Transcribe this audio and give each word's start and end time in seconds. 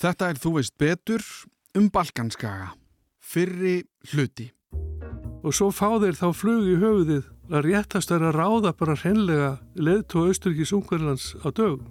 Þetta 0.00 0.30
er 0.32 0.38
þú 0.40 0.50
veist 0.54 0.78
betur 0.80 1.24
um 1.76 1.90
Balkanskaga. 1.92 2.70
Fyrri 3.20 3.82
hluti. 4.14 4.46
Og 5.44 5.52
svo 5.52 5.68
fá 5.76 5.98
þeir 6.00 6.16
þá 6.16 6.28
flug 6.36 6.68
í 6.68 6.76
höfuðið 6.80 7.26
að 7.50 7.66
réttast 7.66 8.12
er 8.14 8.24
að 8.24 8.38
ráða 8.38 8.72
bara 8.80 8.96
hreinlega 8.96 9.50
leðtú 9.76 10.24
Östurkís 10.30 10.72
Ungverðlands 10.76 11.34
á 11.44 11.52
dögum. 11.52 11.84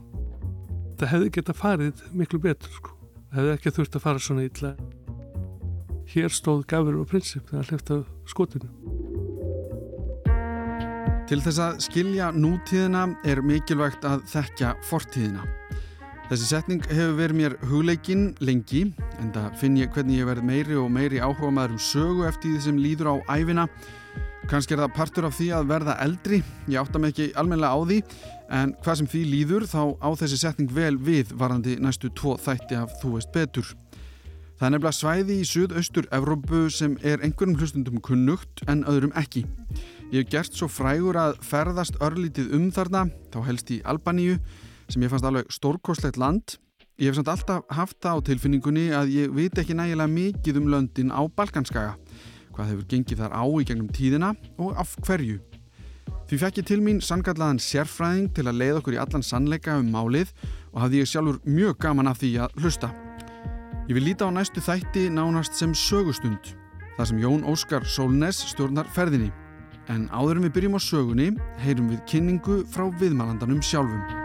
Það 0.98 1.12
hefði 1.14 1.30
geta 1.38 1.56
farið 1.58 2.02
miklu 2.18 2.42
betur 2.42 2.74
sko. 2.80 2.96
Það 3.30 3.40
hefði 3.44 3.54
ekki 3.60 3.76
þurft 3.78 4.00
að 4.00 4.05
fara 4.07 4.26
svona 4.26 4.48
ítla. 4.50 4.73
Hér 6.10 6.34
stóð 6.34 6.66
gafur 6.73 7.00
og 7.04 7.07
prinsip 7.14 7.46
þegar 7.54 7.70
hlifta 7.70 8.02
skotinu. 8.34 8.73
Til 11.30 11.41
þess 11.46 11.62
að 11.62 11.82
skilja 11.86 12.34
nútíðina 12.34 13.05
er 13.21 13.46
mikilvægt 13.46 14.10
að 14.10 14.26
þekkja 14.34 14.73
fortíðina. 14.89 15.46
Þessi 16.30 16.46
setning 16.46 16.84
hefur 16.86 17.16
verið 17.18 17.38
mér 17.39 17.54
hugleikinn 17.71 18.25
lengi 18.46 18.84
en 19.18 19.32
það 19.34 19.54
finn 19.57 19.78
ég 19.79 19.89
hvernig 19.96 20.19
ég 20.19 20.28
verð 20.29 20.43
meiri 20.46 20.75
og 20.78 20.92
meiri 20.93 21.18
áhuga 21.25 21.50
maður 21.50 21.71
um 21.74 21.79
sögu 21.82 22.28
eftir 22.28 22.52
því 22.52 22.60
sem 22.61 22.78
líður 22.78 23.10
á 23.10 23.15
æfina. 23.33 23.64
Kanski 24.52 24.75
er 24.75 24.83
það 24.83 24.93
partur 25.00 25.25
af 25.25 25.33
því 25.39 25.47
að 25.57 25.71
verða 25.71 25.96
eldri, 26.05 26.39
ég 26.69 26.78
átta 26.78 27.02
mig 27.02 27.15
ekki 27.15 27.28
almenlega 27.33 27.74
á 27.74 27.79
því 27.82 27.97
en 28.60 28.75
hvað 28.78 29.00
sem 29.02 29.10
því 29.15 29.24
líður 29.32 29.68
þá 29.74 29.82
á 30.05 30.10
þessi 30.21 30.39
setning 30.43 30.69
vel 30.78 31.02
við 31.02 31.33
varandi 31.33 31.79
næstu 31.82 32.14
tvo 32.14 32.38
þætti 32.38 32.77
af 32.77 32.94
Þú 33.02 33.16
veist 33.16 33.33
betur. 33.33 33.73
Það 34.59 34.69
er 34.69 34.73
nefnilega 34.75 35.00
svæði 35.00 35.41
í 35.41 35.50
suðaustur 35.50 36.14
Evrópu 36.14 36.66
sem 36.69 36.97
er 37.02 37.25
einhverjum 37.25 37.58
hlustundum 37.58 38.02
kunnugt 38.05 38.61
en 38.69 38.86
öðrum 38.86 39.17
ekki. 39.17 39.47
Ég 40.14 40.27
hef 40.27 40.33
gert 40.38 40.53
svo 40.53 40.69
frægur 40.69 41.17
að 41.17 41.41
ferðast 41.41 41.97
örlítið 41.97 42.53
um 42.53 42.69
þarna, 42.69 43.08
þá 43.33 43.45
helst 43.50 43.73
í 43.73 43.81
Albaníu 43.81 44.38
sem 44.89 45.03
ég 45.06 45.11
fannst 45.11 45.28
alveg 45.28 45.50
stórkoslegt 45.53 46.17
land. 46.20 46.58
Ég 47.00 47.09
hef 47.09 47.20
samt 47.20 47.30
alltaf 47.31 47.67
haft 47.72 48.00
það 48.03 48.17
á 48.20 48.25
tilfinningunni 48.28 48.89
að 48.92 49.14
ég 49.16 49.31
veit 49.31 49.61
ekki 49.61 49.78
nægilega 49.78 50.11
mikið 50.11 50.59
um 50.59 50.67
löndin 50.73 51.14
á 51.16 51.22
Balkanskaga, 51.31 51.94
hvað 52.52 52.73
hefur 52.73 52.89
gengið 52.91 53.22
þar 53.23 53.38
á 53.39 53.44
í 53.47 53.67
gegnum 53.69 53.94
tíðina 53.95 54.33
og 54.59 54.75
af 54.75 54.97
hverju. 55.08 55.39
Því 56.30 56.38
fekk 56.44 56.59
ég 56.59 56.67
til 56.69 56.81
mín 56.86 57.00
sangallaðan 57.02 57.61
sérfræðing 57.63 58.28
til 58.38 58.45
að 58.45 58.59
leiða 58.59 58.81
okkur 58.81 58.97
í 58.97 59.02
allan 59.02 59.23
sannleika 59.25 59.80
um 59.80 59.88
málið 59.94 60.33
og 60.73 60.83
hafði 60.83 61.02
ég 61.02 61.09
sjálfur 61.09 61.39
mjög 61.47 61.80
gaman 61.81 62.11
af 62.11 62.19
því 62.22 62.35
að 62.44 62.59
hlusta. 62.61 62.91
Ég 63.89 63.97
vil 63.97 64.06
líta 64.06 64.28
á 64.28 64.35
næstu 64.35 64.61
þætti 64.61 65.08
nánast 65.09 65.58
sem 65.58 65.73
sögustund, 65.73 66.53
þar 67.00 67.09
sem 67.09 67.23
Jón 67.23 67.47
Óskar 67.50 67.88
Sólnes 67.88 68.44
stjórnar 68.52 68.91
ferðinni. 68.94 69.31
En 69.89 70.06
áðurum 70.13 70.45
við 70.45 70.58
byrjum 70.59 70.78
á 70.78 70.81
sögunni, 70.85 71.30
heyrum 71.63 71.89
við 71.95 72.06
kynningu 72.11 72.61
frá 72.69 72.91
viðmælandanum 73.02 73.63
sjálfum. 73.66 74.19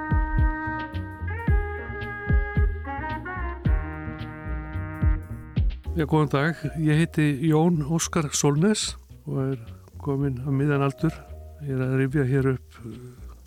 Já, 5.95 6.09
góðan 6.11 6.31
dag. 6.33 6.63
Ég 6.83 6.99
heiti 6.99 7.25
Jón 7.47 7.77
Óskar 7.87 8.27
Solnes 8.35 8.97
og 9.31 9.37
er 9.45 9.61
komin 10.03 10.41
á 10.43 10.51
miðan 10.51 10.83
aldur. 10.83 11.15
Ég 11.63 11.77
er 11.77 11.85
að 11.85 11.93
rifja 12.01 12.25
hér 12.27 12.49
upp 12.51 12.79
uh, 12.83 12.97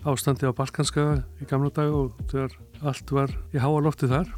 ástandi 0.08 0.48
á 0.48 0.56
Balkanskaga 0.56 1.18
í 1.44 1.48
gamla 1.50 1.68
dag 1.76 1.92
og 1.92 2.14
þegar 2.30 2.54
allt 2.88 3.12
var 3.12 3.34
í 3.52 3.60
háa 3.60 3.82
lofti 3.84 4.08
þar 4.08 4.30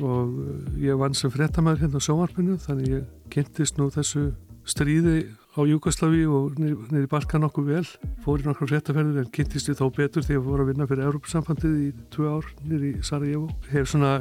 og 0.00 0.32
uh, 0.32 0.54
ég 0.80 0.96
vann 0.96 1.12
sem 1.12 1.28
frettamæður 1.34 1.82
hérna 1.82 2.00
á 2.00 2.06
sjómarpinu 2.08 2.56
þannig 2.64 2.94
ég 2.94 3.04
kynntist 3.36 3.76
nú 3.76 3.90
þessu 3.92 4.30
stríði 4.64 5.26
á 5.52 5.60
Júkoslavi 5.68 6.24
og 6.24 6.56
niður 6.56 7.04
í 7.04 7.12
Balkan 7.12 7.44
okkur 7.50 7.68
vel. 7.68 7.84
Fór 8.24 8.40
í 8.40 8.48
nokkru 8.48 8.70
frettaferðir 8.72 9.26
en 9.26 9.30
kynntist 9.36 9.68
ég 9.68 9.76
þó 9.76 9.90
betur 9.92 10.24
þegar 10.24 10.40
ég 10.40 10.48
fór 10.48 10.64
að 10.64 10.72
vinna 10.72 10.88
fyrir 10.88 11.10
Európa-sambandið 11.10 11.76
í 11.84 11.92
tvö 12.16 12.32
ár 12.32 12.48
niður 12.64 12.88
í 12.94 12.96
Sarajevo. 13.04 13.52
Hef 13.68 13.92
svona 13.92 14.16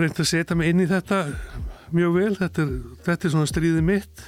reynd 0.00 0.16
að 0.18 0.32
setja 0.32 0.56
mig 0.56 0.72
inn 0.72 0.80
í 0.82 0.88
þetta 0.88 1.20
mjög 1.92 2.16
vel, 2.16 2.32
þetta 2.38 2.64
er, 2.64 2.72
þetta 3.04 3.28
er 3.28 3.34
svona 3.34 3.50
stríðið 3.50 3.86
mitt. 3.90 4.24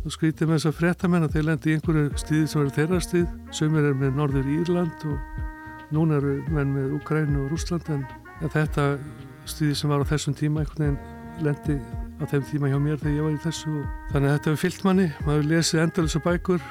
Og 0.00 0.14
skrítið 0.14 0.48
með 0.48 0.56
þess 0.56 0.70
að 0.70 0.76
frettamenn 0.78 1.26
að 1.26 1.34
þeir 1.36 1.46
lendi 1.50 1.70
í 1.70 1.76
einhverju 1.76 2.20
stríði 2.20 2.48
sem 2.48 2.60
eru 2.62 2.74
þeirra 2.76 3.00
stríð, 3.04 3.32
sömur 3.52 3.88
er 3.90 3.96
með 4.00 4.14
Norður 4.16 4.52
Írland 4.54 5.06
og 5.10 5.92
núna 5.92 6.20
eru 6.20 6.36
menn 6.54 6.72
með 6.72 6.94
Ukrænu 6.96 7.42
og 7.44 7.50
Rúsland 7.52 7.90
en, 7.92 8.06
en 8.40 8.52
þetta 8.54 8.86
stríði 9.50 9.76
sem 9.76 9.92
var 9.92 10.00
á 10.00 10.10
þessum 10.10 10.36
tíma 10.38 10.62
einhvern 10.62 10.86
veginn 10.86 11.44
lendi 11.44 11.76
á 12.20 12.24
þeim 12.30 12.46
tíma 12.48 12.70
hjá 12.70 12.78
mér 12.80 13.00
þegar 13.00 13.16
ég 13.16 13.26
var 13.26 13.34
í 13.34 13.42
þessu. 13.44 13.74
Og 13.74 14.14
þannig 14.14 14.30
að 14.30 14.34
þetta 14.36 14.50
hefur 14.50 14.62
fyllt 14.64 14.86
manni, 14.86 15.06
maður 15.26 15.50
lesið 15.50 15.82
endalisa 15.84 16.22
bækur 16.24 16.64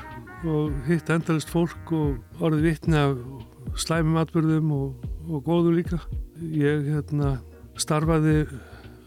og 0.50 0.76
hitt 0.88 1.14
endalist 1.14 1.52
fólk 1.52 1.94
og 1.96 2.42
orðið 2.42 2.68
vittni 2.70 3.00
af 3.00 3.18
slæmum 3.80 4.20
atbyrðum 4.22 4.74
og, 4.76 5.08
og 5.30 5.46
góðu 5.46 5.76
líka. 5.78 6.02
Ég 6.40 6.88
hérna, 6.90 7.38
starfaði 7.80 8.46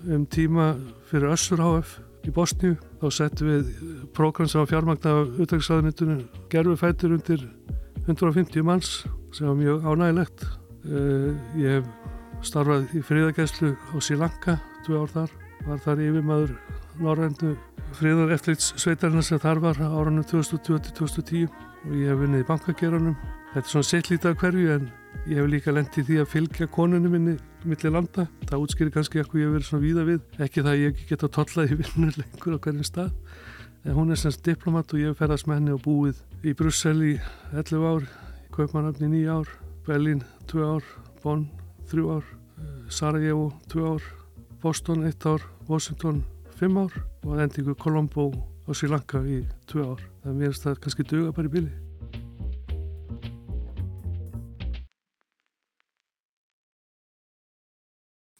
um 0.08 0.24
tíma 0.26 0.72
fyrir 1.10 1.32
Össur 1.32 1.62
HF 1.62 1.98
í 2.26 2.32
Bosníu. 2.34 2.76
Þá 3.02 3.06
settum 3.10 3.50
við 3.50 3.70
prógram 4.14 4.48
sem 4.50 4.62
var 4.62 4.70
fjármagn 4.70 5.08
af 5.10 5.40
utdragsraðunitunum 5.42 6.22
gerfi 6.52 6.76
fætur 6.80 7.16
undir 7.16 7.44
150 8.06 8.66
manns 8.66 8.92
sem 9.34 9.48
var 9.48 9.58
mjög 9.58 9.86
ánægilegt. 9.86 10.46
Eh, 10.86 11.28
ég 11.62 11.78
hef 11.78 11.90
starfað 12.42 12.94
í 12.98 13.02
fríðagæslu 13.06 13.74
á 13.74 13.96
Sri 14.00 14.18
Lanka, 14.18 14.58
tvei 14.86 14.98
ár 14.98 15.12
þar. 15.12 15.36
Var 15.66 15.84
þar 15.84 16.02
yfirmaður 16.02 16.56
Norrændu 17.02 17.52
fríðar 17.96 18.32
eftirlits 18.34 18.72
sveitarinn 18.80 19.22
sem 19.24 19.40
þar 19.40 19.60
var 19.62 19.78
áranum 19.82 20.24
2020-2010 20.26 21.46
og 21.86 21.94
ég 21.96 22.10
hef 22.10 22.18
vinnið 22.20 22.42
í 22.42 22.48
bankageranum. 22.48 23.16
Þetta 23.52 23.66
er 23.66 23.72
svona 23.74 23.88
settlítið 23.88 24.30
af 24.32 24.42
hverju 24.42 24.74
en 24.76 24.90
Ég 25.22 25.38
hef 25.38 25.48
líka 25.48 25.72
lendið 25.72 26.06
því 26.08 26.16
að 26.18 26.30
fylgja 26.32 26.66
konunum 26.72 27.12
minni 27.14 27.36
millir 27.64 27.92
landa. 27.94 28.26
Það 28.48 28.64
útskýrir 28.64 28.92
kannski 28.94 29.20
eitthvað 29.20 29.40
ég 29.42 29.48
hef 29.48 29.54
verið 29.56 29.68
svona 29.68 29.84
víða 29.84 30.04
við. 30.08 30.20
Ekki 30.42 30.64
það 30.64 30.72
að 30.72 30.82
ég 30.82 31.02
geta 31.08 31.30
tollaði 31.36 31.78
vinnu 31.78 32.10
lengur 32.20 32.56
á 32.58 32.62
hverjum 32.64 32.88
stað. 32.88 33.12
En 33.82 33.96
hún 33.98 34.14
er 34.14 34.18
semst 34.18 34.42
diplomat 34.46 34.94
og 34.94 35.02
ég 35.02 35.12
hef 35.12 35.22
ferðast 35.22 35.48
með 35.50 35.60
henni 35.60 35.74
og 35.74 35.82
búið 35.82 36.20
í 36.46 36.54
Brussel 36.58 36.96
í 37.06 37.12
11 37.54 37.86
ár, 37.86 38.08
í 38.42 38.50
Kaupmannafni 38.54 39.10
9 39.10 39.30
ár, 39.30 39.52
Berlin 39.86 40.24
2 40.50 40.66
ár, 40.66 40.90
Bonn 41.22 41.48
3 41.90 42.06
ár, 42.16 42.26
eh, 42.58 42.74
Sarajevo 42.90 43.52
2 43.70 43.86
ár, 43.94 44.10
Boston 44.62 45.06
1 45.06 45.26
ár, 45.26 45.46
Washington 45.68 46.24
5 46.58 46.82
ár 46.82 46.98
og 47.26 47.38
endingu 47.42 47.74
Colombo 47.74 48.30
og 48.66 48.74
Sri 48.74 48.90
Lanka 48.90 49.22
í 49.22 49.42
2 49.70 49.86
ár. 49.86 50.02
Það 50.22 50.30
er 50.30 50.38
mér 50.38 50.54
að 50.54 50.62
það 50.66 50.82
kannski 50.82 51.08
döga 51.10 51.34
bara 51.34 51.50
í 51.50 51.54
bili. 51.58 51.91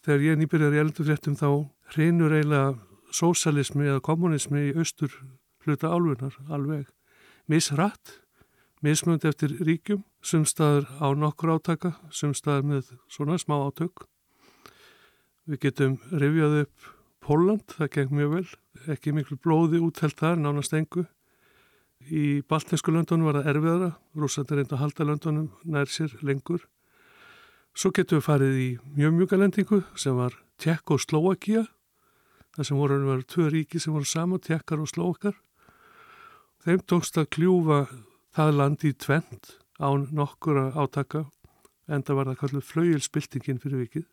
Þegar 0.03 0.25
ég 0.27 0.39
nýbyrjar 0.39 0.75
í 0.75 0.81
eldufréttum 0.83 1.37
þá 1.39 1.47
reynur 1.95 2.35
eiginlega 2.35 2.73
sósalismi 3.13 3.87
eða 3.87 4.03
kommunismi 4.03 4.69
í 4.69 4.75
austur 4.75 5.13
hluta 5.63 5.91
álfunar 5.93 6.35
alveg 6.51 6.89
misrætt, 7.47 8.19
mismönd 8.83 9.25
eftir 9.27 9.53
ríkjum, 9.63 10.03
sumstaður 10.23 10.87
á 10.99 11.07
nokkur 11.15 11.55
átaka, 11.55 11.93
sumstaður 12.11 12.67
með 12.69 12.91
svona 13.11 13.37
smá 13.39 13.57
átök. 13.67 14.05
Við 15.47 15.63
getum 15.67 15.97
rifjað 16.11 16.63
upp 16.63 16.91
Póland, 17.23 17.63
það 17.71 17.89
geng 17.95 18.09
mjög 18.11 18.31
vel, 18.33 18.47
ekki 18.91 19.13
miklu 19.15 19.37
blóði 19.39 19.79
úthelt 19.79 20.17
þar, 20.19 20.41
nánast 20.43 20.73
engu. 20.75 21.05
Í 22.03 22.41
baltinsku 22.51 22.91
löndunum 22.91 23.29
var 23.29 23.37
það 23.39 23.49
erfiðara, 23.53 23.89
rúsandi 24.19 24.57
reynda 24.57 24.75
að 24.75 24.81
halda 24.81 25.07
löndunum 25.07 25.45
nær 25.63 25.87
sér 25.87 26.17
lengur. 26.19 26.65
Svo 27.73 27.89
getum 27.89 28.19
við 28.19 28.25
farið 28.27 28.57
í 28.61 28.67
mjög 28.93 29.13
mjög 29.17 29.29
galendingu 29.31 29.79
sem 29.97 30.13
var 30.13 30.35
Tjekk 30.61 30.91
og 30.93 30.99
Slóakia, 31.01 31.63
það 32.53 32.67
sem 32.69 32.77
voru 32.77 32.99
að 32.99 33.07
vera 33.09 33.25
tvö 33.33 33.47
ríki 33.49 33.81
sem 33.81 33.95
voru 33.95 34.05
sama, 34.05 34.37
Tjekkar 34.37 34.83
og 34.83 34.91
Slóakar. 34.91 35.39
Þeim 36.61 36.83
tókst 36.85 37.17
að 37.17 37.31
kljúfa 37.33 37.79
það 38.37 38.53
land 38.59 38.85
í 38.85 38.93
tvent 38.93 39.55
án 39.81 40.05
nokkura 40.13 40.67
átaka, 40.77 41.25
en 41.89 42.05
það 42.05 42.19
var 42.19 42.29
það 42.29 42.39
kallið 42.43 42.69
flauilspiltingin 42.69 43.61
fyrir 43.65 43.85
vikið. 43.87 44.07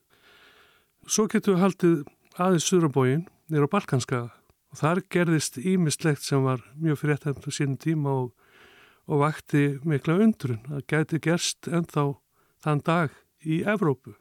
Svo 1.05 1.29
getum 1.29 1.59
við 1.59 1.65
haldið 1.67 1.97
aðeins 2.41 2.73
Surabóin 2.73 3.25
nýra 3.53 3.69
á 3.69 3.75
Balkanskaða 3.77 4.33
og 4.73 4.81
þar 4.81 5.05
gerðist 5.13 5.61
ímislegt 5.61 6.25
sem 6.25 6.49
var 6.49 6.65
mjög 6.81 7.05
fyrirtæmt 7.05 7.45
á 7.45 7.51
sínum 7.53 7.77
tíma 7.77 8.21
og, 8.25 8.31
og 9.05 9.21
vakti 9.21 9.75
mikla 9.85 10.17
undrun. 10.25 10.63
Það 10.65 10.87
gæti 10.89 11.27
gerst 11.29 11.69
ennþá 11.69 12.13
þann 12.65 12.89
dag 12.89 13.21
í 13.45 13.63
Evrópu. 13.69 14.15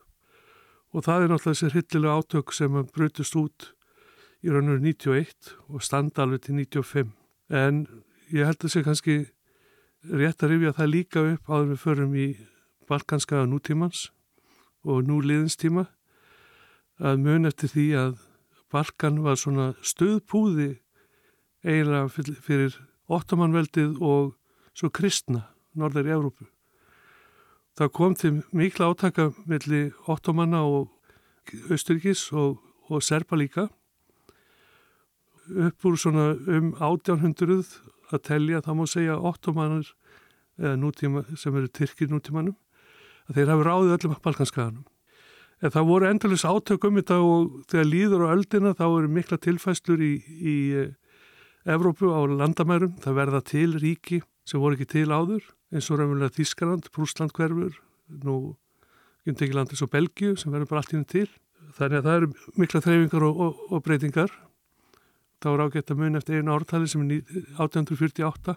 Og 0.93 1.05
það 1.05 1.25
er 1.25 1.33
náttúrulega 1.33 1.59
þessi 1.59 1.71
hryllilega 1.73 2.19
átök 2.19 2.53
sem 2.55 2.79
brutist 2.93 3.35
út 3.39 3.71
í 4.43 4.53
raun 4.53 4.71
og 4.73 4.79
91 4.83 5.53
og 5.67 5.83
standa 5.83 6.23
alveg 6.23 6.45
til 6.45 6.55
95 6.61 7.11
en 7.49 7.83
ég 8.31 8.47
held 8.47 8.63
að 8.63 8.73
sé 8.73 8.83
kannski 8.85 9.17
rétt 10.05 10.43
að 10.43 10.53
rifja 10.53 10.75
það 10.77 10.93
líka 10.93 11.23
upp 11.33 11.49
áður 11.51 11.71
við 11.73 11.81
förum 11.83 12.15
í 12.15 12.27
balkanska 12.89 13.43
nútímans 13.49 14.07
og 14.87 15.03
núliðinstíma 15.09 15.85
að 16.99 17.23
mun 17.25 17.49
eftir 17.49 17.73
því 17.73 17.87
að 17.99 18.17
Balkan 18.69 19.23
var 19.25 19.39
svona 19.41 19.71
stöðpúði 19.81 20.75
eiginlega 21.65 22.35
fyrir 22.45 22.75
ottomanveldið 23.09 23.97
og 23.97 24.35
svo 24.77 24.91
kristna 24.93 25.47
norðar 25.73 26.05
í 26.05 26.13
Evrópu 26.13 26.45
Það 27.79 27.91
kom 27.95 28.15
til 28.19 28.29
mikla 28.51 28.89
átaka 28.91 29.29
melli 29.47 29.85
ottomanna 30.11 30.65
og 30.67 30.89
Östuríkis 31.71 32.25
og, 32.35 32.57
og 32.91 33.03
Serpa 33.03 33.37
líka 33.39 33.69
upp 35.49 35.85
úr 35.87 35.95
svona 35.95 36.33
um 36.35 36.73
1800 36.75 37.63
að 38.11 38.23
telja 38.27 38.59
þá 38.65 38.71
má 38.75 38.83
segja 38.83 39.15
ottomanir 39.15 39.87
eða 40.59 40.75
nútíma 40.75 41.23
sem 41.39 41.55
eru 41.55 41.71
Tyrkir 41.71 42.11
nútímanum 42.11 42.57
að 43.29 43.39
þeir 43.39 43.53
hafi 43.53 43.67
ráðið 43.69 43.95
öllum 43.95 44.17
balkanskaganum. 44.27 44.83
En 45.63 45.71
það 45.71 45.87
voru 45.87 46.09
endalus 46.09 46.43
átökum 46.43 46.99
þetta 46.99 47.21
og 47.23 47.61
þegar 47.71 47.87
líður 47.93 48.25
á 48.27 48.33
öldina 48.33 48.73
þá 48.75 48.85
eru 48.89 49.13
mikla 49.15 49.39
tilfæslur 49.39 50.03
í, 50.03 50.13
í 50.27 50.57
eh, 50.83 50.91
Evrópu 51.63 52.11
á 52.11 52.27
landamærum. 52.27 52.97
Það 52.99 53.17
verða 53.23 53.41
til 53.47 53.71
ríki 53.79 54.19
sem 54.49 54.61
voru 54.61 54.77
ekki 54.77 54.89
til 54.95 55.07
áður 55.13 55.45
eins 55.69 55.89
og 55.89 55.99
raunverulega 55.99 56.35
Þískaland, 56.35 56.89
Prúsland 56.95 57.33
hverfur, 57.37 57.77
nú 58.25 58.35
Jöndekiland 59.27 59.69
eins 59.69 59.83
og 59.85 59.91
Belgiu 59.93 60.35
sem 60.39 60.51
verður 60.53 60.71
bara 60.71 60.83
allt 60.83 60.95
ínum 60.95 61.07
til. 61.09 61.27
Þannig 61.77 61.99
að 61.99 62.07
það 62.07 62.17
eru 62.19 62.29
mikla 62.57 62.81
þreyfingar 62.81 63.25
og, 63.27 63.41
og, 63.45 63.59
og 63.69 63.83
breytingar. 63.85 64.31
Það 65.39 65.53
voru 65.53 65.67
ágætt 65.69 65.93
að 65.93 65.99
mun 66.01 66.19
eftir 66.19 66.39
einu 66.39 66.55
ártali 66.55 66.89
sem 66.89 67.03
er 67.05 67.19
1848 67.59 68.55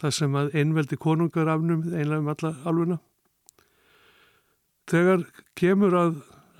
þar 0.00 0.14
sem 0.14 0.38
að 0.38 0.54
einveldi 0.58 0.96
konungar 0.98 1.50
afnum 1.52 1.84
einlega 1.92 2.22
um 2.22 2.30
alla 2.32 2.54
alvuna 2.66 3.02
Þegar 4.90 5.22
kemur 5.56 5.94
að 5.96 6.16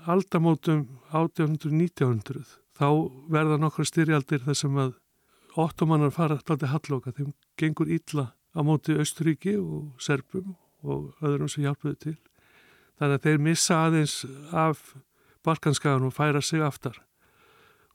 aldamótum 0.09 0.85
1800-1900 1.11 2.45
þá 2.75 2.87
verða 3.31 3.59
nokkru 3.61 3.85
styrjaldir 3.85 4.41
þar 4.47 4.57
sem 4.57 4.79
að 4.81 4.95
ottomannar 5.61 6.13
fara 6.13 6.37
alltaf 6.37 6.63
hallóka, 6.69 7.13
þeim 7.15 7.33
gengur 7.59 7.91
illa 7.91 8.31
á 8.55 8.59
móti 8.63 8.95
Östuríki 8.95 9.55
og 9.59 10.01
Serbum 10.01 10.55
og 10.83 11.15
öðrum 11.23 11.49
sem 11.51 11.65
hjálpuðu 11.65 11.95
til. 11.99 12.17
Þannig 12.99 13.19
að 13.19 13.25
þeir 13.27 13.41
missa 13.43 13.79
aðeins 13.85 14.15
af 14.51 14.93
Balkanskagan 15.45 16.07
og 16.07 16.15
færa 16.15 16.41
sig 16.41 16.63
aftar 16.63 17.01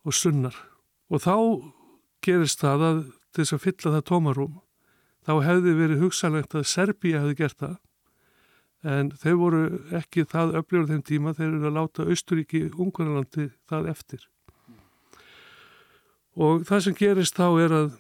og 0.05 0.15
sunnar. 0.15 0.57
Og 1.11 1.23
þá 1.25 1.37
gerist 2.25 2.61
það 2.61 2.87
að 2.89 3.05
þess 3.37 3.55
að 3.57 3.65
fylla 3.65 3.95
það 3.97 4.09
tómarum, 4.11 4.59
þá 5.25 5.33
hefði 5.47 5.77
verið 5.79 6.05
hugsanlegt 6.05 6.57
að 6.57 6.69
Serbíja 6.69 7.23
hefði 7.23 7.39
gert 7.41 7.61
það 7.61 7.79
en 8.87 9.11
þau 9.13 9.35
voru 9.41 9.63
ekki 9.97 10.25
það 10.29 10.55
öfljóður 10.61 10.93
þeim 10.95 11.03
tíma 11.05 11.33
þeir 11.37 11.49
eru 11.51 11.69
að 11.69 11.77
láta 11.77 12.07
Austuríki 12.09 12.63
Ungverðarlandi 12.71 13.51
það 13.69 13.89
eftir 13.93 14.25
og 16.41 16.65
það 16.69 16.87
sem 16.87 16.97
gerist 16.97 17.37
þá 17.37 17.49
er 17.65 17.77
að 17.77 17.91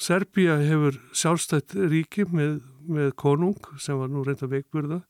Serbíja 0.00 0.54
hefur 0.64 0.96
sjálfstætt 1.12 1.74
ríki 1.76 2.24
með, 2.32 2.62
með 2.88 3.10
konung 3.20 3.58
sem 3.76 3.98
var 4.00 4.08
nú 4.08 4.22
reynda 4.24 4.46
veikburða. 4.48 5.02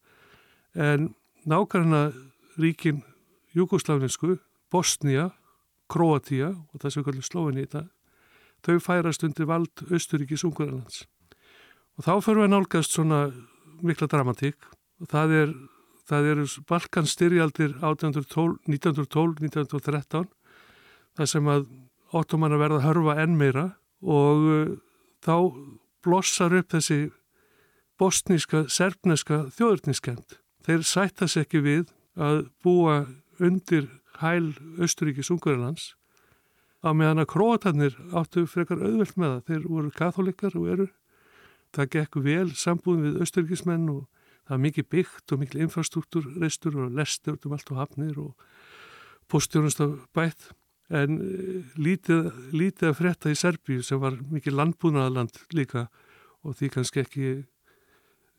En 0.75 1.13
nákvæmna 1.47 2.09
ríkin 2.59 3.05
Jugosláfinsku, 3.55 4.41
Bosnia 4.71 5.31
Kroatia 5.91 6.51
og 6.51 6.83
það 6.83 6.93
sem 6.95 7.05
kallir 7.07 7.27
Sloveni 7.27 7.65
í 7.67 7.71
dag 7.71 7.89
þau 8.67 8.77
færast 8.83 9.25
undir 9.27 9.47
vald 9.49 9.83
Austuríkis 9.89 10.45
Ungverðarlands 10.47 10.99
og 11.99 12.05
þá 12.07 12.13
fyrir 12.25 12.41
við 12.43 12.47
að 12.47 12.55
nálgast 12.55 12.91
svona 12.95 13.21
mikla 13.81 14.07
dramatík. 14.11 14.59
Það 15.09 15.29
er 15.39 15.49
það 16.11 16.23
eru 16.33 16.45
Balkanstyrjaldir 16.69 17.73
1912-1913 17.81 20.27
það 21.17 21.27
sem 21.33 21.47
að 21.51 21.63
ottoman 22.17 22.55
að 22.55 22.63
verða 22.65 22.81
að 22.81 22.87
hörfa 22.89 23.17
enn 23.23 23.39
meira 23.39 23.67
og 24.01 24.47
uh, 24.51 24.75
þá 25.25 25.35
blossar 26.05 26.55
upp 26.57 26.73
þessi 26.73 27.01
bosníska, 28.01 28.65
serfneska 28.73 29.45
þjóðurniskend. 29.57 30.39
Þeir 30.65 30.85
sættas 30.89 31.37
ekki 31.41 31.61
við 31.65 31.91
að 32.17 32.47
búa 32.65 33.03
undir 33.41 33.89
hæl 34.21 34.55
Östuríkis 34.81 35.31
Ungarilands 35.33 35.95
á 36.81 36.97
meðan 36.97 37.23
að 37.23 37.31
króatarnir 37.35 37.99
áttu 38.17 38.47
frekar 38.49 38.81
auðvelt 38.81 39.19
með 39.21 39.35
það. 39.35 39.43
Þeir 39.49 39.67
voru 39.69 39.93
katholikar 39.97 40.57
og 40.57 40.71
eru. 40.75 40.89
Það 41.77 41.93
gekk 41.95 42.19
vel 42.25 42.49
sambúðin 42.57 43.07
við 43.07 43.21
Östuríkismenn 43.27 43.91
og 43.93 44.07
það 44.49 44.57
er 44.57 44.63
mikið 44.65 44.89
byggt 44.97 45.35
og 45.35 45.43
mikil 45.43 45.65
infrastruktúr 45.67 46.31
reistur 46.41 46.81
og 46.81 46.97
lestur 46.97 47.37
um 47.45 47.55
allt 47.55 47.71
og 47.71 47.83
hafnir 47.83 48.17
og 48.19 48.49
postjónust 49.31 49.85
af 49.85 49.95
bætt 50.17 50.51
en 50.91 51.19
eh, 51.23 51.73
lítið, 51.79 52.31
lítið 52.55 52.91
að 52.91 52.99
fretta 52.99 53.33
í 53.33 53.39
Serbíu 53.39 53.85
sem 53.87 54.01
var 54.03 54.19
mikið 54.31 54.57
landbúnaðaland 54.59 55.43
líka 55.55 55.87
og 56.43 56.57
því 56.59 56.71
kannski 56.77 57.05
ekki 57.05 57.33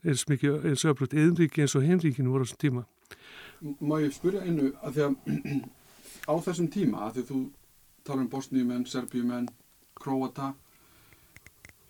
eins 0.02 0.26
mikið 0.30 0.68
eins 0.72 0.86
öflut 0.90 1.14
yðnríki 1.14 1.64
eins 1.64 1.78
og 1.78 1.86
hinríkinu 1.86 2.34
voru 2.34 2.44
á 2.44 2.48
þessum 2.50 2.62
tíma. 2.64 2.84
Má 3.80 3.96
ég 4.02 4.14
spyrja 4.16 4.44
einu 4.44 4.72
að 4.82 4.98
því 4.98 5.08
að 5.08 5.16
á 6.32 6.34
þessum 6.48 6.70
tíma 6.74 7.06
að 7.08 7.20
því 7.20 7.26
þú 7.30 7.42
tala 8.08 8.24
um 8.24 8.30
bosníumenn, 8.32 8.88
serbíumenn 8.90 9.50
króata 10.02 10.54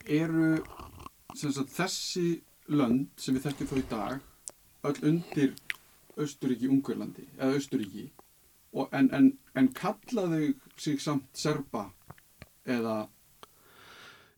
eru 0.05 0.57
sagt, 1.35 1.71
þessi 1.71 2.41
lönd 2.71 3.07
sem 3.19 3.35
við 3.35 3.47
þekkjum 3.47 3.69
þá 3.71 3.77
í 3.77 3.85
dag 3.91 4.89
öll 4.89 5.07
undir 5.11 5.53
Östuríki 6.19 6.67
Ungverlandi 6.67 7.23
eða 7.37 7.55
Östuríki 7.55 8.09
en, 8.73 9.09
en, 9.13 9.31
en 9.55 9.67
kallaðu 9.75 10.53
sig 10.77 11.01
samt 11.01 11.27
serba 11.37 11.89
eða 12.65 13.07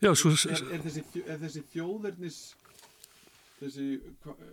Já, 0.03 0.11
svo, 0.19 0.33
er, 0.51 0.59
er, 0.75 0.81
þessi, 0.83 1.03
er 1.23 1.37
þessi 1.39 1.61
þjóðverðnis 1.71 2.39
þessi 3.61 3.85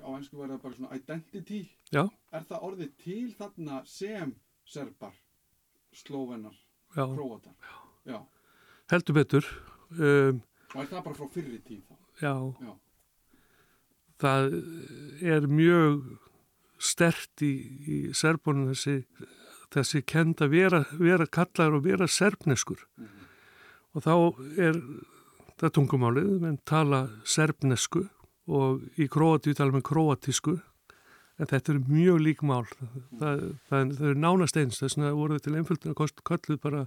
á 0.07 0.09
ennsku 0.15 0.39
var 0.39 0.53
það 0.53 0.61
bara 0.63 0.77
svona 0.77 0.99
identity 0.99 1.63
Já. 1.91 2.05
er 2.31 2.45
það 2.47 2.67
orðið 2.69 2.93
til 3.03 3.25
þarna 3.39 3.81
sem 3.89 4.35
serbar 4.71 5.17
slóvenar, 5.97 6.55
króatar? 6.95 7.57
Já. 8.07 8.21
heldur 8.93 9.19
betur 9.19 9.49
um, 9.97 10.39
og 10.71 10.85
er 10.85 10.93
það 10.93 11.05
bara 11.09 11.19
frá 11.19 11.33
fyrri 11.35 11.59
tíð 11.67 11.83
þá? 11.89 11.97
Já, 12.21 12.35
Já. 12.61 12.73
Það 14.21 14.55
er 15.25 15.47
mjög 15.49 16.03
stert 16.81 17.43
í, 17.45 17.53
í 17.81 17.99
serbunum 18.17 18.69
þessi, 18.71 19.01
þessi 19.75 20.03
kend 20.07 20.43
að 20.43 20.55
vera, 20.55 20.85
vera 20.99 21.27
kallar 21.27 21.77
og 21.77 21.85
vera 21.85 22.09
serbneskur 22.09 22.87
mm 22.97 23.05
-hmm. 23.05 23.29
og 23.95 24.03
þá 24.03 24.15
er 24.59 24.81
það 25.61 25.75
tungumálið, 25.77 26.41
menn 26.41 26.59
tala 26.65 27.09
serbnesku 27.25 28.09
og 28.47 28.83
í 28.99 29.09
króatíu 29.09 29.55
tala 29.55 29.73
með 29.73 29.89
króatísku 29.91 30.61
en 31.39 31.47
þetta 31.47 31.73
er 31.73 31.79
mjög 31.89 32.21
lík 32.21 32.43
mál 32.43 32.67
það, 33.19 33.57
það, 33.69 33.97
það 33.97 34.09
er 34.11 34.15
nánast 34.15 34.57
eins 34.57 34.81
þess 34.81 34.99
að 34.99 35.15
voru 35.15 35.39
til 35.39 35.55
einföldinu 35.55 35.95
að 35.95 36.23
kalluð 36.25 36.61
bara 36.61 36.87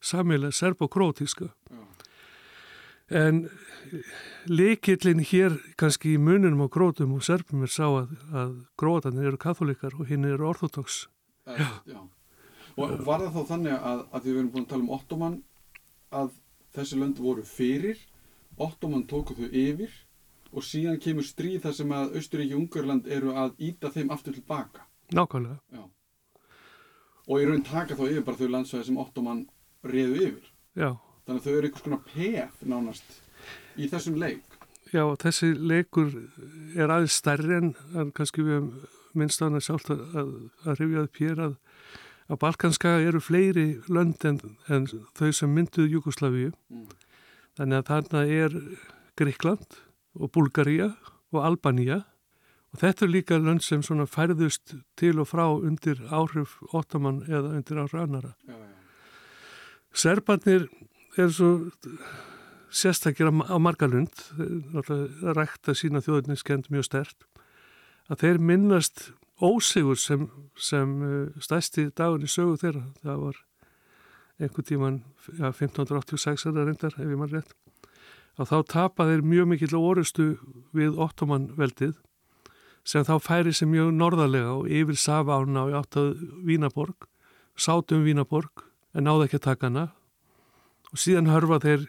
samilega 0.00 0.52
serb 0.52 0.82
og 0.82 0.90
króatíska 0.90 1.44
mm 1.70 1.84
en 3.08 3.48
leikillin 4.48 5.20
hér 5.28 5.58
kannski 5.80 6.14
í 6.14 6.20
mununum 6.20 6.64
á 6.64 6.68
grótum 6.72 7.14
og 7.16 7.24
serpum 7.24 7.64
er 7.64 7.72
sá 7.72 7.84
að, 7.86 8.14
að 8.32 8.54
grótanir 8.80 9.28
eru 9.28 9.40
katholikar 9.40 9.96
og 9.98 10.08
hinn 10.08 10.24
eru 10.24 10.48
orthodox 10.48 11.06
já. 11.44 11.68
Já. 11.84 12.00
Og 12.74 12.96
var 13.06 13.22
það 13.22 13.36
þá 13.36 13.52
þannig 13.52 13.76
að, 13.76 14.00
að 14.10 14.24
því 14.24 14.30
við 14.30 14.40
erum 14.40 14.50
búin 14.54 14.64
að 14.66 14.72
tala 14.72 14.84
um 14.84 14.94
ottoman 14.96 15.36
að 16.14 16.32
þessi 16.74 16.98
lönd 16.98 17.20
voru 17.22 17.44
fyrir 17.46 18.00
ottoman 18.58 19.06
tóku 19.10 19.36
þau 19.38 19.46
yfir 19.50 19.94
og 20.54 20.66
síðan 20.66 21.00
kemur 21.02 21.26
stríð 21.26 21.62
þar 21.64 21.76
sem 21.78 21.94
að 21.94 22.16
Östuríki 22.20 22.54
og 22.54 22.64
Ungarland 22.64 23.08
eru 23.10 23.34
að 23.34 23.54
íta 23.66 23.90
þeim 23.94 24.12
aftur 24.14 24.36
tilbaka 24.36 24.86
nákvæmlega. 25.14 25.58
Já. 25.74 25.84
og 27.28 27.40
í 27.40 27.46
raun 27.48 27.64
taka 27.64 27.96
þá 27.96 28.04
yfir 28.08 28.24
bara 28.26 28.40
þau 28.40 28.50
landsvæði 28.52 28.86
sem 28.88 28.98
ottoman 29.00 29.44
reðu 29.84 30.18
yfir. 30.28 30.50
Já. 30.74 30.90
Þannig 31.24 31.40
að 31.40 31.46
þau 31.46 31.54
eru 31.54 31.68
einhvers 31.68 31.84
konar 31.86 32.02
peð 32.10 32.66
nánast 32.68 33.16
í 33.76 33.88
þessum 33.88 34.18
leik. 34.20 34.58
Já, 34.92 35.04
þessi 35.18 35.54
leikur 35.56 36.10
er 36.76 36.92
aðeins 36.92 37.16
stærri 37.18 37.56
en, 37.56 37.72
en 37.96 38.12
kannski 38.14 38.44
við 38.44 38.68
minnst 39.16 39.42
á 39.42 39.48
hana 39.48 39.62
sjálft 39.62 39.90
að, 39.94 40.02
að, 40.20 40.34
að 40.66 40.80
rifjaði 40.82 41.12
pér 41.16 41.42
að 41.48 41.56
að 42.30 42.40
Balkanska 42.40 42.98
eru 43.04 43.20
fleiri 43.20 43.66
lönd 43.92 44.24
en, 44.24 44.40
en 44.72 44.86
þau 45.16 45.30
sem 45.32 45.50
mynduð 45.52 45.92
Júkoslavíu 45.96 46.52
mm. 46.52 46.86
þannig 47.58 47.80
að 47.80 47.90
þarna 47.90 48.24
er 48.40 48.56
Gríkland 49.18 49.78
og 50.14 50.32
Bulgaria 50.34 50.92
og 51.34 51.42
Albanía 51.44 52.02
og 52.74 52.80
þetta 52.82 53.06
er 53.06 53.12
líka 53.12 53.38
lönd 53.38 53.62
sem 53.62 53.82
færðust 53.82 54.76
til 54.98 55.18
og 55.22 55.30
frá 55.30 55.46
undir 55.46 56.00
áhrif 56.10 56.56
Óttamann 56.72 57.22
eða 57.28 57.54
undir 57.58 57.82
áhrif 57.84 58.00
annara 58.00 58.34
ja, 58.48 58.56
ja. 58.56 58.72
Serbarnir 59.94 60.68
er 61.16 61.30
svo 61.30 61.70
sérstakir 62.74 63.30
á 63.30 63.56
margalund 63.62 64.10
rækta 65.36 65.74
sína 65.78 66.02
þjóðinniskend 66.02 66.72
mjög 66.74 66.88
stert 66.88 67.28
að 68.10 68.24
þeir 68.24 68.40
minnast 68.42 69.12
ósigur 69.42 69.98
sem, 69.98 70.28
sem 70.56 70.94
uh, 71.02 71.42
stæsti 71.42 71.88
dagun 71.96 72.26
í 72.26 72.30
sögu 72.30 72.58
þeirra. 72.60 72.86
Það 73.02 73.20
var 73.26 73.42
einhver 74.42 74.66
tíman 74.66 75.02
ja, 75.38 75.50
1586 75.50 76.46
er 76.48 76.56
það 76.56 76.68
reyndar 76.68 76.96
ef 76.98 77.06
ég 77.06 77.18
mann 77.18 77.32
rétt 77.32 77.54
að 78.34 78.50
þá 78.50 78.56
tapa 78.72 79.06
þeir 79.06 79.22
mjög 79.22 79.50
mikill 79.50 79.76
orustu 79.78 80.24
við 80.74 80.98
ottoman 80.98 81.52
veldið 81.58 81.94
sem 82.84 83.04
þá 83.06 83.14
færi 83.22 83.52
sem 83.54 83.70
mjög 83.70 83.92
norðarlega 83.94 84.56
og 84.58 84.66
yfir 84.68 84.98
Savána 84.98 85.68
og 85.68 85.76
áttað 85.78 86.16
Vínaborg 86.44 87.06
sátum 87.54 88.02
Vínaborg 88.04 88.66
en 88.94 89.06
náðu 89.06 89.26
ekki 89.26 89.38
að 89.40 89.46
taka 89.46 89.70
hana. 89.70 89.86
Og 90.92 91.00
síðan 91.02 91.30
hörfa 91.30 91.60
þeir 91.62 91.86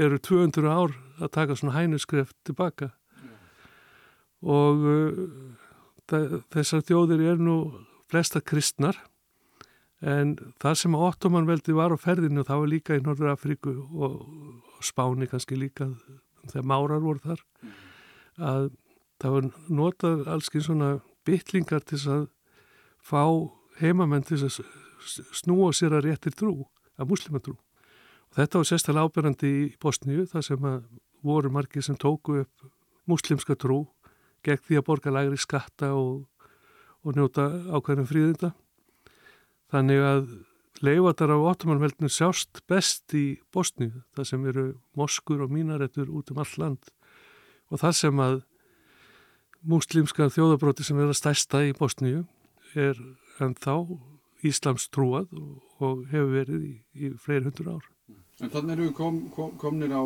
eru 0.00 0.20
200 0.20 0.68
ár 0.68 0.94
að 1.16 1.32
taka 1.32 1.56
svona 1.56 1.76
hænuskref 1.76 2.32
tilbaka 2.44 2.92
og 4.44 4.84
uh, 4.84 5.16
þessar 6.06 6.84
þjóðir 6.86 7.22
er 7.32 7.42
nú 7.42 7.56
flesta 8.10 8.40
kristnar 8.40 8.98
en 10.04 10.36
það 10.60 10.78
sem 10.82 10.96
að 10.96 11.04
ottomanveldi 11.08 11.74
var 11.76 11.94
á 11.94 11.98
ferðinu 11.98 12.44
það 12.46 12.62
var 12.62 12.72
líka 12.72 12.96
í 12.98 13.02
Norður 13.02 13.32
Afríku 13.32 13.74
og, 13.96 14.16
Spáni 14.84 15.24
kannski 15.24 15.56
líka 15.56 15.88
þegar 16.50 16.66
márar 16.68 17.00
voru 17.00 17.22
þar 17.24 17.40
að 18.36 18.66
það 19.16 19.32
var 19.32 19.46
notað 19.72 20.26
allski 20.28 20.60
svona 20.60 20.90
bytlingar 21.26 21.80
til 21.88 21.98
að 22.12 22.26
fá 23.00 23.22
heimamenn 23.80 24.26
til 24.28 24.42
að 24.44 24.60
snúa 25.32 25.72
sér 25.72 25.96
að 25.96 26.10
réttir 26.10 26.36
trú, 26.36 26.66
að 27.00 27.08
muslimatrú 27.14 27.56
og 27.56 28.36
þetta 28.36 28.60
var 28.60 28.68
sérstaklega 28.68 29.08
ábyrgandi 29.08 29.52
í 29.56 29.64
Bosníu 29.80 30.26
þar 30.28 30.44
sem 30.44 30.68
að 30.68 30.84
voru 31.24 31.50
margir 31.50 31.82
sem 31.82 31.96
tóku 31.96 32.42
upp 32.44 32.68
muslimska 33.08 33.56
trú 33.56 33.86
gegn 34.46 34.62
því 34.68 34.78
að 34.78 34.86
borga 34.86 35.12
lagri 35.14 35.40
skatta 35.40 35.92
og, 35.98 36.22
og 37.02 37.18
njóta 37.18 37.50
ákveðnum 37.74 38.08
fríðinda 38.08 38.52
Þannig 39.72 40.02
að 40.06 40.26
leifatar 40.84 41.32
á 41.34 41.38
ottomanveldinu 41.50 42.10
sjást 42.12 42.60
best 42.70 43.14
í 43.16 43.40
Bosníu, 43.54 44.04
það 44.14 44.28
sem 44.30 44.44
eru 44.46 44.66
moskur 44.98 45.42
og 45.42 45.54
mínarettur 45.54 46.12
út 46.12 46.30
um 46.30 46.42
all 46.42 46.52
land 46.60 46.92
og 47.72 47.80
það 47.82 47.96
sem 47.98 48.20
að 48.22 48.36
múslimska 49.66 50.28
þjóðabróti 50.30 50.86
sem 50.86 51.00
er 51.00 51.10
að 51.10 51.18
stæsta 51.18 51.64
í 51.66 51.72
Bosníu 51.74 52.26
er 52.78 53.00
en 53.42 53.56
þá 53.58 53.98
Íslams 54.46 54.86
trúað 54.92 55.32
og 55.82 56.04
hefur 56.12 56.30
verið 56.30 56.66
í, 56.68 56.74
í 56.94 57.10
fleiri 57.18 57.48
hundur 57.48 57.72
ár. 57.72 57.86
En 58.44 58.52
þannig 58.52 58.76
erum 58.76 58.84
við 58.84 58.94
kom, 58.94 59.20
kom, 59.34 59.54
komnir 59.58 59.96
á 59.96 60.04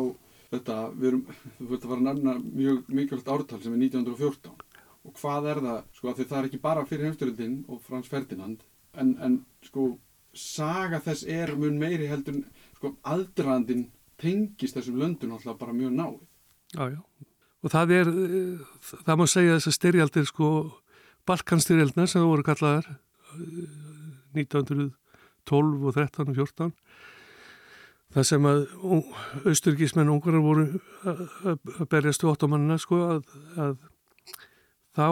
þetta, 0.51 0.77
við 0.97 1.07
erum, 1.11 1.23
þú 1.59 1.69
veit 1.69 1.79
að 1.79 1.89
fara 1.93 2.01
að 2.01 2.07
nefna 2.09 2.35
mjög 2.43 2.91
mikilvægt 2.91 3.31
ártal 3.31 3.61
sem 3.63 3.75
er 3.75 3.83
1914 3.87 4.67
og 5.01 5.17
hvað 5.17 5.47
er 5.49 5.61
það, 5.65 5.79
sko, 5.97 6.11
að 6.11 6.21
það 6.21 6.37
er 6.39 6.47
ekki 6.49 6.61
bara 6.61 6.85
fyrir 6.89 7.07
heimstyrildin 7.09 7.57
og 7.71 7.81
Frans 7.85 8.09
Ferdinand 8.11 8.65
en, 9.01 9.15
en 9.23 9.39
sko 9.65 9.87
saga 10.37 11.01
þess 11.03 11.25
er 11.27 11.55
mun 11.59 11.79
meiri 11.79 12.07
heldur 12.11 12.41
sko 12.77 12.93
aldrandin 13.07 13.87
tengist 14.21 14.77
þessum 14.77 14.99
löndun 15.01 15.33
alltaf 15.35 15.57
bara 15.59 15.75
mjög 15.75 15.95
náð 15.97 16.19
Já, 16.71 16.85
já, 16.87 17.01
og 17.63 17.73
það 17.73 17.93
er 17.97 18.11
það 18.91 19.17
má 19.19 19.25
segja 19.27 19.57
þess 19.57 19.71
að 19.71 19.77
styrjaldir 19.79 20.27
sko 20.29 20.51
Balkanstyrjaldina 21.27 22.07
sem 22.09 22.23
voru 22.25 22.45
kallaðar 22.45 22.87
1912 24.37 25.87
og 25.89 25.97
13 25.97 26.31
og 26.31 26.35
14 26.37 26.71
það 28.11 28.27
sem 28.27 28.47
að 28.49 28.61
austurkísmenn 29.47 30.11
ungarar 30.11 30.43
voru 30.43 30.67
að 31.07 31.83
berjast 31.91 32.23
við 32.23 32.31
ottomannina 32.33 32.77
sko 32.81 33.01
að, 33.07 33.35
að 33.55 33.75
þá 34.97 35.07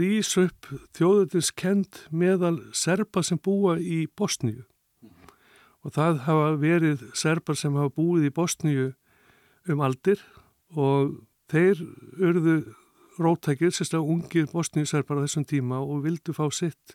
rýs 0.00 0.34
upp 0.40 0.68
þjóðutins 0.96 1.50
kend 1.56 2.02
meðal 2.12 2.56
serpa 2.76 3.22
sem 3.26 3.40
búa 3.40 3.78
í 3.80 4.04
Bosníu. 4.16 4.66
Og 5.80 5.94
það 5.96 6.20
hafa 6.26 6.50
verið 6.60 7.06
serpar 7.16 7.56
sem 7.56 7.76
hafa 7.78 7.94
búið 7.96 8.28
í 8.28 8.34
Bosníu 8.36 8.90
um 9.70 9.80
aldir 9.84 10.20
og 10.76 11.16
þeir 11.50 11.80
urðu 12.20 12.56
róttækir, 13.20 13.72
sérstaklega 13.74 14.14
ungir 14.14 14.48
bosníuserpar 14.52 15.20
á 15.20 15.24
þessum 15.24 15.46
tíma 15.48 15.80
og 15.82 16.04
vildu 16.06 16.32
fá 16.36 16.46
sitt, 16.54 16.94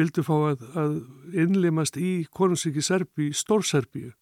vildu 0.00 0.24
fá 0.26 0.34
að, 0.52 0.64
að 0.74 0.96
innlimast 1.44 2.00
í 2.00 2.24
konungsíki 2.34 2.82
Serbi, 2.84 3.30
Stórserbíu 3.36 4.14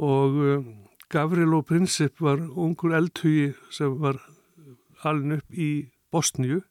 og 0.00 0.38
um, 0.40 0.68
Gavrilo 1.12 1.60
Princip 1.68 2.22
var 2.24 2.40
ungur 2.40 2.94
eldhugi 2.96 3.52
sem 3.74 3.98
var 4.00 4.22
alin 5.04 5.36
upp 5.36 5.52
í 5.52 5.90
Bosníu 6.12 6.62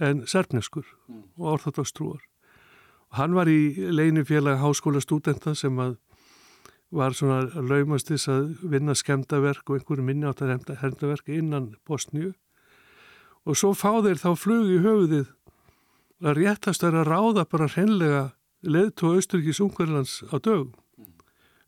en 0.00 0.24
serfneskur 0.30 0.86
mm. 0.86 1.22
og 1.36 1.54
orðhaldagstrúar. 1.56 2.22
Hann 3.16 3.34
var 3.36 3.48
í 3.48 3.72
leinifélag 3.92 4.60
háskóla 4.62 5.02
stúdenta 5.04 5.54
sem 5.56 5.76
að 5.80 5.96
var 6.94 7.12
svona 7.16 7.42
laumast 7.60 8.08
þess 8.08 8.30
að 8.32 8.44
vinna 8.72 8.94
skemdaverk 8.96 9.68
og 9.68 9.76
einhverju 9.76 10.04
minni 10.04 10.28
átt 10.28 10.40
að 10.44 10.78
hendaverk 10.80 11.28
innan 11.32 11.74
Bosníu 11.88 12.32
og 13.44 13.56
svo 13.56 13.74
fá 13.76 14.00
þeir 14.04 14.20
þá 14.20 14.30
flug 14.36 14.70
í 14.72 14.78
höfuðið 14.84 15.28
að 16.24 16.42
réttast 16.42 16.82
er 16.82 16.96
að 16.98 17.10
ráða 17.12 17.44
bara 17.48 17.68
hreinlega 17.70 18.22
leðtú 18.66 19.14
Östurkís 19.18 19.60
Ungverðlands 19.62 20.20
á 20.28 20.36
dögum. 20.42 20.72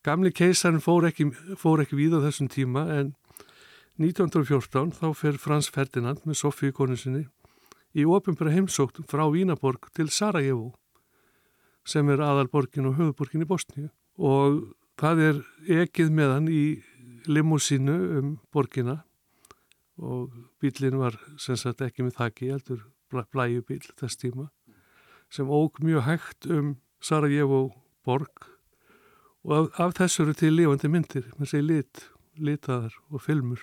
Gamli 0.02 0.32
keisarinn 0.32 0.82
fór 0.82 1.06
ekki, 1.10 1.28
fór 1.60 1.82
ekki 1.84 1.98
við 1.98 2.16
á 2.18 2.24
þessum 2.24 2.48
tíma 2.50 2.86
en 2.96 3.14
1914 4.00 4.94
þá 4.96 5.06
fer 5.14 5.36
Frans 5.38 5.68
Ferdinand 5.68 6.24
með 6.24 6.40
Sofíu 6.40 6.72
konu 6.72 6.96
sinni 6.96 7.26
í 7.92 8.06
ofinbæra 8.08 8.54
heimsókt 8.54 9.02
frá 9.10 9.26
Vínaborg 9.28 9.90
til 9.96 10.08
Sarajevo 10.08 10.70
sem 11.84 12.08
er 12.12 12.22
aðalborgin 12.24 12.88
og 12.88 12.96
höfuborgin 13.00 13.44
í 13.44 13.48
Bosníu 13.50 13.90
og 14.16 14.62
það 15.00 15.24
er 15.26 15.42
ekið 15.84 16.14
með 16.16 16.32
hann 16.32 16.48
í 16.48 16.64
limúsínu 17.28 17.96
um 18.20 18.32
borgina 18.54 19.02
og 20.00 20.32
bílinn 20.62 20.96
var 21.00 21.18
sem 21.36 21.58
sagt 21.60 21.82
ekki 21.84 22.06
með 22.06 22.16
þakki, 22.22 22.52
heldur 22.54 22.86
blæjubíl 23.10 23.82
þess 23.98 24.20
tíma 24.20 24.48
sem 25.30 25.50
óg 25.50 25.78
mjög 25.84 26.06
hægt 26.06 26.46
um 26.50 26.76
Sarajevo 27.00 27.70
borg 28.04 28.46
og 29.44 29.52
af, 29.56 29.68
af 29.80 29.92
þessu 29.96 30.24
eru 30.24 30.34
til 30.36 30.52
lifandi 30.52 30.88
myndir, 30.88 31.28
með 31.38 31.52
segi 31.52 31.66
lit, 31.66 32.02
litaðar 32.36 32.96
og 33.10 33.22
filmur 33.24 33.62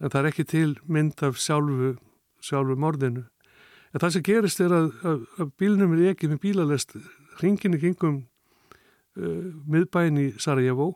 en 0.00 0.08
það 0.08 0.20
er 0.20 0.30
ekki 0.30 0.46
til 0.48 0.72
mynd 0.88 1.22
af 1.26 1.38
sjálfu, 1.40 1.94
sjálfu 2.44 2.76
morðinu. 2.80 3.26
En 3.92 4.02
það 4.02 4.14
sem 4.14 4.24
gerist 4.24 4.62
er 4.64 4.72
að, 4.74 4.90
að, 5.04 5.22
að 5.42 5.52
bílnum 5.60 5.94
er 5.96 6.12
ekki 6.12 6.30
með 6.30 6.42
bílalest 6.44 6.96
hringinu 7.40 7.80
kringum 7.80 8.18
uh, 9.18 9.46
miðbæin 9.68 10.20
í 10.20 10.26
Sarajevo 10.40 10.92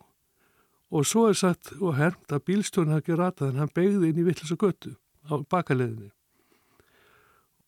og 0.95 1.07
svo 1.07 1.27
er 1.29 1.37
satt 1.37 1.73
og 1.81 1.97
hermt 1.97 2.31
að 2.33 2.45
bílstjórn 2.49 2.93
hafi 2.93 3.03
ekki 3.03 3.19
ratað 3.19 3.51
en 3.51 3.63
hann 3.63 3.73
begði 3.75 4.11
inn 4.11 4.21
í 4.21 4.27
vittlis 4.27 4.53
og 4.55 4.61
göttu 4.63 4.95
á 5.27 5.41
bakaleðinni. 5.51 6.14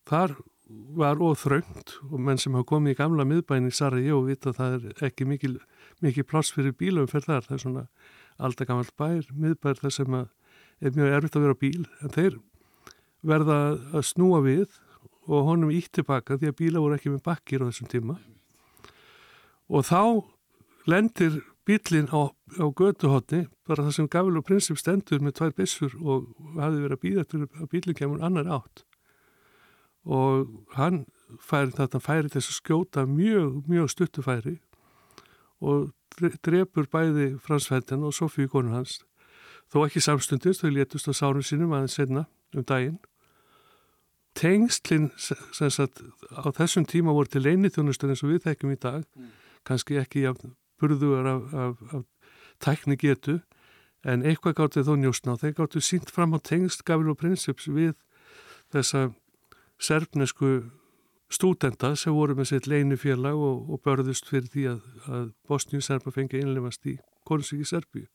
Þar 0.08 0.36
var 0.98 1.20
óþröngt 1.20 1.94
og 2.10 2.18
menn 2.20 2.40
sem 2.40 2.54
hafa 2.56 2.68
komið 2.68 2.94
í 2.94 2.98
gamla 2.98 3.24
miðbæin 3.28 3.68
í 3.68 3.74
Sarajevo 3.74 4.26
vita 4.26 4.52
að 4.52 4.58
það 4.58 4.76
er 4.76 5.06
ekki 5.08 5.28
mikil, 5.28 5.54
mikil 6.04 6.26
pláss 6.28 6.52
fyrir 6.52 6.76
bílum 6.76 7.08
fyrir 7.08 7.28
þar. 7.28 7.46
Það 7.46 7.56
er 7.56 7.62
svona 7.64 7.84
alltaf 8.38 8.68
gammalt 8.68 8.94
bær, 9.00 9.30
miðbær 9.32 9.80
þar 9.80 9.94
sem 9.94 10.18
er 10.18 10.94
mjög 10.94 11.16
erfitt 11.16 11.38
að 11.38 11.46
vera 11.46 11.58
bíl 11.58 11.86
en 12.02 12.14
þeir 12.14 12.38
verða 13.26 13.58
að 13.92 14.06
snúa 14.06 14.40
við 14.44 14.78
og 15.28 15.46
honum 15.48 15.72
ítt 15.74 15.92
tilbaka 15.98 16.38
því 16.38 16.52
að 16.52 16.58
bíla 16.62 16.82
voru 16.82 16.96
ekki 16.96 17.12
með 17.12 17.24
bakkir 17.26 17.64
á 17.64 17.68
þessum 17.68 17.90
tíma 17.90 18.18
og 19.68 19.84
þá 19.88 20.02
lendir 20.88 21.40
bílinn 21.68 22.08
á, 22.14 22.32
á 22.32 22.66
götuhotni 22.72 23.44
bara 23.68 23.84
það 23.84 23.96
sem 23.98 24.08
Gafil 24.08 24.38
og 24.40 24.46
Prinsip 24.46 24.78
stendur 24.80 25.20
með 25.20 25.40
tvær 25.40 25.56
bissur 25.58 25.96
og 26.00 26.30
hafi 26.56 26.84
verið 26.84 26.96
að 26.96 27.02
býða 27.02 27.26
til 27.28 27.42
að 27.44 27.68
bílinn 27.74 27.98
kemur 27.98 28.24
annar 28.24 28.48
átt 28.60 28.87
og 30.08 30.48
hann 30.78 31.04
færi 31.44 31.74
þetta 31.76 32.00
færi 32.00 32.32
þess 32.32 32.48
að 32.48 32.58
skjóta 32.62 33.04
mjög, 33.04 33.62
mjög 33.68 33.92
stuttufæri 33.92 34.56
og 35.60 35.90
drefur 36.18 36.88
bæði 36.90 37.34
Fransfælden 37.44 38.06
og 38.06 38.16
Sofíu 38.16 38.48
konur 38.48 38.78
hans 38.78 39.02
Þó 39.68 39.82
ekki 39.84 40.00
samstundist, 40.00 40.62
þau 40.64 40.72
létust 40.72 41.10
á 41.10 41.12
sárum 41.12 41.44
sínum 41.44 41.74
aðeins 41.76 41.98
senna 41.98 42.24
um 42.56 42.64
daginn. 42.64 42.96
Sagt 44.38 46.00
á 46.32 46.48
þessum 46.56 46.86
tíma 46.88 47.12
voru 47.12 47.28
til 47.28 47.42
leinithjónustur 47.44 48.12
eins 48.12 48.22
og 48.24 48.32
við 48.32 48.46
þekkjum 48.46 48.72
í 48.72 48.78
dag, 48.80 49.04
mm. 49.04 49.28
kannski 49.68 49.98
ekki 50.00 50.24
af 50.30 50.40
burðugar 50.80 51.26
af, 51.26 51.52
af, 51.52 51.82
af 51.92 52.04
tækni 52.64 52.96
getu, 52.96 53.40
en 54.06 54.22
eitthvað 54.24 54.56
gáttu 54.62 54.86
þó 54.86 54.94
njóstna 54.96 55.34
og 55.34 55.42
þeir 55.42 55.56
gáttu 55.58 55.82
sínt 55.84 56.12
fram 56.14 56.32
á 56.32 56.38
tengst 56.40 56.86
Gavil 56.86 57.10
og 57.12 57.18
Prinsips 57.20 57.68
við 57.68 57.96
þessa 58.72 59.10
serfnesku 59.78 60.52
stúdenda 61.28 61.92
sem 61.96 62.14
voru 62.14 62.36
með 62.38 62.52
sitt 62.52 62.68
leinifélag 62.70 63.36
og, 63.36 63.68
og 63.68 63.82
börðust 63.84 64.28
fyrir 64.30 64.48
því 64.52 64.66
að, 64.72 64.80
að 65.08 65.26
Bosníu 65.48 65.84
serpa 65.84 66.12
fengi 66.14 66.40
einlefast 66.40 66.86
í 66.88 66.96
Kornsíki 67.28 67.66
Serbíu. 67.68 68.06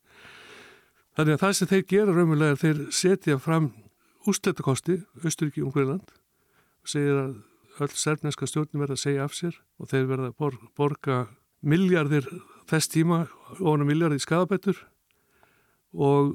Þannig 1.14 1.36
að 1.36 1.44
það 1.44 1.56
sem 1.58 1.70
þeir 1.70 1.84
gera 1.92 2.16
raunverulega 2.16 2.56
er 2.56 2.62
þeir 2.64 2.80
setja 2.90 3.38
fram 3.38 3.70
úslettakosti, 4.30 4.98
Östuríki 5.22 5.62
og 5.62 5.70
Ungverðland 5.70 6.14
og 6.84 6.90
segir 6.90 7.20
að 7.20 7.36
öll 7.84 7.94
sérfneska 7.98 8.48
stjórnum 8.50 8.84
verða 8.84 8.98
að 8.98 9.04
segja 9.04 9.28
af 9.28 9.38
sér 9.38 9.60
og 9.82 9.90
þeir 9.92 10.10
verða 10.10 10.32
að 10.32 10.38
bor 10.42 10.58
borga 10.78 11.20
miljardir 11.62 12.28
þess 12.70 12.92
tíma 12.94 13.24
ofna 13.60 13.88
miljardir 13.88 14.22
í 14.22 14.26
skadabættur 14.26 14.82
og 15.94 16.34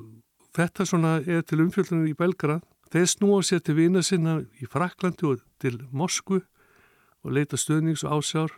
þetta 0.57 0.87
svona 0.87 1.19
er 1.27 1.45
til 1.47 1.61
umfjöldunum 1.65 2.09
í 2.09 2.17
Belgrad. 2.19 2.63
Þeir 2.89 3.09
snúa 3.11 3.43
sér 3.45 3.61
til 3.61 3.77
vina 3.77 4.01
sinna 4.03 4.39
í 4.63 4.67
Fraklandi 4.71 5.27
og 5.29 5.43
til 5.61 5.83
Moskvu 5.93 6.41
og 6.41 7.35
leita 7.37 7.59
stöðnings 7.61 8.05
og 8.07 8.23
ásjár 8.23 8.55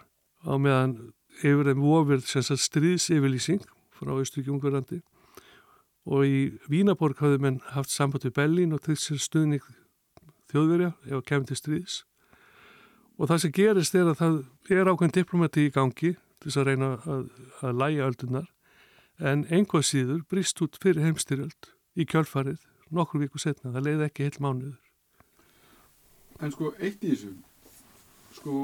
á 0.46 0.54
meðan 0.54 1.12
yfir 1.40 1.66
þeim 1.66 1.82
vofið 1.82 2.28
stríðsifilýsing 2.60 3.64
frá 3.90 4.12
Östugjungurlandi 4.14 5.00
og 6.06 6.24
í 6.26 6.38
Vínaborg 6.70 7.18
hafði 7.18 7.42
menn 7.42 7.58
haft 7.74 7.90
samband 7.90 8.24
við 8.28 8.36
Bellín 8.38 8.76
og 8.76 8.84
tryggt 8.84 9.02
sér 9.02 9.20
stuðning 9.20 9.66
þjóðverja 10.52 10.94
ef 11.08 11.18
að 11.18 11.26
kemur 11.26 11.50
til 11.50 11.58
stríðs. 11.58 11.98
Og 13.18 13.28
það 13.28 13.42
sem 13.42 13.54
gerist 13.58 13.98
er 13.98 14.08
að 14.10 14.18
það 14.22 14.38
er 14.78 14.90
ákveðin 14.90 15.16
diplomati 15.18 15.66
í 15.66 15.74
gangi 15.74 16.14
til 16.14 16.46
þess 16.46 16.60
að 16.62 16.70
reyna 16.70 16.90
að, 17.04 17.28
að 17.66 17.78
læja 17.82 18.08
öldunar 18.08 18.48
en 19.20 19.44
einhvað 19.50 19.86
síður 19.90 20.24
brist 20.30 20.62
út 20.64 20.78
fyrir 20.80 21.04
heimstyrjöld 21.04 21.74
í 21.98 22.06
kjálfarið 22.08 22.62
nokkur 22.94 23.22
viku 23.24 23.40
setna, 23.40 23.72
það 23.74 23.86
leiði 23.86 24.06
ekki 24.06 24.26
heil 24.26 24.44
mánuður. 24.44 24.78
En 26.40 26.54
sko, 26.54 26.72
eitt 26.80 27.04
í 27.04 27.12
þessu 27.12 27.34
sko, 28.38 28.56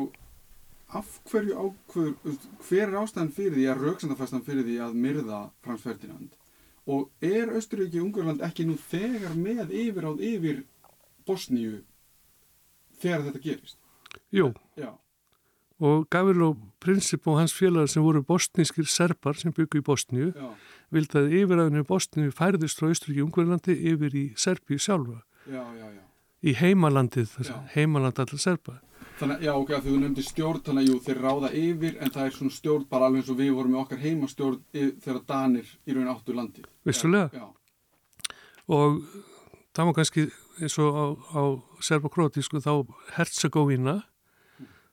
af 0.96 1.16
hverju 1.30 1.56
ákveður 1.60 2.36
hver 2.68 2.86
er 2.86 2.98
ástæðan 3.02 3.32
fyrir 3.36 3.56
því 3.58 3.66
að 3.72 3.82
rauksandafastan 3.84 4.44
fyrir 4.46 4.66
því 4.66 4.76
að 4.86 5.00
myrða 5.06 5.40
Frans 5.64 5.84
Ferdinand? 5.84 6.36
Og 6.86 7.08
er 7.24 7.50
Östuríki 7.58 7.98
Ungurland 7.98 8.44
ekki 8.46 8.66
nú 8.68 8.76
þegar 8.78 9.34
með 9.34 9.74
yfir 9.74 10.06
áð 10.06 10.22
yfir 10.28 10.62
Bosníu 11.26 11.80
þegar 13.02 13.26
þetta 13.26 13.42
gerist? 13.42 13.80
Jú, 14.32 14.52
Já, 14.78 14.92
og 15.80 16.06
Gavrilo 16.10 16.54
Princip 16.80 17.26
og 17.28 17.40
hans 17.40 17.54
félagar 17.56 17.90
sem 17.90 18.04
voru 18.04 18.22
bosnískir 18.24 18.86
serbar 18.88 19.36
sem 19.36 19.52
byggu 19.52 19.80
í 19.80 19.84
Bosníu 19.84 20.30
já, 20.32 20.48
vildi 20.94 21.18
að 21.20 21.36
yfiræðinu 21.40 21.84
Bosníu 21.88 22.32
færðist 22.32 22.80
frá 22.80 22.90
Östuríki 22.92 23.24
Ungverlandi 23.24 23.76
yfir 23.92 24.16
í 24.16 24.26
Serbíu 24.38 24.78
sjálfa. 24.80 25.22
Já, 25.50 25.62
já, 25.76 25.88
í 26.46 26.54
heimalandið, 26.56 27.36
heimaland 27.74 28.20
allar 28.22 28.40
serba. 28.42 28.80
Þannig, 29.16 29.46
já, 29.46 29.52
ok, 29.56 29.70
þú 29.80 29.98
nefndi 30.00 30.22
stjórn, 30.24 30.62
þannig 30.64 30.84
að 30.84 30.90
jú, 30.90 30.96
þeir 31.06 31.20
ráða 31.24 31.50
yfir, 31.56 31.94
en 32.04 32.12
það 32.12 32.26
er 32.26 32.34
svona 32.36 32.52
stjórn 32.52 32.88
bara 32.90 33.06
alveg 33.08 33.22
eins 33.22 33.30
og 33.32 33.38
við 33.38 33.52
vorum 33.56 33.72
með 33.72 33.82
okkar 33.82 34.02
heimastjórn 34.02 34.58
þegar 34.74 35.22
Danir 35.30 35.70
í 35.88 35.96
raun 35.96 36.10
áttu 36.12 36.36
landi. 36.36 36.64
Vissulega. 36.84 37.46
Og 38.76 38.98
það 39.72 39.88
var 39.88 39.96
kannski 39.96 40.26
eins 40.60 40.76
og 40.84 41.00
á, 41.00 41.04
á 41.32 41.42
serbo-krótísku 41.88 42.60
þá 42.60 42.84
Herzegovina 43.16 44.02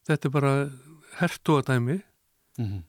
þetta 0.08 0.30
er 0.30 0.34
bara 0.34 0.56
hertogadæmi 1.20 2.00
já. 2.00 2.64
Mm 2.64 2.84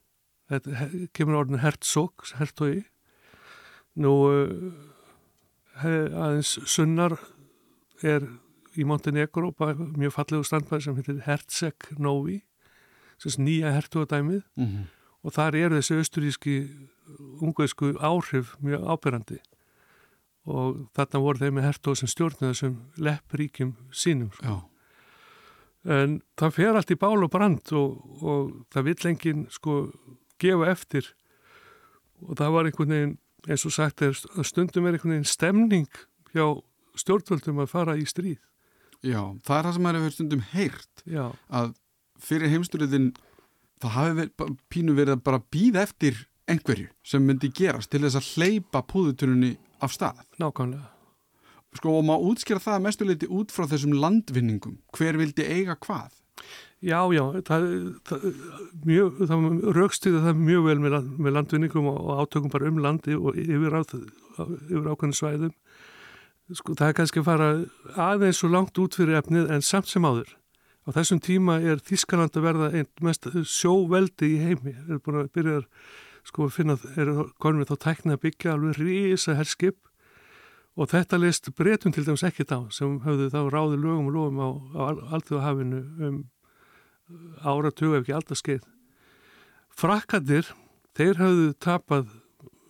þetta 0.51 0.75
he- 0.77 1.07
kemur 1.17 1.39
orðin 1.41 1.63
hertsók 1.63 2.27
hertogi 2.39 2.83
nú 3.97 4.13
uh, 4.29 4.73
he, 5.81 5.93
aðeins 6.11 6.59
sunnar 6.69 7.17
er 8.05 8.27
í 8.75 8.85
Montenegro 8.85 9.53
mjög 9.95 10.17
fallegu 10.17 10.45
standbæði 10.47 10.87
sem 10.87 10.99
heitir 10.99 11.23
Herceg 11.25 11.89
Novi 12.03 12.43
nýja 13.39 13.71
hertogadæmið 13.73 14.43
-hmm. 14.57 14.85
og 15.23 15.33
þar 15.33 15.55
eru 15.57 15.79
þessi 15.81 15.97
austuríski 15.97 16.55
unguðsku 17.41 17.95
áhrif 18.01 18.57
mjög 18.61 18.85
ábyrrandi 18.85 19.39
og 20.45 20.91
þarna 20.93 21.21
voru 21.21 21.39
þeir 21.39 21.53
með 21.57 21.67
hertóð 21.71 21.95
sem 21.95 22.09
stjórnum 22.09 22.53
þessum 22.53 22.77
leppríkjum 22.97 23.77
sínum 23.93 24.31
sko. 24.33 24.45
Já, 24.45 24.74
en 25.85 26.21
það 26.41 26.57
fer 26.57 26.79
allt 26.79 26.93
í 26.95 26.99
bál 27.01 27.19
og 27.25 27.31
brand 27.33 27.73
og, 27.77 27.99
og 28.25 28.55
það 28.73 28.89
vill 28.89 29.11
enginn 29.11 29.45
sko 29.53 29.77
gefa 30.41 30.71
eftir. 30.73 31.11
Og 32.25 32.39
það 32.39 32.57
var 32.57 32.69
einhvern 32.69 32.95
veginn 32.95 33.15
eins 33.45 33.67
og 33.69 33.75
sagt 33.77 34.03
er 34.05 34.17
að 34.17 34.49
stundum 34.49 34.89
er 34.89 34.97
einhvern 34.97 35.17
veginn 35.17 35.29
stemning 35.29 35.89
hjá 36.33 36.47
stjórnvöldum 36.99 37.61
að 37.65 37.73
fara 37.73 37.97
í 38.01 38.07
stríð. 38.09 38.41
Já, 39.05 39.21
það 39.45 39.59
er 39.59 39.67
það 39.67 39.75
sem 39.77 39.85
maður 39.85 40.01
hefur 40.01 40.17
stundum 40.17 40.45
heyrt 40.55 41.03
já, 41.05 41.25
að 41.53 41.75
fyrir 42.25 42.53
heimsturðin 42.55 43.11
það 43.83 43.97
hafi 43.99 44.15
verið, 44.23 44.55
pínu 44.73 44.97
verið 44.97 45.19
að 45.19 45.27
bara 45.27 45.43
býða 45.53 45.85
eftir 45.85 46.23
einhverju 46.49 46.89
sem 47.05 47.25
myndi 47.27 47.53
gerast 47.53 47.93
til 47.93 48.01
þess 48.07 48.21
að 48.21 48.31
hleypa 48.33 48.85
púðutunni 48.89 49.55
af 49.85 49.93
stað. 49.93 50.25
nákvæmlega 50.41 50.94
Sko 51.75 51.97
og 51.99 52.05
maður 52.07 52.35
útskýra 52.35 52.63
það 52.63 52.77
að 52.77 52.85
mestuleiti 52.85 53.31
út 53.35 53.55
frá 53.55 53.67
þessum 53.71 53.97
landvinningum. 53.99 54.77
Hver 54.95 55.19
vildi 55.19 55.47
eiga 55.47 55.75
hvað? 55.83 56.13
Já, 56.85 56.99
já, 57.17 57.23
það, 57.49 57.67
það, 58.05 58.25
mjög, 58.85 59.21
það 59.31 59.45
raukstuði 59.73 60.21
það 60.27 60.41
mjög 60.45 60.65
vel 60.67 60.77
með, 60.85 60.97
með 61.17 61.37
landvinningum 61.39 61.89
og, 61.89 61.99
og 62.03 62.23
átökum 62.23 62.53
bara 62.53 62.69
um 62.69 62.81
landi 62.85 63.17
og 63.17 63.39
yfir, 63.41 63.73
á, 63.73 63.81
yfir 64.45 64.91
ákveðinu 64.93 65.17
svæðum. 65.17 65.55
Sko, 66.53 66.75
það 66.77 66.91
er 66.91 66.97
kannski 66.99 67.23
að 67.23 67.29
fara 67.31 67.51
aðeins 68.11 68.43
svo 68.43 68.51
langt 68.53 68.81
út 68.83 68.99
fyrir 68.99 69.17
efnið 69.23 69.49
en 69.55 69.65
samt 69.65 69.89
sem 69.89 70.05
áður. 70.05 70.35
Á 70.85 70.89
þessum 70.99 71.23
tíma 71.25 71.57
er 71.65 71.81
Þískaland 71.81 72.37
að 72.37 72.45
verða 72.51 72.69
einn 72.77 72.91
mest 73.07 73.31
sjóveldi 73.49 74.35
í 74.35 74.43
heimi. 74.43 74.75
Er 74.85 75.01
búin 75.01 75.23
að 75.23 75.31
byrja 75.33 75.57
að 75.63 75.65
sko, 76.29 76.51
finna, 76.53 76.77
er 77.01 77.15
konum 77.41 77.65
við 77.65 77.73
þá 77.73 77.77
tækna 77.87 78.19
að 78.19 78.25
byggja 78.27 78.53
alveg 78.59 78.83
rísa 78.83 79.39
herskip 79.39 79.81
og 80.75 80.91
þetta 80.91 81.21
leist 81.21 81.51
breytum 81.55 81.93
til 81.95 82.05
dæmis 82.07 82.25
ekkert 82.27 82.51
á 82.55 82.61
sem 82.75 82.99
höfðu 83.05 83.31
þá 83.31 83.41
ráði 83.53 83.79
lögum 83.79 84.09
og 84.11 84.17
lofum 84.17 84.41
á, 84.43 84.49
á 84.75 84.83
alþjóðahafinu 85.19 85.81
um 86.09 86.21
áratuga 87.45 88.01
ef 88.01 88.05
ekki 88.07 88.15
alltaf 88.17 88.41
skeið. 88.41 88.63
Frakkandir, 89.75 90.49
þeir 90.97 91.19
hafðu 91.21 91.49
tapað 91.63 92.13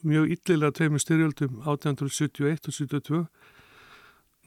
mjög 0.05 0.33
illilega 0.35 0.75
tveimur 0.77 1.01
styrjöldum 1.01 1.61
1871 1.65 2.69
og 2.69 2.77
72 2.77 3.25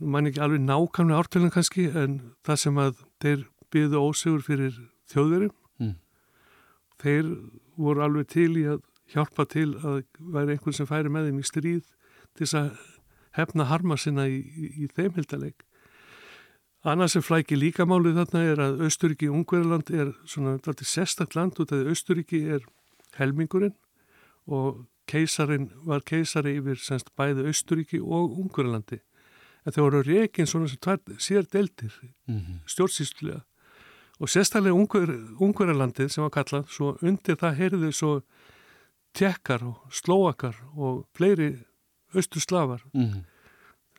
mann 0.06 0.30
ekki 0.30 0.42
alveg 0.44 0.62
nákvæmlega 0.62 1.22
ártölan 1.24 1.54
kannski 1.54 1.88
en 1.90 2.20
það 2.46 2.60
sem 2.62 2.82
að 2.82 3.00
þeir 3.24 3.48
byggðu 3.74 4.04
ósegur 4.04 4.46
fyrir 4.46 4.84
þjóðverjum 5.14 5.56
Mm. 5.78 5.94
þeir 6.98 7.28
voru 7.78 8.02
alveg 8.02 8.28
til 8.34 8.50
í 8.58 8.64
að 8.66 8.80
hjálpa 9.14 9.44
til 9.46 9.76
að 9.78 10.00
væri 10.18 10.56
einhvern 10.56 10.74
sem 10.74 10.88
færi 10.90 11.12
með 11.14 11.28
þeim 11.30 11.42
í 11.44 11.46
stríð 11.46 11.84
til 12.34 12.48
þess 12.48 12.56
að 12.58 12.72
hefna 13.38 13.68
harma 13.70 13.98
sinna 13.98 14.28
í, 14.28 14.42
í, 14.42 14.90
þeim 14.96 15.16
hildaleg 15.16 15.56
Annað 16.88 17.10
sem 17.16 17.24
flækir 17.26 17.60
líka 17.60 17.88
málið 17.90 18.20
þarna 18.22 18.42
er 18.48 18.60
að 18.64 18.84
Austuríki 18.86 19.28
Ungverðarland 19.34 19.90
er 19.92 20.12
svona 20.30 20.54
sérstakt 20.86 21.36
land 21.36 21.58
út 21.60 21.74
af 21.74 21.82
því 21.82 21.92
Austuríki 21.92 22.40
er 22.54 22.64
helmingurinn 23.18 23.74
og 24.48 24.86
keisarin 25.10 25.72
var 25.88 26.06
keisari 26.08 26.56
yfir 26.62 26.80
semst 26.80 27.10
bæði 27.18 27.48
Austuríki 27.50 28.00
og 28.00 28.38
Ungverðarlandi. 28.40 29.02
En 29.66 29.76
þau 29.76 29.82
voru 29.88 30.04
reygin 30.06 30.48
svona 30.48 30.70
sem 30.72 30.80
tvær 30.80 31.02
sér 31.18 31.48
deltir 31.52 31.92
Mm 32.28 32.40
-hmm. 32.40 32.60
stjórnsýslulega 32.68 33.42
og 34.20 34.30
sérstaklega 34.30 34.74
Ungverðarlandið 35.40 36.08
sem 36.08 36.24
var 36.24 36.32
kallað 36.32 36.70
svo 36.70 36.98
undir 37.02 37.36
það 37.36 37.58
heyrðu 37.60 37.92
svo 37.92 38.22
tjekkar 39.14 39.64
og 39.64 39.76
slóakar 39.92 40.56
og 40.76 41.06
fleiri 41.14 41.58
austurslafar 42.18 42.82
Mm 42.94 43.06
-hmm. 43.06 43.24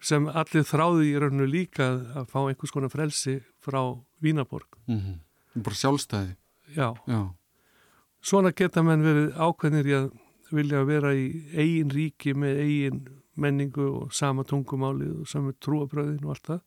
sem 0.00 0.26
allir 0.28 0.62
þráði 0.64 1.04
í 1.12 1.18
rauninu 1.18 1.46
líka 1.46 1.88
að- 2.14 2.26
fá 2.30 2.38
einhvers 2.48 2.70
konar 2.70 2.88
frelsi 2.90 3.40
frá 3.64 3.98
Vínaborg. 4.22 4.66
Bara 5.56 5.74
sjálfstæði. 5.74 6.36
Já, 6.76 6.94
Já. 7.08 7.34
svona 8.22 8.52
geta 8.54 8.82
menn 8.82 9.02
verið 9.02 9.32
ákveðnir 9.34 9.86
í 9.86 9.94
að 9.94 10.10
vilja 10.52 10.84
vera 10.86 11.12
í 11.14 11.44
eigin 11.56 11.90
ríki 11.90 12.34
með 12.34 12.58
eigin 12.60 13.08
menningu 13.36 14.02
og 14.02 14.12
sama 14.12 14.42
tungumálið 14.44 15.20
og 15.20 15.26
sama 15.28 15.52
trúabröðin 15.52 16.24
og 16.24 16.30
allt 16.30 16.42
það. 16.46 16.60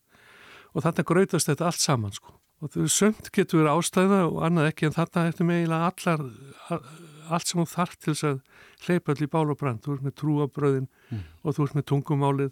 Og 0.75 0.83
þarna 0.83 1.03
grautast 1.03 1.47
þetta 1.47 1.65
allt 1.65 1.79
saman 1.79 2.11
sko. 2.11 2.33
Og 2.61 2.69
þau 2.69 2.87
sömt 2.87 3.31
getur 3.31 3.63
verið 3.63 3.77
ástæða 3.79 4.19
og 4.31 4.43
annað 4.43 4.67
ekki 4.71 4.85
en 4.85 4.91
þarna 4.93 5.27
eftir 5.27 5.45
með 5.45 5.57
eiginlega 5.65 5.91
allar, 5.91 6.31
allt 7.31 7.47
sem 7.47 7.59
hún 7.61 7.69
þarf 7.71 7.95
til 7.97 8.13
þess 8.13 8.23
að 8.29 8.41
hleypa 8.85 9.13
allir 9.15 9.27
bál 9.31 9.49
og 9.53 9.57
brand. 9.59 9.81
Þú 9.81 9.93
ert 9.97 10.03
með 10.07 10.15
trúabröðin 10.21 10.87
Mm. 11.11 11.23
og 11.43 11.55
þú 11.55 11.63
ert 11.67 11.75
með 11.75 11.85
tungumálið 11.91 12.51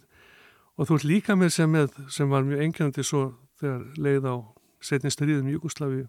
og 0.78 0.86
þú 0.88 0.94
ert 0.98 1.04
líka 1.08 1.36
með 1.36 1.50
sem, 1.52 1.70
með, 1.72 1.88
sem 2.10 2.28
var 2.30 2.42
mjög 2.42 2.60
engjandi 2.66 3.04
svo 3.04 3.34
þegar 3.60 3.84
leið 3.96 4.24
á 4.28 4.34
setni 4.80 5.10
stríðum 5.12 5.48
Jugosláfi 5.52 6.06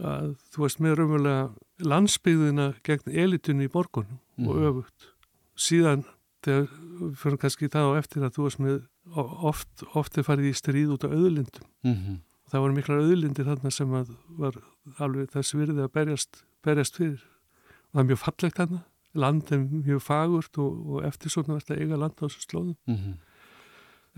að 0.00 0.36
þú 0.54 0.62
veist 0.64 0.80
með 0.80 0.94
raunverulega 0.96 1.42
landsbyggðina 1.90 2.66
gegn 2.86 3.12
elitunni 3.24 3.66
í 3.68 3.72
borgunum 3.72 4.18
og 4.46 4.54
Mhm. 4.56 4.64
öfugt. 4.70 5.08
Síðan 5.56 6.04
þegar 6.42 6.68
fyrir 7.20 7.38
kannski 7.38 7.68
það 7.68 7.88
á 7.92 7.98
eftir 8.00 8.22
að 8.24 8.32
þú 8.36 8.42
veist 8.46 8.60
með 8.60 8.86
oft, 9.16 9.82
oft 9.94 10.16
er 10.18 10.22
farið 10.22 10.50
í 10.50 10.54
stríð 10.56 10.92
út 10.96 11.04
á 11.04 11.08
auðlindum. 11.12 11.66
Mm 11.84 11.94
-hmm. 11.94 12.20
Það 12.50 12.60
voru 12.60 12.74
miklar 12.74 13.00
auðlindir 13.00 13.44
þarna 13.44 13.70
sem 13.72 13.90
var 14.38 14.52
alveg 14.98 15.30
þess 15.30 15.52
virði 15.54 15.84
að 15.84 15.92
berjast, 15.92 16.44
berjast 16.62 16.96
fyrir. 16.96 17.20
Það 17.90 18.02
er 18.02 18.08
mjög 18.10 18.22
fallegt 18.22 18.60
þarna. 18.60 18.80
Land 19.18 19.50
er 19.50 19.64
mjög 19.66 20.02
fagurt 20.06 20.58
og, 20.62 20.78
og 20.86 21.06
eftir 21.08 21.32
svona 21.32 21.56
verður 21.56 21.74
að 21.74 21.82
eiga 21.82 21.98
land 21.98 22.14
á 22.18 22.22
þessu 22.22 22.44
slóðum. 22.46 22.76
Mhm. 22.90 23.16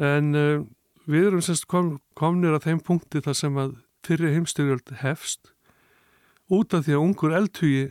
En 0.03 0.35
uh, 0.37 0.65
við 1.09 1.27
erum 1.29 1.45
semst 1.45 1.67
kom, 1.69 1.95
komnir 2.17 2.55
að 2.57 2.69
þeim 2.69 2.83
punkti 2.85 3.23
þar 3.25 3.37
sem 3.37 3.59
að 3.61 3.75
fyrir 4.07 4.35
heimstyrjöld 4.35 4.93
hefst 5.03 5.53
út 6.53 6.75
af 6.75 6.87
því 6.87 6.97
að 6.97 7.05
ungur 7.07 7.35
eldhugi 7.37 7.85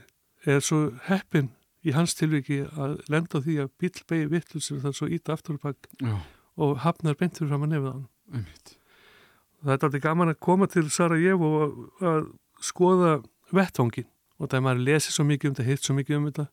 er 0.50 0.64
svo 0.66 0.92
heppin 1.08 1.52
í 1.86 1.94
hans 1.96 2.14
tilviki 2.18 2.62
að 2.78 3.00
lenda 3.10 3.42
því 3.42 3.58
að 3.64 3.72
bíl 3.82 3.94
begi 4.10 4.30
vittul 4.30 4.62
sem 4.62 4.82
það 4.82 4.98
svo 4.98 5.10
íta 5.10 5.36
aftur 5.36 5.58
og 6.62 6.82
hafnar 6.84 7.18
bentur 7.18 7.50
fram 7.50 7.66
að 7.66 7.74
nefða 7.76 7.94
hann. 7.96 8.08
Það 9.62 9.74
er 9.74 9.86
alltaf 9.86 10.04
gaman 10.04 10.34
að 10.34 10.42
koma 10.42 10.68
til 10.70 10.88
Sarajevo 10.94 11.52
og 11.62 12.06
að 12.06 12.28
skoða 12.62 13.14
vettvangin 13.54 14.10
og 14.42 14.50
það 14.50 14.58
er 14.58 14.66
maður 14.66 14.86
lesið 14.88 15.16
svo 15.16 15.26
mikið 15.30 15.50
um 15.52 15.58
þetta, 15.58 15.70
hitt 15.70 15.86
svo 15.86 15.96
mikið 15.98 16.18
um 16.18 16.30
þetta 16.30 16.48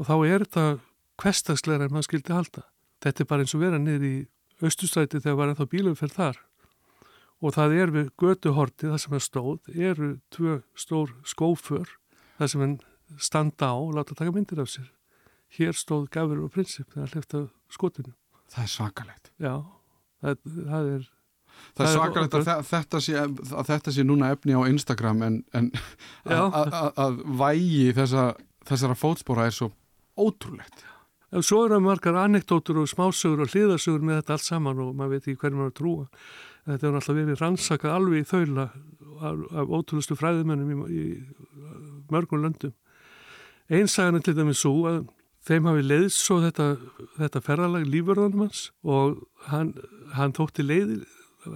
og 0.00 0.08
þá 0.08 0.14
er 0.16 0.44
þetta 0.46 0.66
kvestagsleira 1.20 1.86
en 1.86 1.92
maður 1.92 2.08
skildi 2.08 2.32
halda. 2.32 2.62
Þetta 3.04 3.22
er 3.22 3.28
bara 3.28 3.44
eins 3.44 3.56
og 3.56 3.60
vera 3.60 3.80
niður 3.80 4.06
í 4.08 4.14
austustræti 4.64 5.20
þegar 5.20 5.38
var 5.40 5.52
ennþá 5.52 5.66
bílumferð 5.72 6.16
þar 6.16 6.40
og 7.40 7.54
það 7.56 7.74
er 7.80 7.92
við 7.94 8.08
götuhorti, 8.20 8.88
það 8.88 9.02
sem 9.04 9.16
er 9.16 9.24
stóð, 9.24 9.70
eru 9.72 10.08
tvö 10.32 10.56
stór 10.76 11.12
skófur, 11.28 11.92
það 12.36 12.52
sem 12.52 12.74
standa 13.20 13.70
á 13.72 13.76
og 13.76 13.94
láta 13.96 14.16
taka 14.16 14.34
myndir 14.34 14.60
af 14.60 14.68
sér. 14.72 14.90
Hér 15.56 15.74
stóð 15.74 16.10
Gafur 16.12 16.44
og 16.44 16.52
Prinsip 16.54 16.92
þegar 16.92 17.14
hlifta 17.16 17.40
skotinu. 17.72 18.12
Það 18.52 18.66
er 18.66 18.70
svakalegt. 18.70 19.32
Já, 19.40 19.54
það, 20.22 20.44
það 20.68 20.92
er... 20.92 21.08
Það 21.78 21.86
er 21.86 21.94
svakalegt 21.94 22.36
að, 22.36 22.48
að, 22.52 22.62
þetta 22.68 23.00
sé, 23.04 23.16
að 23.22 23.66
þetta 23.70 23.94
sé 23.94 24.04
núna 24.06 24.30
efni 24.34 24.56
á 24.58 24.62
Instagram 24.68 25.22
en, 25.26 25.40
en 25.56 25.70
að, 26.26 27.20
vægi 27.40 27.90
þessa, 27.96 28.30
þessara 28.68 28.98
fótspóra 28.98 29.46
er 29.48 29.56
svo 29.56 29.70
ótrúlegt. 30.20 30.84
En 31.30 31.44
svo 31.46 31.62
eru 31.68 31.78
margar 31.82 32.18
anekdótur 32.18 32.82
og 32.82 32.90
smásögur 32.90 33.44
og 33.44 33.52
hliðasögur 33.52 34.02
með 34.02 34.20
þetta 34.20 34.36
allt 34.36 34.46
saman 34.48 34.82
og 34.82 34.96
maður 34.98 35.14
veit 35.14 35.28
ekki 35.28 35.42
hvernig 35.44 35.60
maður 35.62 35.76
trúa. 35.78 36.06
Þetta 36.66 36.86
hefur 36.86 36.98
alltaf 36.98 37.18
verið 37.20 37.40
rannsakað 37.40 37.94
alveg 37.96 38.24
í 38.24 38.28
þaula 38.28 38.66
af, 39.20 39.44
af 39.62 39.70
ótrúlustu 39.78 40.16
fræðimennum 40.18 40.82
í, 40.90 40.90
í 40.90 42.04
mörgum 42.10 42.42
löndum. 42.42 42.74
Einsagan 43.70 44.18
er 44.18 44.26
til 44.26 44.34
dæmis 44.34 44.64
svo 44.64 44.74
að 44.90 45.04
þeim 45.46 45.68
hafi 45.70 45.86
leiðs 45.86 46.18
svo 46.18 46.40
þetta, 46.42 46.66
þetta 47.20 47.42
ferðalag 47.46 47.86
lífverðanum 47.88 48.44
hans 48.44 48.66
og 48.82 49.22
hann, 49.48 49.72
hann 50.16 50.34
þótti 50.36 50.66
leiðir, 50.66 51.04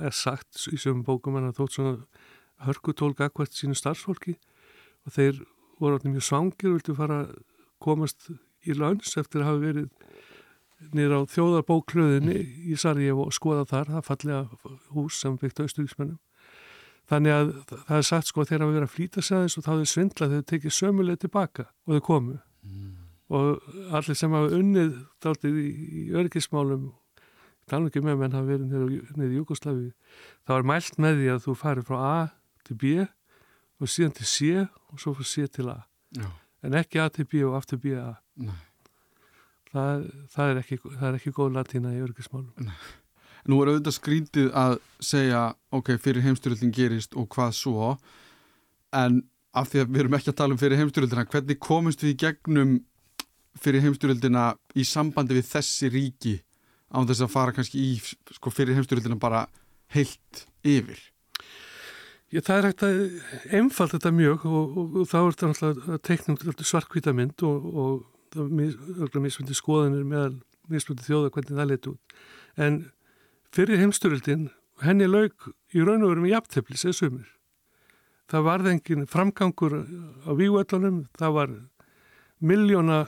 er 0.01 0.15
sagt 0.15 0.67
í 0.73 0.79
sögum 0.79 1.05
bókum 1.07 1.39
hann 1.39 1.51
að 1.51 1.61
þótt 1.61 1.77
svona 1.79 1.97
hörkutólk 2.65 3.21
akkvært 3.25 3.57
sínu 3.57 3.77
starfsfólki 3.79 4.37
og 5.05 5.17
þeir 5.17 5.43
voru 5.81 5.99
allir 5.99 6.15
mjög 6.15 6.29
svangir 6.29 6.71
og 6.71 6.79
viltu 6.79 6.97
fara 6.99 7.25
að 7.25 7.35
komast 7.85 8.31
í 8.65 8.77
lönns 8.77 9.17
eftir 9.21 9.43
að 9.43 9.51
hafa 9.51 9.65
verið 9.65 9.89
nýra 10.95 11.21
á 11.21 11.31
þjóðarbóklöðinni 11.31 12.41
í 12.71 12.77
Sarajevo 12.81 13.29
og 13.29 13.35
skoða 13.37 13.65
þar, 13.69 13.93
það 13.97 14.09
fallega 14.09 14.41
hús 14.95 15.21
sem 15.21 15.37
byggt 15.41 15.63
austuríksmennum. 15.65 16.19
Þannig 17.11 17.35
að 17.37 17.51
það 17.71 17.97
er 17.99 18.07
sagt 18.09 18.31
sko 18.31 18.45
þeir 18.49 18.63
hafa 18.65 18.75
verið 18.75 18.87
að 18.89 18.95
flýta 18.95 19.23
sig 19.23 19.37
aðeins 19.37 19.57
og 19.59 19.65
þá 19.67 19.71
hefur 19.75 19.91
svindlað 19.93 20.35
þeir 20.35 20.45
tekið 20.51 20.77
sömuleg 20.79 21.21
tilbaka 21.21 21.67
og 21.85 21.97
þau 21.97 22.05
komu. 22.07 22.37
Mm. 22.65 22.93
Og 23.35 23.67
allir 23.97 24.19
sem 24.19 24.37
hafa 24.37 24.59
unnið 24.59 24.95
dáltið 25.25 25.59
í, 25.61 25.69
í 26.01 26.05
örgismálum, 26.17 26.87
tala 27.71 27.91
ekki 27.91 28.03
með 28.05 28.21
menn 28.21 28.37
hafa 28.37 28.49
verið 28.49 28.73
niður 28.73 29.33
í 29.33 29.41
Júkoslavi, 29.41 29.91
þá 30.47 30.53
er 30.57 30.69
mælt 30.71 30.99
með 31.03 31.21
því 31.21 31.31
að 31.35 31.43
þú 31.47 31.57
farir 31.61 31.87
frá 31.89 31.99
A 32.05 32.17
til 32.67 32.79
B 32.81 32.95
og 33.81 33.91
síðan 33.91 34.15
til 34.19 34.29
C 34.29 34.53
og 34.65 35.01
svo 35.03 35.15
frá 35.17 35.29
C 35.29 35.49
til 35.51 35.69
A. 35.73 35.81
Já. 36.15 36.29
En 36.65 36.77
ekki 36.79 37.03
A 37.03 37.09
til 37.13 37.29
B 37.29 37.45
og 37.45 37.59
aftur 37.59 37.81
B 37.83 37.97
A. 37.99 38.15
Það, 39.75 40.05
það, 40.31 40.51
er 40.51 40.61
ekki, 40.61 40.77
það 40.85 41.09
er 41.09 41.17
ekki 41.19 41.33
góð 41.35 41.57
latína 41.57 41.91
í 41.95 42.03
örgismálum 42.05 42.69
Nú 43.51 43.59
er 43.61 43.73
auðvitað 43.73 43.97
skrítið 43.99 44.53
að 44.57 44.77
segja 45.03 45.41
ok, 45.75 45.97
fyrir 46.01 46.25
heimstyrjöldin 46.25 46.73
gerist 46.75 47.17
og 47.19 47.27
hvað 47.35 47.57
svo 47.59 47.91
en 48.95 49.19
af 49.55 49.71
því 49.71 49.83
að 49.83 49.91
við 49.91 50.03
erum 50.05 50.17
ekki 50.19 50.31
að 50.33 50.39
tala 50.39 50.55
um 50.55 50.61
fyrir 50.61 50.81
heimstyrjöldina 50.81 51.27
hvernig 51.33 51.61
komumst 51.63 52.05
við 52.05 52.15
í 52.15 52.19
gegnum 52.23 52.77
fyrir 53.61 53.85
heimstyrjöldina 53.85 54.47
í 54.79 54.87
sambandi 54.89 55.37
við 55.37 55.51
þessi 55.51 55.91
ríki 55.93 56.35
án 56.95 57.09
þess 57.09 57.27
að 57.27 57.35
fara 57.35 57.55
kannski 57.57 57.83
í 57.83 57.91
sko, 58.01 58.53
fyrir 58.55 58.79
heimstyrjöldina 58.79 59.19
bara 59.21 59.47
heilt 59.95 60.47
yfir 60.63 61.01
Já, 62.35 62.41
það 62.43 62.57
er 62.57 62.67
hægt 62.67 62.83
að 62.83 62.97
einfalt 63.55 63.93
þetta 63.95 64.11
mjög 64.11 64.47
og, 64.49 64.79
og, 64.81 64.95
og 64.99 65.07
þá 65.07 65.19
er 65.21 65.35
þetta 65.35 65.49
náttúrulega 65.51 65.99
teiknum 66.09 66.39
til 66.41 66.67
svarkvita 66.67 67.13
mynd 67.15 67.45
og, 67.47 67.69
og 67.71 68.01
það 68.35 69.19
er 69.21 69.23
misfundi 69.23 69.55
skoðanir 69.55 70.09
meðal 70.09 70.33
misfundi 70.73 71.07
þjóða 71.07 71.31
hvernig 71.35 71.59
það 71.61 71.71
leti 71.71 71.93
út. 71.93 72.17
En 72.59 72.81
fyrir 73.55 73.79
heimsturöldin, 73.79 74.49
henni 74.83 75.07
laug 75.07 75.47
í 75.71 75.85
raun 75.85 76.03
og 76.03 76.11
veru 76.11 76.25
með 76.25 76.35
jafnteflis 76.35 76.87
eða 76.89 76.99
sumir. 76.99 77.31
Það 78.33 78.47
varði 78.49 78.73
engin 78.73 79.09
framgangur 79.15 79.79
á 80.27 80.31
víuöllunum, 80.35 81.05
það 81.15 81.39
var 81.39 81.55
miljóna 82.43 83.05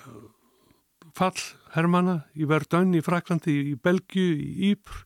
fall 1.16 1.40
hermana 1.77 2.21
í 2.35 2.49
Verdun, 2.49 2.95
í 2.97 3.03
Fraklandi, 3.05 3.55
í 3.73 3.75
Belgiu, 3.77 4.33
í 4.35 4.73
Ípr, 4.73 5.05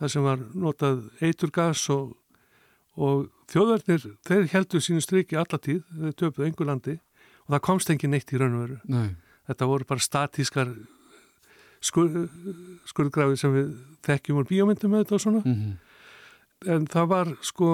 það 0.00 0.12
sem 0.14 0.26
var 0.26 0.42
notað 0.54 1.04
eiturgas 1.22 1.86
og 1.94 2.16
og 3.00 3.28
þjóðverðnir, 3.50 4.06
þeir 4.26 4.48
heldur 4.52 4.82
sínu 4.84 5.02
striki 5.04 5.38
allatíð, 5.38 5.82
þeir 5.88 6.16
töpuðu 6.18 6.48
engu 6.48 6.66
landi 6.66 6.96
og 7.46 7.54
það 7.54 7.62
komst 7.66 7.92
engin 7.92 8.14
neitt 8.14 8.32
í 8.32 8.40
raun 8.40 8.56
og 8.56 8.64
veru 8.64 8.78
Nei. 8.90 9.12
þetta 9.50 9.68
voru 9.70 9.88
bara 9.88 10.04
statískar 10.04 10.72
skur, 11.80 12.10
skurðgrafi 12.90 13.38
sem 13.40 13.54
við 13.54 13.70
þekkjum 14.06 14.42
úr 14.42 14.48
bíómyndum 14.50 14.92
með 14.92 15.04
þetta 15.04 15.16
og 15.16 15.24
svona 15.24 15.42
mm 15.44 15.54
-hmm. 15.54 16.74
en 16.74 16.86
það 16.86 17.06
var 17.14 17.32
sko 17.42 17.70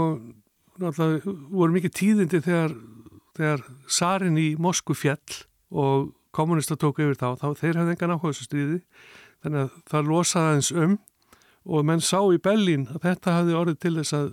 náttúrulega 0.77 1.37
voru 1.51 1.72
mikið 1.72 1.96
tíðindi 2.01 2.42
þegar, 2.44 2.77
þegar 3.37 3.66
Sarin 3.88 4.38
í 4.38 4.49
Moskvu 4.57 4.94
fjall 4.94 5.42
og 5.70 6.12
kommunista 6.37 6.77
tók 6.79 7.01
yfir 7.03 7.18
þá, 7.18 7.29
þá 7.40 7.49
þeir 7.59 7.81
hafði 7.81 7.94
engan 7.96 8.14
áhuga 8.14 8.33
þessu 8.33 8.49
stríði 8.49 8.81
þannig 9.44 9.62
að 9.62 9.77
það 9.90 10.11
losaði 10.11 10.57
eins 10.57 10.72
um 10.72 10.99
og 11.66 11.87
menn 11.87 12.05
sá 12.05 12.20
í 12.31 12.38
Bellin 12.42 12.87
að 12.94 13.09
þetta 13.09 13.38
hafði 13.40 13.57
orðið 13.59 13.81
til 13.83 13.94
þess 13.99 14.16
að 14.16 14.29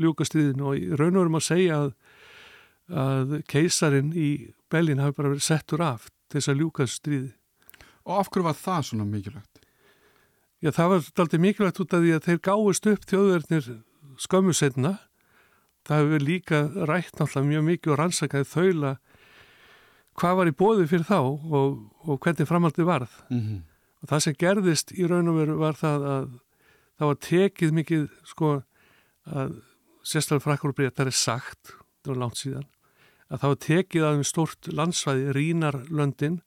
ljúka 0.00 0.26
stríðinu 0.26 0.70
og 0.70 0.96
raun 0.96 1.16
og 1.16 1.20
verum 1.24 1.38
að 1.38 1.46
segja 1.46 1.80
að, 1.80 1.90
að 3.02 3.34
keisarin 3.50 4.14
í 4.16 4.30
Bellin 4.72 5.02
hafi 5.02 5.18
bara 5.18 5.34
verið 5.34 5.46
settur 5.46 5.84
af 5.84 6.08
til 6.30 6.38
þess 6.38 6.52
að 6.52 6.62
ljúka 6.62 6.86
stríði. 6.88 7.30
Og 8.08 8.16
af 8.22 8.30
hverju 8.30 8.46
var 8.46 8.56
það 8.56 8.86
svona 8.88 9.06
mikilvægt? 9.08 9.60
Já, 10.60 10.70
það 10.76 10.90
var 10.92 11.06
alltaf 11.24 11.40
mikilvægt 11.40 11.80
út 11.82 11.94
af 11.96 12.02
því 12.04 12.16
að 12.16 12.26
þeir 12.26 12.40
gáist 12.48 12.88
upp 12.90 13.06
þjóðverðnir 13.10 13.70
skömmu 14.20 14.56
setna. 14.56 14.94
Það 15.88 16.02
hefur 16.04 16.24
líka 16.24 16.58
rætt 16.88 17.14
náttúrulega 17.16 17.48
mjög 17.48 17.66
mikið 17.68 17.92
og 17.92 18.00
rannsakaði 18.00 18.48
þaula 18.50 18.94
hvað 20.18 20.36
var 20.40 20.50
í 20.50 20.56
bóði 20.56 20.86
fyrir 20.90 21.06
þá 21.08 21.18
og, 21.20 21.80
og 22.06 22.20
hvernig 22.20 22.48
framaldi 22.48 22.86
varð. 22.86 23.12
Mm 23.30 23.40
-hmm. 23.40 23.60
Og 24.00 24.08
það 24.08 24.22
sem 24.24 24.34
gerðist 24.34 24.92
í 24.92 25.06
raun 25.06 25.28
og 25.28 25.36
veru 25.36 25.56
var 25.60 25.76
það 25.76 26.06
að 26.14 26.28
það 27.00 27.06
var 27.06 27.18
tekið 27.24 27.72
mikið 27.72 28.02
sko 28.28 28.50
að 29.24 29.56
sérstaklega 30.04 30.44
frækkur 30.44 30.72
og 30.72 30.76
breytar 30.76 31.08
er 31.08 31.16
sagt, 31.16 31.74
það 32.04 32.12
var 32.12 32.20
langt 32.24 32.40
síðan, 32.40 32.66
að 33.28 33.40
það 33.40 33.52
var 33.52 33.60
tekið 33.66 34.04
að 34.04 34.18
um 34.18 34.24
stort 34.24 34.68
landsvæði, 34.72 35.32
Rínarlöndin, 35.36 36.40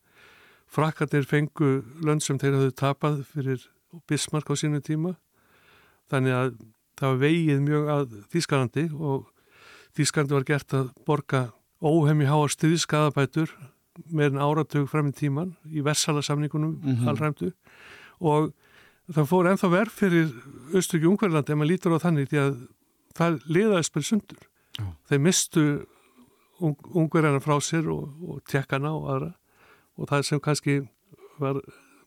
frakkarnir 0.74 1.26
fengu 1.30 1.72
lönd 2.06 2.26
sem 2.26 2.40
þeir 2.42 2.58
hafðu 2.58 2.76
tapað 2.78 3.20
fyrir 3.30 3.68
Bismarck 4.10 4.50
á 4.50 4.56
sínu 4.58 4.82
tíma, 4.82 5.16
þannig 6.10 6.38
að 6.38 6.56
það 6.98 7.10
var 7.10 7.22
vegið 7.22 7.62
mjög 7.68 7.92
að 7.94 8.16
Þískalandi 8.34 8.86
og 8.94 9.30
Þískalandi 9.98 10.38
var 10.38 10.48
gert 10.50 10.74
að 10.78 10.90
borga 11.06 11.44
óhemmi 11.84 12.28
háa 12.30 12.48
stuðskadabætur 12.52 13.52
með 14.10 14.34
en 14.34 14.42
áratug 14.42 14.90
í 14.90 15.12
tíman 15.18 15.56
í 15.70 15.84
Vessalasamningunum 15.86 16.80
mm 16.80 16.96
-hmm. 16.96 17.10
allræmdu 17.10 17.52
og 18.20 18.54
það 19.12 19.28
fór 19.30 19.50
ennþá 19.52 19.70
verð 19.70 19.92
fyrir 19.92 20.32
Östriki 20.74 21.10
Ungverðlandi 21.10 21.52
ef 21.52 21.58
maður 21.60 21.72
lítur 21.72 21.96
á 21.96 22.06
þannig 22.06 22.30
því 22.32 22.40
að 22.40 22.56
það 23.18 23.40
liðaðist 23.46 23.94
bara 23.94 24.04
sundur. 24.04 24.44
Já. 24.80 24.86
Þeir 25.10 25.20
mistu 25.20 25.64
ung, 26.60 26.78
ungverðarna 26.94 27.42
frá 27.44 27.60
sér 27.62 27.90
og, 27.94 28.10
og 28.24 28.42
tjekkana 28.50 28.94
og 28.96 29.10
aðra 29.14 29.32
og 29.98 30.10
það 30.10 30.26
sem 30.30 30.40
kannski 30.40 30.78
var 31.42 31.60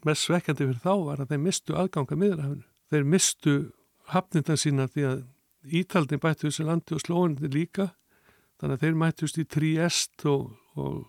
mest 0.07 0.27
svekkjandi 0.27 0.67
fyrir 0.67 0.83
þá 0.83 0.95
var 1.05 1.23
að 1.23 1.35
þeir 1.35 1.43
mistu 1.45 1.77
aðganga 1.77 2.19
miðurhafinu. 2.19 2.67
Þeir 2.91 3.09
mistu 3.13 3.55
hafnindan 4.13 4.61
sína 4.61 4.91
því 4.91 5.09
að 5.13 5.25
Ítaldin 5.67 6.23
bætti 6.23 6.47
þessu 6.47 6.63
landi 6.63 6.95
og 6.95 7.01
slóðinni 7.03 7.49
líka 7.51 7.89
þannig 8.61 8.77
að 8.77 8.85
þeir 8.85 8.99
mættust 9.03 9.41
í 9.41 9.47
Triest 9.49 10.27
og, 10.31 10.51
og, 10.77 11.03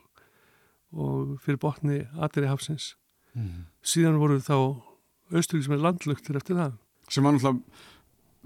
og 0.94 1.36
fyrir 1.44 1.62
botni 1.64 2.02
Adri 2.16 2.50
hafsins. 2.50 2.96
Mm. 3.38 3.68
Síðan 3.86 4.20
voru 4.22 4.40
þá 4.42 4.58
austurík 5.34 5.68
sem 5.68 5.76
er 5.76 5.84
landlugtir 5.84 6.40
eftir 6.40 6.60
það. 6.60 6.76
Sem 7.12 7.24
var 7.24 7.36
náttúrulega 7.36 7.64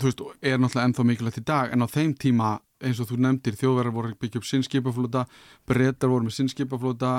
þú 0.01 0.09
veist, 0.09 0.23
er 0.41 0.59
náttúrulega 0.59 0.87
ennþá 0.89 1.05
mikilvægt 1.07 1.41
í 1.41 1.45
dag 1.45 1.73
en 1.73 1.85
á 1.85 1.87
þeim 1.91 2.15
tíma, 2.19 2.55
eins 2.81 3.01
og 3.01 3.11
þú 3.11 3.19
nefndir 3.21 3.57
þjóðverðar 3.59 3.95
voru 3.95 4.17
byggja 4.21 4.41
upp 4.41 4.47
sinnskipaflóta 4.49 5.25
breytar 5.69 6.11
voru 6.11 6.27
með 6.27 6.37
sinnskipaflóta 6.39 7.11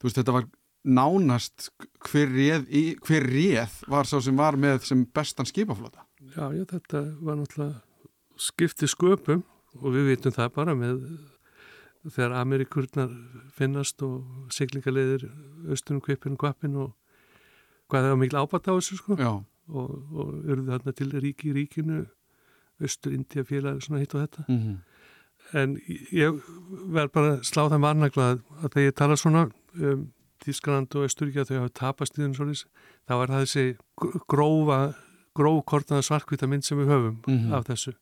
þú 0.00 0.08
veist, 0.08 0.20
þetta 0.20 0.36
var 0.36 0.48
nánast 0.80 1.68
hver 2.08 2.30
réð, 2.32 2.70
hver 3.04 3.26
réð 3.28 3.76
var 3.92 4.08
sá 4.08 4.16
sem 4.24 4.36
var 4.38 4.56
með 4.60 4.86
sem 4.88 5.04
bestan 5.04 5.48
skipaflóta 5.48 6.06
Já, 6.20 6.52
já, 6.52 6.64
þetta 6.68 7.04
var 7.20 7.40
náttúrulega 7.40 7.80
skipti 8.40 8.88
sköpum 8.88 9.44
og 9.78 9.94
við 9.94 10.08
vitum 10.10 10.34
það 10.34 10.52
bara 10.56 10.74
með 10.74 11.02
þegar 12.08 12.36
Amerikurnar 12.40 13.10
finnast 13.52 14.02
og 14.02 14.48
siglingarleðir 14.54 15.26
austunum, 15.68 16.00
kvipin 16.00 16.36
og 16.36 16.40
kvapin 16.40 16.78
og 16.80 16.94
hvað 17.90 18.06
það 18.06 18.14
var 18.14 18.20
mikil 18.22 18.40
ábata 18.40 18.72
á 18.72 18.78
þessu 18.78 19.00
sko 19.00 19.18
og, 19.20 19.90
og 20.14 20.30
eruðu 20.46 20.70
þarna 20.70 20.96
til 20.96 21.10
ríki 21.18 21.50
í 21.50 21.56
ríkinu 21.58 22.04
Östur-India 22.80 23.44
félag 23.44 23.82
svona 23.84 24.00
hitt 24.00 24.14
og 24.14 24.24
þetta 24.24 24.44
mm 24.48 24.58
-hmm. 24.58 24.78
en 25.60 25.76
ég 26.12 26.40
verð 26.96 27.12
bara 27.12 27.34
að 27.34 27.44
slá 27.44 27.68
það 27.68 27.84
margnagla 27.84 28.30
að 28.62 28.72
þegar 28.72 28.86
ég 28.86 28.94
tala 28.94 29.16
svona 29.16 29.50
um 29.74 30.08
Þískland 30.40 30.94
og 30.96 31.04
Östuríkja 31.04 31.44
þau 31.44 31.56
hafa 31.58 31.68
tapast 31.68 32.16
í 32.16 32.22
þennan 32.22 32.34
svolítið, 32.34 32.68
þá 33.04 33.14
er 33.14 33.28
það 33.28 33.42
þessi 33.44 33.64
grófa, 34.32 34.94
grófkortnaða 35.36 36.06
svarkvita 36.06 36.46
mynd 36.46 36.64
sem 36.64 36.78
við 36.78 36.88
höfum 36.88 37.16
mm 37.26 37.38
-hmm. 37.38 37.52
af 37.54 37.66
þessu 37.68 37.92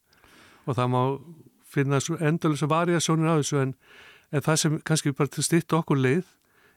og 0.67 0.77
það 0.77 0.89
má 0.95 1.03
finna 1.69 2.01
varja 2.71 3.01
sjónir 3.01 3.31
af 3.33 3.43
þessu 3.43 3.63
en, 3.63 3.75
en 4.33 4.45
það 4.45 4.61
sem 4.63 4.79
kannski 4.85 5.13
bara 5.13 5.29
til 5.29 5.45
stitt 5.47 5.73
okkur 5.73 6.01
leið 6.01 6.27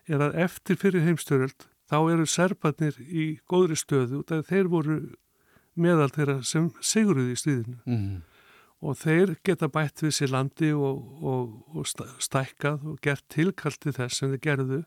er 0.08 0.22
að 0.22 0.40
eftir 0.46 0.80
fyrir 0.82 1.06
heimstöröld 1.06 1.68
þá 1.92 1.98
eru 2.14 2.26
serbarnir 2.26 2.98
í 3.00 3.40
góðri 3.50 3.78
stöðu 3.80 4.24
og 4.24 4.46
þeir 4.48 4.68
voru 4.72 5.00
meðal 5.76 6.12
þeirra 6.12 6.42
sem 6.44 6.72
siguruði 6.82 7.36
í 7.36 7.40
stríðinu 7.40 7.80
mm 7.86 8.20
og 8.82 8.98
þeir 8.98 9.36
geta 9.46 9.70
bætt 9.72 10.02
við 10.02 10.16
sér 10.18 10.34
landi 10.34 10.72
og, 10.74 11.02
og, 11.22 11.52
og 11.78 11.88
stækkað 12.22 12.88
og 12.90 12.98
gert 13.06 13.26
tilkalti 13.32 13.94
þess 13.94 14.22
sem 14.22 14.34
þeir 14.34 14.44
gerðu 14.48 14.82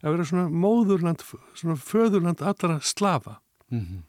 að 0.00 0.14
vera 0.14 0.26
svona 0.28 0.46
móðurland, 0.52 1.24
svona 1.56 1.76
föðurland 1.80 2.44
allra 2.44 2.78
slafa. 2.84 3.38
Mm 3.72 3.80
-hmm. 3.80 4.02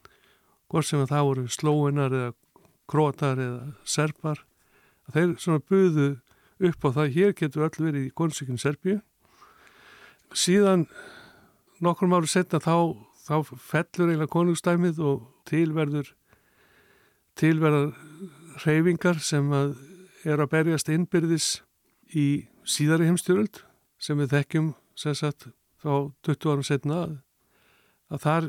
Hvort 0.68 0.86
sem 0.86 1.06
það 1.06 1.26
voru 1.28 1.48
slóinar 1.48 2.12
eða 2.12 2.32
krótar 2.88 3.38
eða 3.38 3.74
serpar, 3.84 4.44
þeir 5.10 5.34
svona 5.42 5.64
buðu 5.66 6.08
upp 6.62 6.86
á 6.86 6.88
það, 6.94 7.14
hér 7.16 7.34
getur 7.34 7.66
öll 7.66 7.78
verið 7.78 8.06
í 8.06 8.14
konsikinn 8.14 8.60
Serbíu. 8.60 9.00
Síðan 10.32 10.86
nokkrum 11.82 12.14
áru 12.14 12.30
setna 12.30 12.62
þá, 12.62 12.94
þá 13.26 13.36
fellur 13.58 14.12
eiginlega 14.12 14.32
konungstæmið 14.32 15.00
og 15.02 15.24
tilverður 15.48 16.12
tilverðar 17.38 17.92
reyfingar 18.62 19.20
sem 19.24 19.48
að 19.56 19.74
er 20.28 20.42
að 20.42 20.52
berjast 20.52 20.90
innbyrðis 20.92 21.48
í 22.14 22.46
síðari 22.68 23.08
heimstjóruld 23.08 23.62
sem 24.02 24.20
við 24.20 24.34
þekkjum 24.36 24.72
sem 24.98 25.16
sagt 25.18 25.48
þá 25.82 26.12
20 26.26 26.52
árum 26.52 26.66
setna 26.66 26.98
að 28.12 28.22
þar 28.26 28.48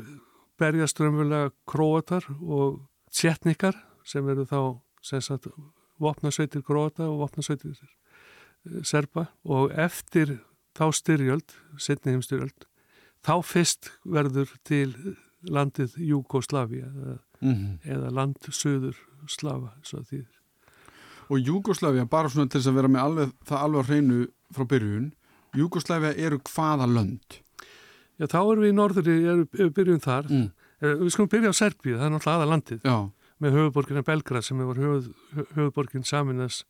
berjast 0.60 1.00
raunverulega 1.00 1.50
króatar 1.66 2.28
og 2.42 2.84
tjetnikar 3.14 3.78
sem 4.06 4.26
eru 4.28 4.44
þá 4.46 4.60
sem 5.02 5.24
sagt 5.24 5.48
vopnasveitir 6.02 6.64
króata 6.66 7.08
og 7.08 7.24
vopnasveitir 7.24 7.74
eh, 7.78 8.82
serba 8.82 9.28
og 9.44 9.72
eftir 9.72 10.38
þá 10.74 10.88
styrjöld, 10.92 11.54
setni 11.78 12.14
heimstjóruld 12.14 12.66
þá 13.24 13.34
fyrst 13.46 13.92
verður 14.04 14.50
til 14.66 15.16
landið 15.44 15.98
Júkoslavia 16.00 16.88
eða, 16.88 17.18
mm 17.40 17.54
-hmm. 17.54 17.74
eða 17.84 18.10
land 18.10 18.36
söður 18.50 18.96
Slava 19.28 19.72
og 21.28 21.38
Júgoslavia, 21.38 22.04
bara 22.04 22.28
svona 22.28 22.48
til 22.48 22.60
að 22.60 22.74
vera 22.74 22.88
með 22.88 23.00
alveg, 23.00 23.30
það 23.48 23.62
alveg 23.62 23.86
hreinu 23.86 24.26
frá 24.52 24.64
byrjun 24.64 25.12
Júgoslavia 25.54 26.14
eru 26.16 26.38
hvaða 26.38 26.86
lönd? 26.86 27.40
Já, 28.18 28.26
þá 28.26 28.40
erum 28.40 28.62
við 28.62 28.68
í 28.72 28.76
norðri 28.76 29.16
erum 29.24 29.72
byrjun 29.72 30.00
þar 30.00 30.30
mm. 30.30 30.52
Eh, 30.84 30.96
við 31.00 31.12
skulum 31.14 31.28
byrja 31.30 31.50
á 31.54 31.54
Serbíu, 31.54 31.96
það 31.96 32.04
er 32.04 32.10
náttúrulega 32.10 32.36
aða 32.36 32.50
landið 32.50 32.80
Já. 32.84 33.10
Með 33.42 33.58
höfuborgina 33.58 34.04
Belgrad 34.06 34.46
sem 34.46 34.60
hefur 34.62 34.80
höfð, 34.80 35.10
höfuborgin 35.56 36.06
saminas 36.06 36.62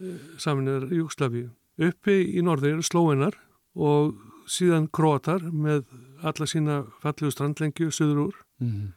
eh, 0.00 0.18
saminar 0.38 0.88
Júgoslavíu. 0.90 1.50
Uppi 1.80 2.18
í 2.36 2.42
norðri 2.44 2.74
eru 2.74 2.84
slóinar 2.84 3.38
og 3.74 4.16
síðan 4.50 4.88
króatar 4.92 5.44
með 5.50 5.84
alla 6.26 6.48
sína 6.48 6.82
fallegu 7.02 7.32
strandlengju 7.32 7.92
söður 7.94 8.26
úr. 8.26 8.40
Mm. 8.60 8.90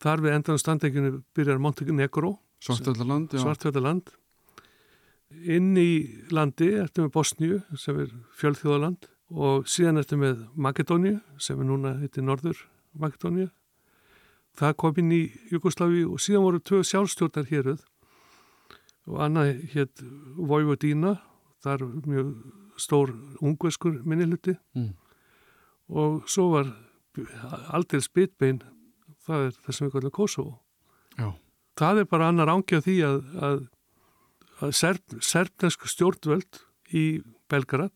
Þar 0.00 0.24
við 0.24 0.36
endan 0.38 0.60
standenginu 0.60 1.12
byrjar 1.36 1.60
Montenegro 1.60 2.38
Svartfjallaland 2.64 3.36
Svartfjallaland. 3.36 4.10
Inn 5.30 5.76
í 5.78 5.90
landi 6.34 6.72
ertu 6.80 7.04
með 7.04 7.12
Bosníu 7.14 7.60
sem 7.78 8.00
er 8.02 8.10
fjöldþjóðaland 8.40 9.06
og 9.30 9.68
síðan 9.70 10.00
ertu 10.00 10.18
með 10.18 10.42
Makedóniu 10.58 11.20
sem 11.38 11.60
er 11.60 11.68
núna 11.68 11.94
hittir 12.00 12.26
Norður 12.26 12.64
Makedóniu 12.98 13.48
Það 14.58 14.76
kom 14.82 14.98
inn 15.00 15.12
í 15.14 15.22
Jugosláfi 15.52 16.04
og 16.06 16.20
síðan 16.22 16.46
voru 16.46 16.60
tvö 16.60 16.82
sjálfstjórnar 16.86 17.48
héruð 17.50 17.84
og 19.10 19.20
annað 19.24 19.52
hétt 19.74 20.02
Vojvodína 20.36 21.16
þar 21.64 21.84
mjög 22.06 22.32
stór 22.80 23.12
ungveskur 23.44 24.00
minniluti 24.06 24.54
mm. 24.76 24.90
og 25.92 26.22
svo 26.30 26.48
var 26.54 26.70
aldrei 27.74 28.00
spitbein 28.04 28.62
það 29.26 29.48
er 29.48 29.56
það 29.58 29.76
sem 29.76 29.86
við 29.86 29.94
kallum 29.96 30.14
Kosovo 30.16 30.54
Já. 31.18 31.28
það 31.80 32.02
er 32.02 32.10
bara 32.14 32.30
annar 32.30 32.52
ángið 32.52 32.86
því 32.86 32.96
að, 33.08 33.18
að, 33.48 33.60
að 34.60 34.74
serb, 34.78 35.18
serbnesku 35.20 35.90
stjórnvöld 35.90 36.62
í 36.96 37.04
Belgrad 37.50 37.94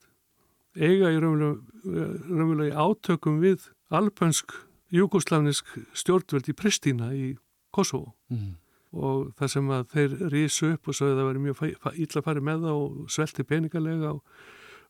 eiga 0.74 1.12
í 1.14 1.20
raunverulega 1.22 2.84
átökum 2.84 3.40
við 3.42 3.70
albansk 3.94 4.56
jugoslavnisk 4.94 5.70
stjórnvöld 5.96 6.50
í 6.50 6.56
Pristina 6.56 7.10
í 7.14 7.32
Kosovo 7.74 8.14
mm. 8.30 8.52
og 8.94 9.32
það 9.38 9.54
sem 9.56 9.72
að 9.74 9.86
þeir 9.94 10.18
rísu 10.34 10.72
upp 10.74 10.90
og 10.90 10.98
svo 10.98 11.10
það 11.10 11.24
var 11.28 11.40
mjög 11.46 11.64
illa 11.94 12.20
að 12.20 12.28
fara 12.28 12.44
með 12.50 12.68
það 12.68 12.82
og 12.84 13.16
svelti 13.16 13.46
peningalega 13.48 14.12
og, 14.14 14.22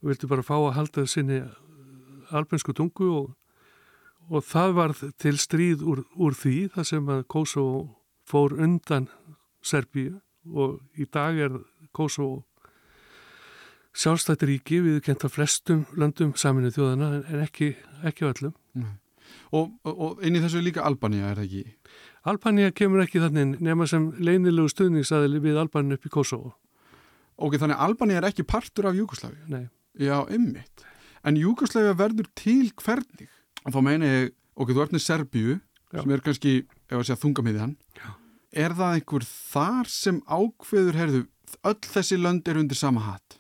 og 0.03 0.11
vildi 0.11 0.31
bara 0.31 0.47
fá 0.47 0.57
að 0.59 0.75
halda 0.79 1.07
sinni 1.09 1.41
albansku 2.35 2.77
tungu 2.77 3.11
og 3.15 3.33
og 4.33 4.45
það 4.47 4.75
var 4.79 4.95
til 5.21 5.37
stríð 5.41 5.85
úr, 5.85 6.03
úr 6.17 6.37
því 6.37 6.57
það 6.75 6.89
sem 6.89 7.13
að 7.13 7.27
Kosovo 7.29 7.81
fór 8.29 8.57
undan 8.57 9.09
Serbíu 9.65 10.21
og 10.53 10.81
í 10.97 11.07
dag 11.13 11.39
er 11.47 11.59
Kosovo 11.93 12.45
sjálfstættiríki 13.95 14.81
við 14.83 15.01
kenta 15.07 15.31
flestum 15.31 15.85
löndum 15.95 16.35
saminu 16.37 16.73
þjóðana 16.75 17.23
en 17.31 17.45
ekki, 17.45 17.75
ekki 18.03 18.27
öllum. 18.27 18.55
Og, 19.55 19.71
og 19.87 20.25
inn 20.25 20.39
í 20.39 20.43
þessu 20.43 20.63
líka 20.65 20.85
Albania 20.87 21.31
er 21.31 21.41
það 21.41 21.47
ekki? 21.49 21.77
Albania 22.33 22.73
kemur 22.73 23.05
ekki 23.05 23.23
þannig 23.23 23.61
nema 23.65 23.87
sem 23.91 24.11
leinilegu 24.19 24.73
stuðningsaðili 24.73 25.43
við 25.45 25.61
Albania 25.61 25.99
upp 25.99 26.09
í 26.09 26.13
Kosovo. 26.15 26.55
Ok, 27.37 27.59
þannig 27.61 27.81
Albania 27.83 28.21
er 28.21 28.29
ekki 28.31 28.47
partur 28.47 28.89
af 28.91 28.99
Júkoslavi? 28.99 29.41
Nei. 29.51 29.65
Já, 30.01 30.21
ymmitt. 30.33 30.85
En 31.25 31.39
Júkoslavi 31.41 31.95
verður 31.99 32.29
til 32.39 32.71
hvernig? 32.81 33.31
og 33.65 33.73
þá 33.75 33.81
meina 33.85 34.11
ég, 34.11 34.35
ok, 34.57 34.73
þú 34.73 34.87
með 34.93 35.05
Serbíu 35.05 35.55
Já. 35.95 36.03
sem 36.03 36.13
er 36.13 36.25
kannski, 36.25 36.53
ef 36.91 36.99
að 36.99 37.07
segja 37.09 37.23
þungamiðjan 37.23 37.77
er 38.55 38.75
það 38.77 38.99
einhver 38.99 39.25
þar 39.27 39.91
sem 39.91 40.21
ákveður, 40.27 40.99
herðu 40.99 41.23
öll 41.65 41.81
þessi 41.87 42.19
lönd 42.21 42.49
er 42.51 42.61
undir 42.61 42.79
sama 42.79 43.05
hatt 43.09 43.39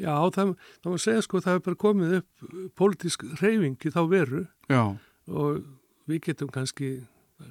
Já, 0.00 0.16
það, 0.34 0.54
það 0.82 0.88
var 0.88 0.98
að 0.98 1.04
segja 1.04 1.24
sko 1.26 1.40
það 1.44 1.54
hefur 1.54 1.66
bara 1.68 1.80
komið 1.84 2.14
upp 2.18 2.46
politísk 2.80 3.24
reyfing 3.42 3.76
í 3.76 3.92
þá 3.92 4.02
veru 4.10 4.44
Já. 4.72 4.82
Og 5.28 5.62
við 6.10 6.20
getum 6.28 6.50
kannski 6.52 7.02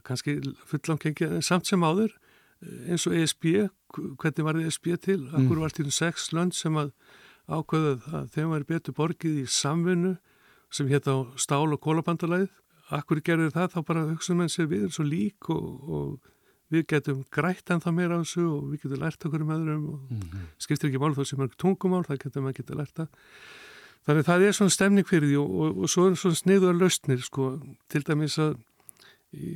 kannski 0.07 0.37
fullangengi 0.69 1.41
samt 1.43 1.67
sem 1.67 1.83
áður 1.83 2.13
eins 2.61 3.07
og 3.09 3.15
ESB 3.17 3.45
hvernig 3.91 4.45
var 4.45 4.59
ESB 4.61 4.93
til, 5.01 5.25
akkur 5.31 5.57
mm. 5.57 5.61
var 5.65 5.75
til 5.75 5.91
sex 5.91 6.29
lönd 6.35 6.55
sem 6.55 6.77
að 6.79 6.91
ákveðuð 7.51 8.09
að 8.15 8.27
þeim 8.35 8.51
var 8.53 8.67
betur 8.69 8.95
borgið 8.95 9.39
í 9.41 9.47
samvinnu 9.49 10.15
sem 10.71 10.87
hétt 10.87 11.09
á 11.09 11.27
stál- 11.35 11.73
og 11.73 11.81
kólabandalæð. 11.83 12.51
Akkur 12.91 13.21
gerður 13.23 13.51
það 13.55 13.73
þá 13.73 13.79
bara 13.87 14.05
hugsaðum 14.07 14.45
enn 14.45 14.51
sér 14.51 14.69
við 14.71 14.85
erum 14.85 14.95
svo 14.95 15.05
lík 15.07 15.49
og, 15.51 15.65
og 15.97 16.31
við 16.71 16.85
getum 16.93 17.25
grætt 17.33 17.71
en 17.71 17.83
það 17.83 17.97
meira 17.97 18.19
á 18.19 18.23
þessu 18.23 18.45
og 18.47 18.69
við 18.71 18.85
getum 18.85 19.03
lært 19.03 19.27
okkur 19.27 19.43
um 19.43 19.53
öðrum 19.55 19.85
og 19.91 19.99
mm 20.11 20.21
-hmm. 20.21 20.47
skiptir 20.57 20.89
ekki 20.89 21.01
mál 21.01 21.15
þó 21.15 21.23
sem 21.25 21.41
er 21.41 21.51
tungumál, 21.57 22.05
það 22.07 22.23
getum 22.23 22.43
við 22.45 22.49
að 22.51 22.57
geta 22.57 22.75
lært 22.75 22.99
að. 22.99 23.09
Þannig 24.07 24.25
það 24.25 24.45
er 24.47 24.57
svona 24.57 24.73
stemning 24.73 25.07
fyrir 25.07 25.29
því 25.29 25.37
og, 25.41 25.51
og, 25.51 25.81
og 25.83 25.91
svo 25.93 26.07
er 26.09 26.15
svona 26.17 26.39
sniður 26.39 26.77
lausnir 26.79 27.21
sko, 27.21 27.51
til 27.91 28.01
dæmis 28.07 28.39
að 28.41 28.55
í, 29.37 29.51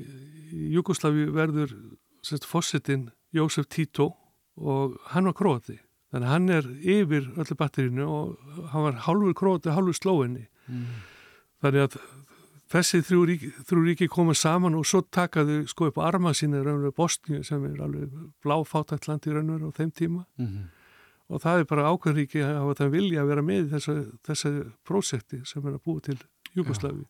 í 0.53 0.69
Jugosláfi 0.75 1.25
verður 1.34 1.73
fósittin 2.45 3.10
Jósef 3.36 3.67
Tito 3.69 4.12
og 4.55 4.99
hann 5.12 5.27
var 5.27 5.36
króti. 5.38 5.79
Þannig 6.13 6.29
hann 6.31 6.51
er 6.53 6.67
yfir 6.79 7.31
öllu 7.36 7.58
batterinu 7.60 8.05
og 8.05 8.69
hann 8.71 8.86
var 8.86 9.01
hálfur 9.08 9.34
króti, 9.36 9.73
hálfur 9.73 9.97
slóinni 9.97 10.45
mm. 10.69 10.86
þannig 11.63 11.88
að 11.88 11.97
þessi 12.71 13.01
þrjú 13.05 13.25
ríki, 13.29 13.49
þrjú 13.67 13.84
ríki 13.86 14.08
koma 14.12 14.36
saman 14.38 14.77
og 14.77 14.88
svo 14.89 15.03
takaðu 15.13 15.63
sko 15.69 15.89
upp 15.91 15.99
arma 16.01 16.34
sína 16.38 16.62
í 16.62 16.65
raunveru 16.65 16.93
Bosníu 16.95 17.43
sem 17.45 17.65
er 17.67 17.81
alveg 17.86 18.13
bláfátækt 18.45 19.10
land 19.10 19.27
í 19.27 19.36
raunveru 19.36 19.69
á 19.69 19.77
þeim 19.77 19.91
tíma 19.91 20.23
mm 20.23 20.45
-hmm. 20.45 20.65
Og 21.29 21.41
það 21.41 21.61
er 21.63 21.67
bara 21.69 21.89
ákveðríki 21.91 22.43
að 22.45 22.55
hafa 22.59 22.77
það 22.81 22.93
vilja 22.95 23.21
að 23.23 23.29
vera 23.31 23.43
með 23.45 23.61
í 23.63 23.69
þessu, 23.73 23.95
þessu 24.27 24.51
prósekti 24.85 25.41
sem 25.49 25.65
er 25.65 25.77
að 25.77 25.83
búa 25.88 26.03
til 26.05 26.17
Jugosláfi. 26.55 27.05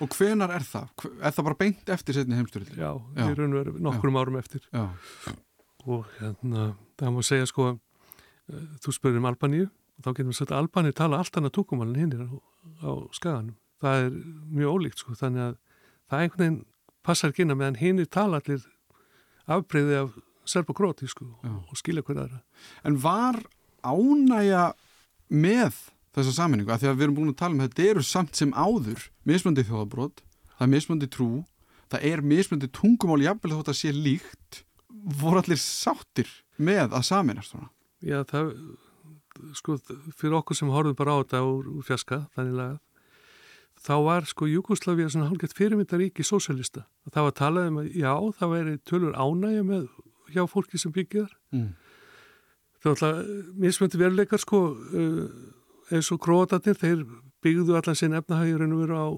Og 0.00 0.14
hvenar 0.16 0.54
er 0.56 0.64
það? 0.64 0.88
Er 1.20 1.34
það 1.36 1.46
bara 1.50 1.58
beint 1.60 1.90
eftir 1.92 2.16
setni 2.16 2.38
heimsturinn? 2.38 2.72
Já, 2.72 2.90
Já, 3.18 3.26
í 3.28 3.34
raunveru 3.36 3.74
nokkrum 3.84 4.16
Já. 4.16 4.20
árum 4.24 4.38
eftir. 4.40 4.64
Já. 4.72 4.86
Og 5.84 6.06
hérna, 6.20 6.70
það 7.00 7.12
má 7.16 7.20
segja 7.24 7.48
sko, 7.48 7.66
eh, 8.48 8.64
þú 8.80 8.94
spurðir 8.96 9.20
um 9.20 9.28
Albaníu 9.28 9.66
og 9.68 10.04
þá 10.06 10.10
getum 10.14 10.32
við 10.32 10.38
sagt 10.40 10.54
að 10.54 10.62
Albaníu 10.64 10.96
tala 10.96 11.20
allt 11.20 11.36
annað 11.36 11.54
túkumálinn 11.58 12.00
hinn 12.00 12.40
á 12.80 12.90
skaganum. 13.12 13.56
Það 13.80 14.06
er 14.06 14.10
mjög 14.56 14.72
ólíkt 14.76 15.04
sko 15.04 15.16
þannig 15.20 15.44
að 15.50 15.54
það 16.08 16.24
einhvern 16.24 16.40
veginn 16.44 16.58
passar 17.04 17.30
ekki 17.32 17.44
inn 17.44 17.52
að 17.54 17.60
meðan 17.60 17.80
hinn 17.80 18.00
er 18.00 18.08
talallir 18.12 18.64
afbreyði 19.50 19.96
af 20.00 20.16
serb 20.50 20.70
og 20.72 21.78
skilja 21.78 22.04
hverja 22.06 22.26
aðra. 22.26 22.42
En 22.84 22.98
var 23.02 23.38
ánægja 23.86 24.72
með 25.30 25.78
þessa 26.16 26.34
saminningu 26.34 26.74
að 26.74 26.82
því 26.82 26.90
að 26.90 26.98
við 26.98 27.06
erum 27.06 27.18
búin 27.20 27.32
að 27.32 27.40
tala 27.40 27.56
um 27.56 27.62
þetta 27.64 27.86
eru 27.86 28.02
samt 28.04 28.36
sem 28.36 28.52
áður 28.52 29.06
mismöndi 29.28 29.64
þjóðabrót, 29.68 30.24
það 30.56 30.66
er 30.66 30.72
mismöndi 30.74 31.10
trú 31.10 31.30
það 31.90 32.06
er 32.10 32.22
mismöndi 32.26 32.70
tungumál 32.74 33.22
jafnvel 33.24 33.56
þótt 33.56 33.72
að 33.72 33.78
sé 33.80 33.92
líkt 33.94 34.62
voru 35.20 35.40
allir 35.40 35.60
sáttir 35.60 36.30
með 36.60 36.94
að 36.94 37.06
saminast 37.08 37.54
svona 37.54 37.70
Já, 38.00 38.22
það, 38.24 38.54
sko, 39.58 39.74
fyrir 40.16 40.38
okkur 40.38 40.56
sem 40.56 40.70
horfum 40.72 40.96
bara 40.96 41.18
á 41.18 41.20
þetta 41.20 41.42
úr, 41.44 41.66
úr 41.68 41.84
fjaska, 41.84 42.22
þannig 42.32 42.62
að 42.64 42.78
þá 43.80 43.92
var 44.06 44.28
sko 44.28 44.48
Júkoslavia 44.48 45.10
svona 45.12 45.28
hálfgett 45.28 45.52
fyrirmyndaríki 45.56 46.24
sósælista. 46.24 46.86
Það 47.12 47.26
var 47.26 47.34
talað 47.36 47.68
um 47.68 47.80
að 47.82 47.90
já, 47.92 48.14
það 48.38 48.54
væri 48.54 48.72
tölur 48.88 49.18
ánægja 49.20 49.66
með 49.68 49.84
hjá 50.34 50.46
fólki 50.50 50.78
sem 50.78 50.92
byggjar. 50.92 51.30
Mm. 51.52 51.72
Var 52.84 52.94
alltaf 52.94 53.24
mismöndi 53.60 53.98
veruleikar 54.00 54.40
sko 54.40 54.60
uh, 54.72 55.24
eins 55.90 56.10
og 56.14 56.20
króatarnir, 56.24 56.78
þeir 56.78 57.04
byggðu 57.44 57.76
allan 57.76 57.98
sinn 57.98 58.16
efnahægir 58.16 58.64
en 58.64 58.76
veru 58.78 58.96
á 58.96 59.08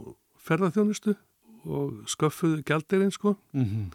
ferðarþjónustu 0.43 1.15
og 1.63 2.09
sköffuðu 2.11 2.63
gældirinn 2.67 3.13
sko. 3.15 3.37
Mm 3.53 3.65
-hmm. 3.65 3.87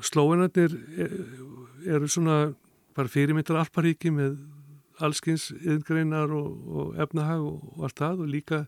Slóinarnir 0.00 0.72
eh, 0.98 1.94
eru 1.94 2.08
svona 2.08 2.54
bara 2.94 3.08
fyrirmyndar 3.08 3.56
alparíki 3.56 4.10
með 4.10 4.38
allskins 4.98 5.50
yðgreinar 5.50 6.30
og, 6.30 6.68
og 6.68 7.02
efnahag 7.02 7.40
og, 7.40 7.78
og 7.78 7.84
allt 7.84 7.98
það 7.98 8.20
og 8.20 8.28
líka 8.28 8.66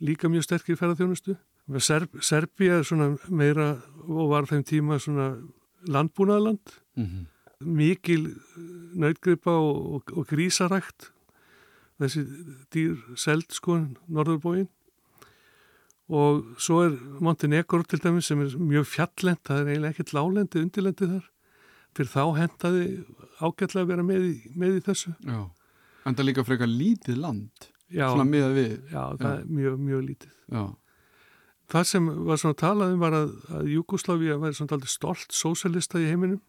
líka 0.00 0.28
mjög 0.28 0.42
sterkir 0.42 0.76
ferðarþjónustu. 0.76 1.36
Serb, 1.78 2.22
Serbia 2.22 2.78
er 2.78 2.82
svona 2.86 3.16
meira 3.28 3.80
og 4.06 4.30
var 4.30 4.46
þeim 4.46 4.62
tíma 4.62 4.98
svona 5.02 5.36
landbúnaðland, 5.88 6.72
mm 6.96 7.04
-hmm. 7.04 7.26
mikil 7.60 8.34
nautgripa 8.94 9.50
og, 9.50 9.94
og, 9.94 10.16
og 10.16 10.26
grísarækt, 10.26 11.10
þessi 12.00 12.26
dýr 12.74 12.96
seld 13.16 13.52
sko, 13.52 13.78
norðurbóin 14.08 14.68
og 16.08 16.58
svo 16.62 16.82
er 16.86 16.96
Montenegro 17.20 17.82
til 17.82 17.98
dæmis 18.02 18.28
sem 18.30 18.40
er 18.40 18.54
mjög 18.58 18.86
fjallend, 18.86 19.42
það 19.46 19.60
er 19.60 19.70
eiginlega 19.72 19.94
ekkert 19.94 20.12
lálendi, 20.14 20.62
undirlendi 20.62 21.08
þar, 21.10 21.24
fyrir 21.96 22.12
þá 22.12 22.22
hendaði 22.36 22.84
ágætlega 23.40 23.82
að 23.82 23.90
vera 23.90 24.04
með 24.06 24.26
í, 24.28 24.34
með 24.54 24.76
í 24.78 24.84
þessu. 24.86 25.14
Já, 25.26 25.40
en 26.04 26.14
það 26.14 26.22
er 26.22 26.28
líka 26.30 26.46
frekar 26.46 26.70
lítið 26.70 27.22
land. 27.24 27.70
Já, 27.90 28.06
svona 28.10 28.26
miða 28.26 28.50
við 28.54 28.72
já, 28.90 29.02
það 29.18 29.26
já. 29.26 29.32
er 29.32 29.50
mjög, 29.58 29.80
mjög 29.88 30.04
lítið. 30.10 30.36
Já. 30.54 30.62
Það 31.72 31.88
sem 31.90 32.10
var 32.28 32.40
svona 32.40 32.58
talaðum 32.60 33.02
var 33.02 33.16
að, 33.16 33.32
að 33.50 33.70
Júkosláfia 33.74 34.38
væri 34.42 34.58
svona 34.58 34.76
aldrei 34.76 34.92
stolt 34.92 35.34
sósalista 35.34 36.00
í 36.02 36.08
heiminum. 36.10 36.42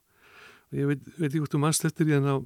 Og 0.72 0.82
ég 0.82 0.92
veit, 0.92 1.06
veit 1.18 1.30
ekki 1.30 1.42
hvort 1.42 1.56
þú 1.56 1.64
mannst 1.64 1.88
eftir 1.88 2.12
í 2.12 2.18
en 2.18 2.30
á 2.30 2.38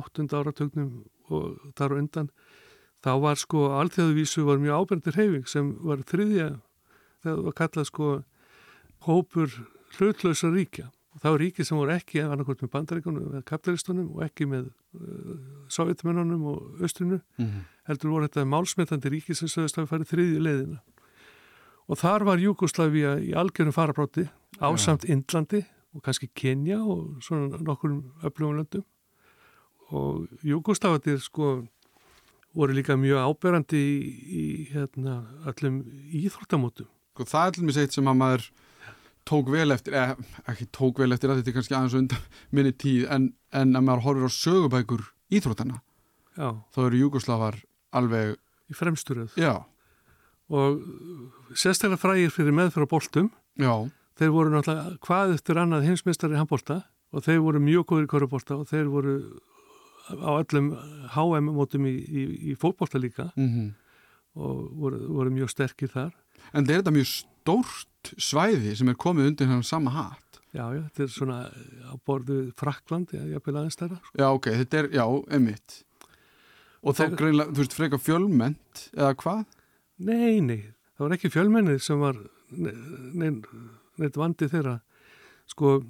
áttund 0.00 0.34
áratögnum 0.36 0.90
og 1.30 1.60
þar 1.78 1.94
og 1.94 2.02
undan 2.02 2.30
þá 3.04 3.12
var 3.22 3.38
sko 3.40 3.70
allþjóðuvísu 3.80 4.44
var 4.44 4.60
mjög 4.60 4.82
ábyrndir 4.82 5.16
heifing 5.16 5.46
sem 5.48 5.70
var 5.86 6.02
þriðja 6.08 6.48
það 7.24 7.44
var 7.46 7.56
kallað 7.56 7.88
sko 7.88 8.08
hópur 9.06 9.52
hlutlösa 9.96 10.50
ríkja. 10.52 10.90
Og 11.10 11.22
það 11.22 11.34
var 11.34 11.42
ríki 11.42 11.64
sem 11.66 11.78
voru 11.80 11.94
ekki 11.96 12.20
annarkort 12.22 12.60
með 12.62 12.72
bandaríkunum 12.74 13.32
eða 13.32 13.46
kapitalistunum 13.48 14.12
og 14.14 14.22
ekki 14.28 14.46
með 14.46 14.68
uh, 14.68 15.32
sovjetmennunum 15.72 16.44
og 16.52 16.84
austrinu 16.84 17.18
mm 17.18 17.46
-hmm. 17.46 17.64
heldur 17.88 18.10
voru 18.10 18.28
þetta 18.28 18.44
málsmetandi 18.44 19.10
ríki 19.10 19.34
sem 19.34 19.48
sögist 19.48 19.78
að 19.78 19.84
við 19.84 19.90
farið 19.90 20.10
þriðju 20.12 20.40
leiðina 20.46 20.78
og 21.90 21.98
þar 21.98 22.24
var 22.28 22.42
Júkoslavia 22.42 23.16
í 23.18 23.34
algjörum 23.34 23.74
farabróti 23.74 24.28
ásamt 24.62 25.06
ja. 25.06 25.16
Indlandi 25.16 25.64
og 25.96 26.04
kannski 26.06 26.30
Kenya 26.34 26.78
og 26.78 27.18
svona 27.24 27.58
nokkur 27.58 27.98
öflugum 28.22 28.60
löndum 28.60 28.86
og 29.90 30.28
Júkoslavatir 30.46 31.18
sko 31.22 31.64
voru 32.54 32.74
líka 32.74 32.96
mjög 32.98 33.26
áberandi 33.26 33.78
í, 33.78 33.98
í 34.30 34.44
hérna, 34.72 35.20
öllum 35.50 35.82
íþróttamótum 36.14 36.88
sko, 37.14 37.26
það 37.26 37.40
er 37.40 37.52
allir 37.52 37.68
mér 37.68 37.78
seitt 37.78 37.96
sem 37.96 38.10
að 38.10 38.20
maður 38.22 38.46
tók 39.30 39.50
vel 39.52 39.70
eftir, 39.74 39.94
eða 39.94 40.16
ekki 40.50 40.66
tók 40.74 41.02
vel 41.02 41.12
eftir 41.14 41.30
að 41.30 41.40
þetta 41.40 41.52
er 41.52 41.58
kannski 41.58 41.76
aðeins 41.78 41.98
undan 41.98 42.28
minni 42.54 42.74
tíð 42.74 43.08
en, 43.10 43.32
en 43.50 43.74
að 43.74 43.86
maður 43.86 44.06
horfir 44.06 44.30
á 44.30 44.38
sögubækur 44.38 45.06
íþróttana 45.30 45.82
Já. 46.38 46.54
þá 46.70 46.80
eru 46.86 47.02
Júgoslavar 47.04 47.60
alveg 47.94 48.38
í 48.70 48.78
fremsturöð 48.78 49.34
Já. 49.38 49.66
Og 50.50 50.80
sérstaklega 51.54 52.00
frægir 52.00 52.34
fyrir 52.34 52.56
meðfyrir 52.56 52.90
bóltum 52.90 53.30
þeir 54.18 54.32
voru 54.34 54.54
náttúrulega 54.54 54.96
hvað 55.06 55.36
eftir 55.36 55.60
annað 55.62 55.86
heimsmeistari 55.88 56.38
handbólta 56.38 56.82
og 57.14 57.26
þeir 57.26 57.44
voru 57.44 57.62
mjög 57.62 57.86
góður 57.90 58.06
í 58.06 58.10
korubólta 58.10 58.58
og 58.58 58.68
þeir 58.70 58.90
voru 58.90 59.14
á 60.10 60.30
öllum 60.40 60.72
HM 61.14 61.52
mótum 61.54 61.86
í, 61.86 61.94
í, 61.94 62.24
í 62.50 62.56
fókbólta 62.58 62.98
líka 62.98 63.30
mm 63.36 63.48
-hmm. 63.48 63.70
og 64.34 64.56
voru, 64.74 64.98
voru 65.08 65.30
mjög 65.30 65.50
sterkir 65.54 65.92
þar 65.92 66.14
En 66.54 66.64
eru 66.66 66.80
þetta 66.80 66.94
mjög 66.94 67.10
stórt 67.10 68.12
svæði 68.20 68.74
sem 68.78 68.90
er 68.90 68.98
komið 69.00 69.30
undir 69.32 69.50
hann 69.50 69.62
sama 69.66 69.92
hatt. 69.94 70.40
Já, 70.50 70.64
já, 70.74 70.82
þetta 70.88 71.04
er 71.04 71.12
svona 71.14 71.38
á 71.86 71.94
borðu 72.06 72.40
Frakland, 72.58 73.12
ég 73.14 73.44
vil 73.46 73.54
aðeins 73.54 73.76
stæra. 73.78 74.00
Sko. 74.00 74.16
Já, 74.18 74.26
ok, 74.34 74.50
þetta 74.62 74.80
er, 74.80 74.90
já, 74.96 75.04
emitt. 75.36 75.76
Og 76.80 76.96
þá 76.96 77.04
greinlega, 77.14 77.52
þú 77.52 77.62
veist, 77.62 77.76
freka 77.76 78.00
fjölmennt 78.00 78.84
eða 78.96 79.12
hvað? 79.20 79.44
Nei, 80.00 80.40
nei, 80.40 80.60
það 80.96 81.04
var 81.04 81.16
ekki 81.16 81.32
fjölmennið 81.32 81.80
sem 81.84 82.00
var 82.00 82.18
neitt 83.20 84.18
vandið 84.18 84.54
þeirra. 84.54 84.76
Sko, 85.50 85.80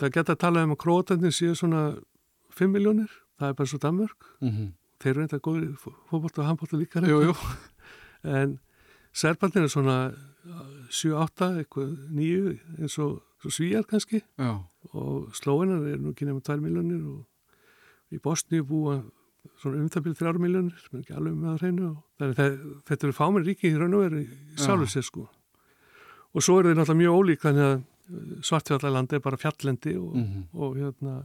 það 0.00 0.12
geta 0.14 0.36
að 0.36 0.42
tala 0.44 0.64
um 0.66 0.74
að 0.76 0.82
krótandi 0.84 1.32
séu 1.34 1.56
svona 1.58 1.88
5 2.56 2.72
miljónir, 2.72 3.10
það 3.40 3.52
er 3.52 3.58
bara 3.58 3.72
svo 3.72 3.80
Danmörk. 3.82 4.28
Mm 4.40 4.52
-hmm. 4.52 4.68
Þeir 5.02 5.10
eru 5.10 5.22
eitthvað 5.22 5.44
góðir 5.46 5.72
fókbort 6.10 6.38
og 6.38 6.46
handbort 6.46 6.72
og 6.72 6.80
líka. 6.80 7.00
Jú, 7.00 7.22
jú. 7.30 7.34
En 8.26 8.58
Serbarnir 9.12 9.62
er 9.64 9.68
svona 9.68 10.12
7-8, 10.90 11.58
eitthvað 11.60 11.92
nýju 12.10 12.58
eins 12.78 12.98
og 12.98 13.22
svíjar 13.48 13.86
kannski 13.86 14.22
Já. 14.38 14.64
og 14.92 15.34
slóinar 15.34 15.86
er 15.86 15.98
nú 15.98 16.10
ekki 16.10 16.26
nefnum 16.26 16.42
2 16.42 16.56
miljónir 16.60 17.02
og 17.06 17.26
í 18.12 18.20
Bosni 18.22 18.60
búa 18.62 19.02
svona 19.60 19.82
umþabil 19.82 20.16
3 20.18 20.42
miljónir 20.42 20.80
sem 20.80 20.96
er 20.96 21.02
ekki 21.04 21.16
alveg 21.16 21.36
með 21.36 21.52
að 21.52 21.62
reyna 21.64 21.88
og 21.90 22.34
þetta 22.40 22.96
eru 22.98 23.16
fáminn 23.16 23.46
ríki 23.46 23.70
í 23.70 23.78
raun 23.78 23.96
og 23.96 24.04
veru 24.06 24.22
í 24.24 24.28
sálu 24.60 24.88
sér 24.90 25.06
sko. 25.06 25.26
Og 26.36 26.44
svo 26.44 26.58
eru 26.60 26.72
þeir 26.72 26.80
náttúrulega 26.80 27.02
mjög 27.02 27.16
ólík 27.20 27.46
þannig 27.46 27.66
að 27.66 27.74
eh, 27.78 28.36
svartfjallalandi 28.50 29.16
er 29.16 29.24
bara 29.24 29.40
fjallendi 29.40 29.96
og, 29.96 30.12
mm 30.16 30.26
-hmm. 30.26 30.44
og 30.54 30.76
hérna 30.76 31.16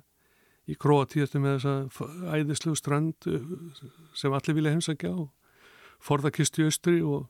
í 0.69 0.77
Kroatíðastu 0.77 1.41
með 1.41 1.60
þessa 1.60 2.36
æðislu 2.38 2.75
strand 2.75 3.27
eh, 3.27 3.51
sem 4.13 4.34
allir 4.34 4.55
vilja 4.55 4.71
heimsækja 4.71 5.12
og 5.12 5.29
forðakistu 5.99 6.63
í 6.63 6.71
austri 6.71 7.01
og 7.01 7.29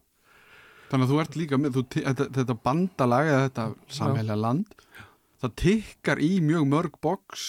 Þannig 0.92 1.08
að 1.08 1.12
þú 1.12 1.20
ert 1.22 1.36
líka 1.40 1.58
með, 1.58 1.76
þú, 1.78 1.82
þetta, 1.96 2.26
þetta 2.36 2.56
bandalag 2.66 3.28
eða 3.30 3.44
þetta 3.46 3.66
samhælja 3.96 4.36
land, 4.36 4.74
það 5.40 5.54
tikkar 5.62 6.20
í 6.20 6.32
mjög 6.44 6.66
mörg 6.68 6.98
boks 7.00 7.46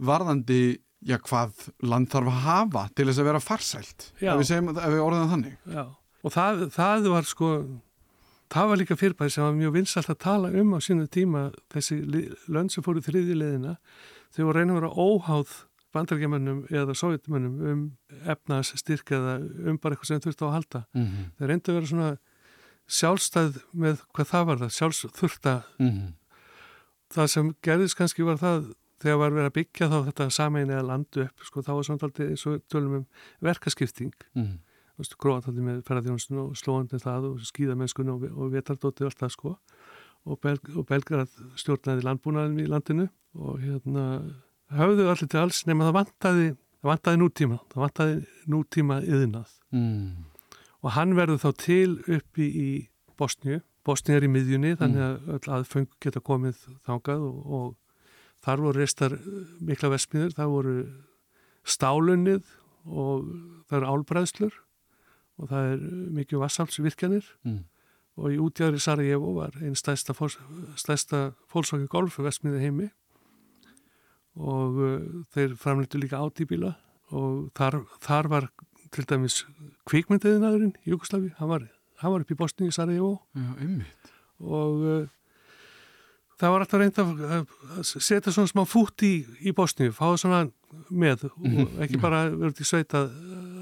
varðandi, 0.00 0.80
já 1.06 1.16
hvað 1.24 1.68
land 1.82 2.10
þarf 2.12 2.32
að 2.32 2.42
hafa 2.46 2.82
til 2.94 3.06
þess 3.08 3.22
að 3.22 3.30
vera 3.30 3.42
farsælt, 3.44 4.10
ef 4.20 4.26
við, 4.26 4.46
segjum, 4.50 4.72
ef 4.74 4.92
við 4.92 5.04
orðum 5.04 5.32
þannig. 5.34 5.56
Já, 5.72 5.84
og 6.20 6.34
það, 6.34 6.66
það 6.74 7.08
var 7.14 7.28
sko, 7.30 7.50
það 8.52 8.70
var 8.72 8.82
líka 8.82 8.98
fyrirbæði 9.00 9.34
sem 9.36 9.46
var 9.46 9.58
mjög 9.58 9.74
vinsalt 9.78 10.12
að 10.12 10.20
tala 10.26 10.52
um 10.62 10.76
á 10.76 10.78
sínu 10.84 11.08
tíma, 11.08 11.48
þessi 11.72 12.00
lönd 12.48 12.74
sem 12.74 12.84
fóru 12.84 13.02
þriðileðina, 13.06 13.76
þau 14.36 14.44
voru 14.44 14.56
reynið 14.58 14.76
að 14.76 14.80
vera 14.80 14.94
óháð 15.08 15.58
bandarækjamönnum 15.90 16.64
eða 16.70 16.94
sovjetmönnum 16.94 17.62
um 17.66 17.80
efnaðs 18.30 18.76
styrk 18.78 19.10
eða 19.16 19.38
um 19.40 19.78
bara 19.80 19.96
eitthvað 19.96 20.12
sem 20.12 20.22
þurfti 20.22 20.46
á 20.46 20.48
að 20.48 20.54
halda. 20.54 20.82
Mm 20.94 21.06
-hmm. 21.06 21.30
Það 21.38 21.50
reyndi 21.50 21.70
að 21.70 21.78
vera 21.78 21.90
svona 21.90 22.10
sjálfstæð 22.90 23.58
með 23.72 24.02
hvað 24.14 24.30
það 24.30 24.46
var 24.48 24.60
það, 24.62 24.72
sjálfsþurta 24.76 25.54
mm 25.78 25.90
-hmm. 25.90 26.12
það 27.14 27.26
sem 27.34 27.52
gerðist 27.62 27.98
kannski 27.98 28.26
var 28.26 28.38
það 28.38 28.72
þegar 29.00 29.20
var 29.22 29.36
verið 29.36 29.50
að 29.50 29.56
byggja 29.58 29.88
þá 29.90 29.96
þetta 30.08 30.26
samein 30.36 30.72
eða 30.72 30.88
landu 30.90 31.24
upp, 31.26 31.46
sko 31.46 31.64
þá 31.66 31.70
var 31.72 31.86
samtaldi 31.88 32.26
eins 32.32 32.46
og 32.50 32.60
tölum 32.72 32.98
um 33.00 33.06
verkaskipting. 33.46 34.12
Mm. 34.38 34.58
Gróðataldi 35.00 35.62
með 35.64 35.78
ferðarþjónustun 35.88 36.42
og 36.42 36.56
slóandi 36.60 36.98
það 37.00 37.30
og 37.30 37.44
skýðamennskunni 37.48 38.12
og, 38.12 38.26
og 38.36 38.50
vetardóti 38.52 39.06
og 39.06 39.08
allt 39.08 39.22
það 39.22 39.32
sko. 39.32 39.52
Og, 40.28 40.36
belg, 40.44 40.66
og 40.76 40.84
belgar 40.90 41.24
stjórnaði 41.56 42.04
landbúnaðin 42.04 42.60
í 42.60 42.66
landinu 42.68 43.06
og 43.40 43.62
hérna 43.62 44.04
höfðu 44.76 45.06
allir 45.08 45.30
til 45.30 45.40
alls 45.40 45.62
nema 45.68 45.86
það 45.88 45.96
vantaði 45.96 46.50
það 46.80 46.90
vantaði 46.90 47.20
nútíma, 47.20 47.58
það 47.70 47.84
vantaði 47.84 48.18
nútíma 48.52 49.00
yðinað 49.06 49.54
mm. 49.74 50.26
Og 50.80 50.94
hann 50.96 51.12
verður 51.12 51.42
þá 51.42 51.50
til 51.60 51.90
uppi 52.08 52.46
í 52.56 52.68
Bosníu. 53.20 53.58
Bosníu 53.84 54.16
er 54.16 54.24
í 54.24 54.30
miðjunni 54.32 54.70
þannig 54.80 55.02
að 55.04 55.16
mm. 55.18 55.34
öll 55.34 55.54
aðfeng 55.56 55.90
geta 56.00 56.22
komið 56.24 56.62
þángað 56.88 57.26
og, 57.26 57.42
og 57.58 57.66
þar 58.44 58.64
voru 58.64 58.80
restar 58.80 59.16
mikla 59.60 59.92
vestmiður, 59.92 60.34
það 60.36 60.54
voru 60.54 60.74
stálunnið 61.68 62.44
og 62.88 63.26
það 63.68 63.76
eru 63.78 63.90
álbræðslur 63.94 64.56
og 65.40 65.50
það 65.50 65.74
er 65.74 65.84
mikið 66.18 66.42
vassalsvirkjanir 66.42 67.28
mm. 67.48 67.60
og 68.20 68.34
í 68.34 68.38
útjæðri 68.44 68.80
Sarajevo 68.82 69.34
var 69.38 69.56
einn 69.60 69.76
stæsta, 69.78 70.14
fólksvaki 70.16 71.88
golf 71.92 72.18
vestmiði 72.20 72.64
heimi. 72.64 72.88
Og 74.40 74.76
uh, 74.78 74.98
þeir 75.34 75.56
framleitu 75.58 75.98
líka 76.00 76.20
átíbíla 76.22 76.74
og 77.10 77.48
þar, 77.58 77.80
þar 78.04 78.28
var 78.30 78.50
til 78.94 79.04
dæmis 79.10 79.42
kvikmyndiðinaðurinn 79.90 80.76
í 80.84 80.92
Júkoslavi, 80.92 81.32
hann 81.38 81.50
var, 81.50 81.64
hann 82.02 82.14
var 82.14 82.24
upp 82.24 82.30
í 82.30 82.38
Bosni 82.38 82.70
í 82.70 82.74
Sarajevo. 82.74 83.18
Og 84.40 84.84
uh, 84.86 85.08
það 86.40 86.54
var 86.54 86.64
alltaf 86.64 86.80
reynd 86.80 86.98
að 87.02 87.84
setja 87.84 88.32
svona 88.32 88.50
smá 88.50 88.64
fút 88.68 89.04
í, 89.04 89.12
í 89.44 89.52
Bosni, 89.56 89.90
fá 89.92 90.06
það 90.06 90.18
svona 90.22 90.40
með 90.88 91.26
og 91.28 91.36
mhm. 91.44 91.82
ekki 91.84 92.00
bara 92.00 92.24
verið 92.30 92.60
til 92.60 92.68
sveit 92.68 92.94
að 92.96 93.10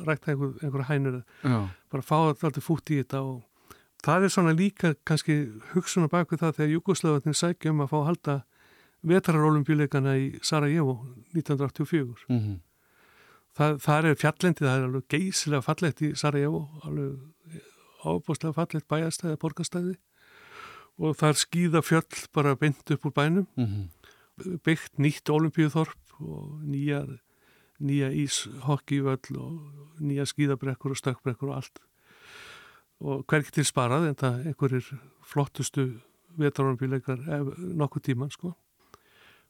rækta 0.09 0.33
einhver, 0.33 0.55
einhver 0.62 0.87
hænur 0.89 1.20
Já. 1.43 1.59
bara 1.93 2.05
fá 2.05 2.16
alltaf 2.20 2.64
fút 2.64 2.93
í 2.93 3.01
þetta 3.01 3.22
og 3.24 3.43
það 4.05 4.26
er 4.26 4.35
svona 4.35 4.55
líka 4.57 4.93
kannski 5.09 5.39
hugsunar 5.72 6.12
bak 6.12 6.31
við 6.33 6.45
það 6.45 6.61
þegar 6.61 6.74
Júkoslavatnin 6.76 7.39
sækjum 7.39 7.83
að 7.83 7.91
fá 7.93 7.99
að 7.99 8.09
halda 8.12 8.37
vetrarólumbíleikana 9.09 10.16
í 10.18 10.29
Sarajevo 10.43 10.99
1984 11.35 12.26
mm 12.29 12.39
-hmm. 12.39 12.57
það, 13.57 13.79
það 13.87 14.11
er 14.11 14.20
fjallendi, 14.22 14.64
það 14.64 14.76
er 14.76 14.87
alveg 14.89 15.09
geysilega 15.09 15.62
fallett 15.62 16.03
í 16.03 16.14
Sarajevo 16.14 16.68
alveg 16.83 17.18
ábúslega 18.05 18.55
fallett 18.55 18.89
bæjastæði 18.89 19.37
borgastæði 19.37 19.97
og 20.99 21.14
það 21.18 21.28
er 21.28 21.40
skýða 21.42 21.82
fjöll 21.86 22.26
bara 22.34 22.57
beint 22.59 22.90
upp 22.90 23.07
úr 23.07 23.14
bænum. 23.14 23.46
Mm 23.57 23.66
-hmm. 23.66 23.88
byggt 24.64 24.99
nýtt 24.99 25.30
olimpíuþorp 25.30 26.20
og 26.20 26.62
nýja 26.62 27.18
nýja 27.78 28.11
íshokki-völl 28.11 29.38
og 29.38 30.01
nýja 30.03 30.26
skýðabrekkur 30.26 30.90
og 30.90 30.96
stökkbrekkur 30.96 31.51
og 31.51 31.57
allt. 31.57 31.78
Og 33.01 33.24
hverkið 33.26 33.51
til 33.51 33.64
sparað 33.64 34.09
en 34.09 34.18
það 34.18 34.46
einhverjir 34.46 34.99
flottustu 35.22 36.01
vetrarólumbíleikar 36.38 37.18
nokkuð 37.78 38.03
tíman 38.03 38.30
sko. 38.30 38.55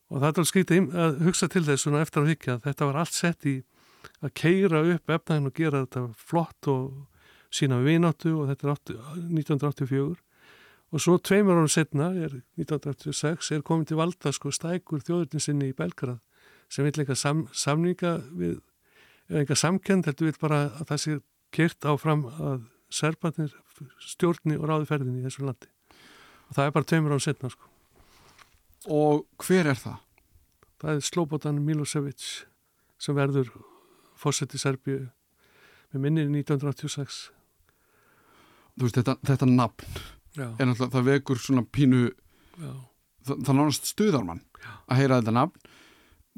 Og 0.08 0.20
það 0.20 0.28
er 0.28 0.34
alveg 0.34 0.50
skrítið 0.50 0.94
að 0.94 1.18
hugsa 1.24 1.48
til 1.48 1.64
þess 1.64 1.84
svona 1.84 2.00
eftir 2.04 2.22
að 2.22 2.30
hykja 2.32 2.54
að 2.54 2.64
þetta 2.68 2.88
var 2.88 2.96
allt 2.96 3.16
sett 3.16 3.46
í 3.46 3.62
að 4.24 4.34
keira 4.34 4.82
upp 4.94 5.10
efnæðin 5.10 5.50
og 5.50 5.54
gera 5.54 5.84
þetta 5.84 6.04
flott 6.16 6.68
og 6.68 7.06
sína 7.50 7.80
við 7.80 7.92
vináttu 7.92 8.34
og 8.36 8.48
þetta 8.48 8.68
er 8.68 8.72
1984 9.32 10.27
og 10.88 11.02
svo 11.04 11.18
tveimur 11.20 11.58
árum 11.58 11.70
setna, 11.72 12.10
er 12.16 12.40
1986, 12.56 13.52
er 13.52 13.64
komið 13.66 13.90
til 13.90 14.00
valda 14.00 14.32
sko 14.32 14.52
stækur 14.54 15.04
þjóðurninsinni 15.04 15.70
í 15.72 15.76
Belgrad 15.76 16.20
sem 16.68 16.84
vil 16.84 16.92
eitthvað 16.92 17.20
sam, 17.20 17.46
samninga 17.52 18.18
við, 18.36 18.58
eða 19.28 19.42
eitthvað 19.42 19.62
samkend 19.62 20.08
heldur 20.08 20.30
við 20.30 20.40
bara 20.42 20.60
að 20.68 20.90
það 20.90 21.02
sé 21.04 21.18
kert 21.56 21.88
áfram 21.88 22.26
að 22.28 22.68
serbarnir 22.92 23.52
stjórni 24.00 24.56
og 24.58 24.68
ráði 24.68 24.88
ferðinni 24.88 25.22
í 25.22 25.26
þessu 25.28 25.44
landi 25.44 25.68
og 26.48 26.56
það 26.56 26.64
er 26.64 26.76
bara 26.76 26.88
tveimur 26.92 27.16
árum 27.16 27.24
setna 27.24 27.52
sko 27.52 27.68
Og 28.86 29.24
hver 29.42 29.66
er 29.66 29.78
það? 29.78 29.96
Það 30.78 30.92
er 30.94 31.06
Slobodan 31.06 31.58
Milosevic 31.66 32.26
sem 33.02 33.16
verður 33.16 33.50
fórsett 34.18 34.54
í 34.54 34.60
Serbíu 34.60 35.08
með 35.92 36.04
minnir 36.04 36.28
1986. 36.30 37.18
Þú 38.78 38.86
veist, 38.86 39.00
þetta, 39.00 39.16
þetta 39.26 39.48
nafn 39.50 39.98
Já. 40.36 40.48
er 40.58 40.66
náttúrulega, 40.68 40.92
það 40.96 41.08
vekur 41.12 41.40
svona 41.42 41.64
pínu, 41.72 42.02
það, 42.58 43.40
það 43.46 43.54
nánast 43.58 43.88
stuðarmann 43.92 44.42
að 44.88 45.00
heyra 45.00 45.20
þetta 45.20 45.36
nafn. 45.38 45.72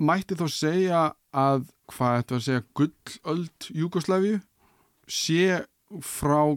Mætti 0.01 0.39
þá 0.39 0.47
segja 0.49 1.01
að, 1.37 1.67
hvað 1.93 2.21
ættu 2.23 2.39
að 2.39 2.47
segja, 2.47 2.63
gullöld 2.79 3.69
Júkoslavíu 3.77 4.41
sé 5.11 5.67
frá 6.07 6.55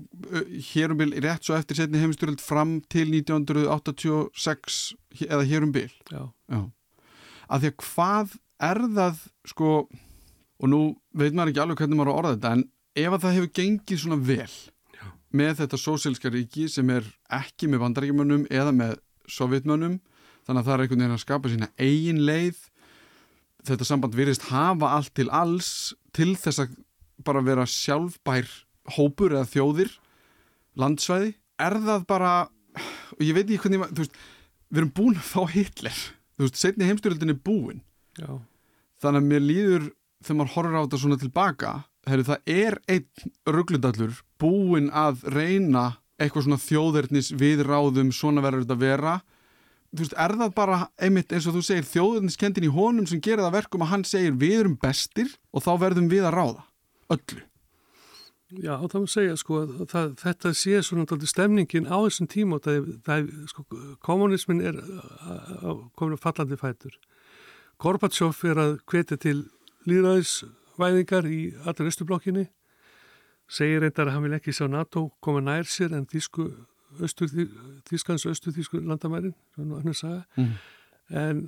hérum 0.73 0.99
bil 0.99 1.13
rétt 1.25 1.47
svo 1.47 1.55
eftir 1.57 1.79
setni 1.79 1.97
heimstyrjöld 2.01 2.41
fram 2.43 2.75
til 2.91 3.07
1986 3.09 4.93
eða 5.25 5.45
hérum 5.49 5.71
bil 5.73 5.89
Já. 6.11 6.29
Já. 6.53 6.59
að 7.49 7.63
því 7.63 7.71
að 7.71 7.79
hvað 7.87 8.35
er 8.69 8.81
það 8.93 9.23
sko 9.49 9.71
og 9.83 10.69
nú 10.69 10.81
veit 11.17 11.33
maður 11.33 11.53
ekki 11.53 11.63
alveg 11.63 11.81
hvernig 11.81 11.99
maður 11.99 12.13
orða 12.13 12.35
þetta 12.35 12.53
en 12.59 12.63
ef 12.93 13.09
að 13.09 13.23
það 13.25 13.35
hefur 13.39 13.51
gengið 13.59 14.03
svona 14.03 14.19
vel 14.21 14.45
Já. 14.45 14.72
Með 15.33 15.63
þetta 15.63 15.79
sósílska 15.81 16.31
ríki 16.33 16.67
sem 16.71 16.89
er 16.93 17.07
ekki 17.33 17.69
með 17.71 17.83
vandaríkjumönnum 17.87 18.45
eða 18.53 18.73
með 18.75 18.97
sovjetmönnum 19.31 19.97
þannig 20.45 20.59
að 20.59 20.67
það 20.67 20.73
er 20.75 20.83
einhvern 20.83 21.03
veginn 21.03 21.15
að 21.15 21.23
skapa 21.23 21.51
sína 21.51 21.69
eigin 21.79 22.21
leið. 22.27 22.59
Þetta 23.63 23.87
samband 23.87 24.17
virðist 24.17 24.49
hafa 24.49 24.91
allt 24.97 25.13
til 25.15 25.29
alls 25.31 25.69
til 26.15 26.33
þess 26.39 26.65
að 26.65 26.75
bara 27.23 27.43
vera 27.45 27.65
sjálfbær 27.69 28.49
hópur 28.97 29.35
eða 29.37 29.47
þjóðir 29.47 29.93
landsvæði, 30.79 31.31
er 31.61 31.77
það 31.85 32.05
bara 32.09 32.33
og 33.13 33.21
ég 33.23 33.35
veit 33.37 33.45
ekki 33.45 33.61
hvernig 33.67 33.93
þú 33.93 34.03
veist, 34.03 34.15
við 34.73 34.81
erum 34.81 34.93
búin 34.97 35.19
að 35.19 35.29
fá 35.29 35.41
Hitler. 35.53 35.99
Þú 36.33 36.47
veist, 36.47 36.59
setni 36.59 36.87
heimstyrjöldin 36.89 37.33
er 37.33 37.41
búin. 37.45 37.83
Já. 38.17 38.29
þannig 39.01 39.23
að 39.23 39.29
mér 39.31 39.41
líður 39.41 39.85
þegar 40.21 40.37
maður 40.37 40.51
horfður 40.53 40.75
á 40.77 40.83
þetta 40.83 40.97
svona 41.01 41.17
tilbaka 41.17 41.71
herri, 42.09 42.25
það 42.27 42.49
er 42.49 42.79
einn 42.91 43.33
rugglundallur 43.47 44.17
búin 44.41 44.89
að 44.89 45.23
reyna 45.33 45.85
eitthvað 46.21 46.47
svona 46.47 46.63
þjóðverðnis 46.63 47.31
við 47.39 47.63
ráðum 47.67 48.11
svona 48.15 48.43
verður 48.43 48.65
þetta 48.65 48.77
að 48.77 48.83
vera 48.83 49.15
þú 49.93 50.03
veist, 50.03 50.19
er 50.25 50.35
það 50.41 50.53
bara 50.57 50.81
einmitt 50.97 51.33
eins 51.33 51.47
og 51.47 51.57
þú 51.57 51.63
segir 51.67 51.89
þjóðverðniskendin 51.89 52.67
í 52.67 52.75
honum 52.75 53.07
sem 53.09 53.21
gerir 53.23 53.45
það 53.45 53.57
verkum 53.59 53.85
að 53.85 53.91
hann 53.93 54.05
segir 54.07 54.37
við 54.41 54.59
erum 54.59 54.77
bestir 54.81 55.33
og 55.53 55.65
þá 55.65 55.73
verðum 55.85 56.11
við 56.11 56.29
að 56.29 56.37
ráða 56.37 56.69
öllu 57.13 57.43
Já, 58.61 58.75
þá 58.85 58.97
má 59.01 59.07
segja 59.09 59.35
sko 59.39 59.63
það, 59.89 60.11
þetta 60.21 60.51
sé 60.53 60.81
svona 60.85 61.07
alltaf 61.07 61.29
stemningin 61.31 61.87
á 61.89 61.97
þessum 62.05 62.27
tíma 62.29 62.59
og 62.59 62.65
það, 62.67 62.89
það 63.07 63.29
sko, 63.49 63.63
kommunismin 64.05 64.61
er 64.61 64.77
komin 65.97 66.17
að 66.17 66.21
fallandi 66.21 66.59
fætur. 66.61 66.99
Gorbachev 67.81 68.43
er 68.51 68.61
að 68.61 68.75
hvetja 68.91 69.17
til 69.23 69.39
líðræðisvæðingar 70.77 71.27
í 71.29 71.39
allra 71.65 71.89
östublokkinni 71.89 72.45
segir 73.49 73.83
reyndar 73.83 74.07
að 74.07 74.15
hann 74.15 74.23
vil 74.25 74.37
ekki 74.37 74.53
sjá 74.55 74.67
NATO 74.71 75.11
koma 75.21 75.41
nær 75.41 75.67
sér 75.69 75.93
en 75.93 76.07
Þísku 76.09 76.49
Þískans 77.89 78.25
östu-Þísku 78.29 78.81
landamærin 78.85 79.33
mm. 79.57 80.51
en 81.09 81.43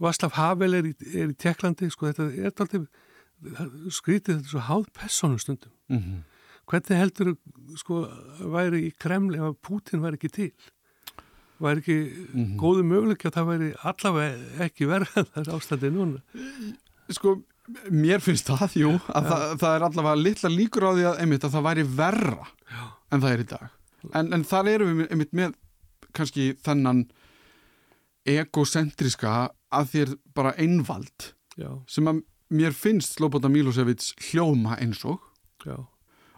Váslav 0.00 0.32
Havel 0.32 0.74
er 0.74 0.88
í, 0.88 0.94
er 1.12 1.30
í 1.30 1.36
Tjekklandi 1.36 1.90
sko 1.92 2.08
þetta 2.08 2.28
er 2.32 2.52
alltaf 2.52 2.86
skrítið 3.92 4.38
þetta 4.38 4.52
svo 4.52 4.62
háð 4.68 4.86
personustundum 4.96 5.72
mm 5.88 5.98
-hmm. 5.98 6.22
hvernig 6.66 6.98
heldur 6.98 7.34
sko 7.76 8.06
væri 8.40 8.86
í 8.88 8.94
Kremli 8.98 9.38
ef 9.38 9.60
Putin 9.60 10.02
væri 10.02 10.16
ekki 10.16 10.28
til 10.28 10.52
væri 11.60 11.78
ekki 11.78 11.98
mm 12.00 12.44
-hmm. 12.44 12.56
góðu 12.56 12.82
möguleik 12.82 13.24
að 13.26 13.34
það 13.36 13.50
væri 13.52 13.72
allavega 13.82 14.64
ekki 14.64 14.86
verða 14.86 15.24
þar 15.34 15.54
ástandi 15.56 15.90
núna 15.90 16.22
sko 17.10 17.42
mér 17.94 18.22
finnst 18.22 18.48
það, 18.50 18.76
jú 18.80 18.92
að 19.12 19.28
það, 19.30 19.44
það 19.62 19.74
er 19.76 19.84
allavega 19.86 20.18
litla 20.18 20.50
líkur 20.50 20.86
á 20.88 20.90
því 20.96 21.04
að, 21.10 21.18
einmitt, 21.22 21.44
að 21.46 21.54
það 21.56 21.66
væri 21.68 21.84
verra 22.00 22.46
Já. 22.66 22.82
en 23.14 23.22
það 23.22 23.32
er 23.32 23.42
í 23.42 23.48
dag 23.52 23.66
en, 24.18 24.32
en 24.34 24.46
þar 24.50 24.70
erum 24.72 25.02
við 25.02 25.12
einmitt 25.14 25.36
með 25.38 25.54
kannski 26.12 26.48
þennan 26.64 27.04
egocentriska 28.28 29.36
að 29.72 29.88
þér 29.94 30.14
bara 30.36 30.54
einvald 30.60 31.30
Já. 31.58 31.70
sem 31.90 32.10
að 32.10 32.22
mér 32.52 32.74
finnst 32.76 33.16
Slobodan 33.16 33.54
Milosevic 33.54 34.10
hljóma 34.30 34.76
eins 34.82 35.04
og 35.08 35.22
Já. 35.64 35.78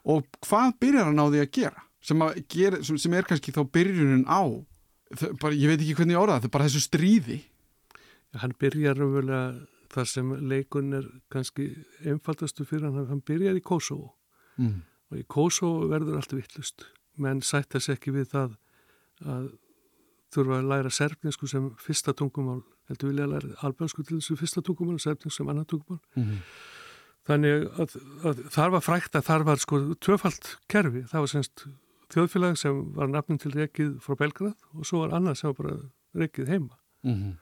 og 0.04 0.28
hvað 0.44 0.76
byrjar 0.84 1.10
hann 1.10 1.24
á 1.24 1.26
því 1.26 1.42
að 1.42 1.52
gera 1.56 1.84
sem, 2.04 2.20
að 2.20 2.40
gera, 2.52 2.84
sem, 2.84 3.00
sem 3.00 3.16
er 3.16 3.26
kannski 3.28 3.54
þá 3.54 3.64
byrjunin 3.64 4.26
á 4.28 4.44
bara, 5.40 5.56
ég 5.56 5.70
veit 5.70 5.80
ekki 5.80 5.96
hvernig 5.98 6.16
ég 6.16 6.20
orða 6.20 6.38
það, 6.38 6.46
það 6.46 6.54
bara 6.56 6.68
þessu 6.68 6.84
stríði 6.84 7.40
hann 8.42 8.56
byrjar 8.60 9.00
umverulega 9.00 9.44
þar 9.94 10.10
sem 10.10 10.34
leikun 10.50 10.92
er 10.98 11.06
kannski 11.32 11.70
einfaldastu 12.04 12.66
fyrir 12.68 12.88
hann, 12.88 13.08
hann 13.10 13.22
byrjar 13.22 13.58
í 13.58 13.64
Kosovo 13.64 14.14
mm. 14.58 14.80
og 15.12 15.20
í 15.20 15.24
Kosovo 15.30 15.88
verður 15.92 16.20
allt 16.20 16.34
vittlust 16.34 16.86
menn 17.20 17.42
sættast 17.46 17.92
ekki 17.94 18.14
við 18.14 18.30
það 18.32 18.56
að 19.24 19.50
þurfa 20.34 20.58
að 20.58 20.70
læra 20.72 20.90
serfninsku 20.90 21.48
sem 21.50 21.68
fyrsta 21.82 22.14
tungumál 22.16 22.62
heldur 22.90 23.12
vilja 23.12 23.28
að 23.28 23.34
læra 23.34 23.58
albansku 23.68 24.02
til 24.02 24.18
þessu 24.18 24.38
fyrsta 24.40 24.64
tungumál 24.66 24.98
og 24.98 25.04
serfninsku 25.04 25.38
sem 25.38 25.52
annar 25.52 25.68
tungumál 25.70 26.00
mm 26.16 26.24
-hmm. 26.24 26.40
þannig 27.30 27.68
að, 27.78 27.96
að 28.24 28.42
þar 28.56 28.74
var 28.74 28.84
frækt 28.88 29.16
að 29.16 29.26
þar 29.30 29.44
var 29.44 29.58
sko 29.62 29.80
tvöfalt 29.94 30.56
kerfi, 30.68 31.02
það 31.10 31.20
var 31.20 31.32
semst 31.34 31.66
þjóðfélag 32.12 32.58
sem 32.58 32.94
var 32.94 33.08
nafnum 33.08 33.38
til 33.38 33.52
rekið 33.54 33.98
frá 34.00 34.16
Belgrad 34.18 34.56
og 34.74 34.86
svo 34.86 35.04
var 35.04 35.14
annað 35.14 35.38
sem 35.38 35.52
var 35.52 35.56
bara 35.62 35.76
rekið 36.14 36.48
heima 36.48 36.76
mm 37.02 37.14
-hmm. 37.14 37.32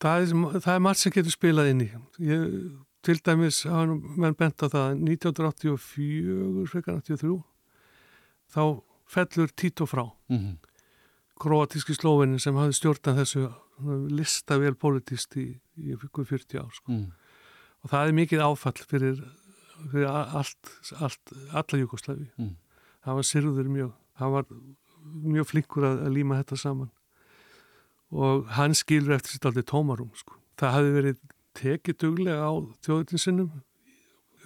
Það, 0.00 0.22
er, 0.22 0.60
það 0.60 0.72
er 0.74 0.84
margt 0.86 1.02
sem 1.02 1.14
getur 1.14 1.34
spilað 1.34 1.72
inn 1.72 1.84
í 1.84 1.90
ég, 2.26 2.48
til 3.06 3.18
dæmis 3.24 3.62
mann 3.66 4.36
bent 4.38 4.64
á 4.64 4.66
það 4.68 4.96
1984 4.96 5.76
1983 6.66 7.36
þá 8.50 8.64
fellur 9.10 9.54
Tito 9.56 9.86
frá 9.86 10.04
mm 10.08 10.38
-hmm 10.38 10.58
kroatíski 11.40 11.96
slóvenin 11.96 12.40
sem 12.42 12.56
hafði 12.58 12.76
stjórnað 12.76 13.20
þessu 13.22 13.46
listavél 14.12 14.74
politist 14.78 15.36
í, 15.40 15.46
í 15.80 15.96
40 15.96 16.60
ár 16.60 16.72
sko. 16.74 16.92
mm. 16.92 17.06
og 17.80 17.92
það 17.92 18.08
er 18.08 18.18
mikið 18.18 18.44
áfall 18.44 18.76
fyrir, 18.90 19.22
fyrir 19.86 20.10
allt, 20.10 20.74
allt 21.00 21.34
alla 21.48 21.80
Jugoslæfi 21.80 22.28
mm. 22.36 22.54
það 23.06 23.20
var 23.20 23.28
sirður 23.30 23.72
mjög 23.72 23.94
það 24.20 24.34
var 24.36 24.50
mjög 25.36 25.48
flinkur 25.54 25.88
að, 25.88 26.02
að 26.06 26.16
líma 26.18 26.40
þetta 26.42 26.60
saman 26.60 26.90
og 28.10 28.46
hann 28.56 28.74
skilur 28.74 29.16
eftir 29.16 29.36
sitt 29.36 29.46
aldrei 29.46 29.64
tómarum 29.66 30.10
sko. 30.18 30.36
það 30.58 30.76
hafi 30.76 30.94
verið 30.96 31.18
tekið 31.58 31.98
duglega 32.02 32.46
á 32.46 32.52
þjóðutinsinnum 32.86 33.50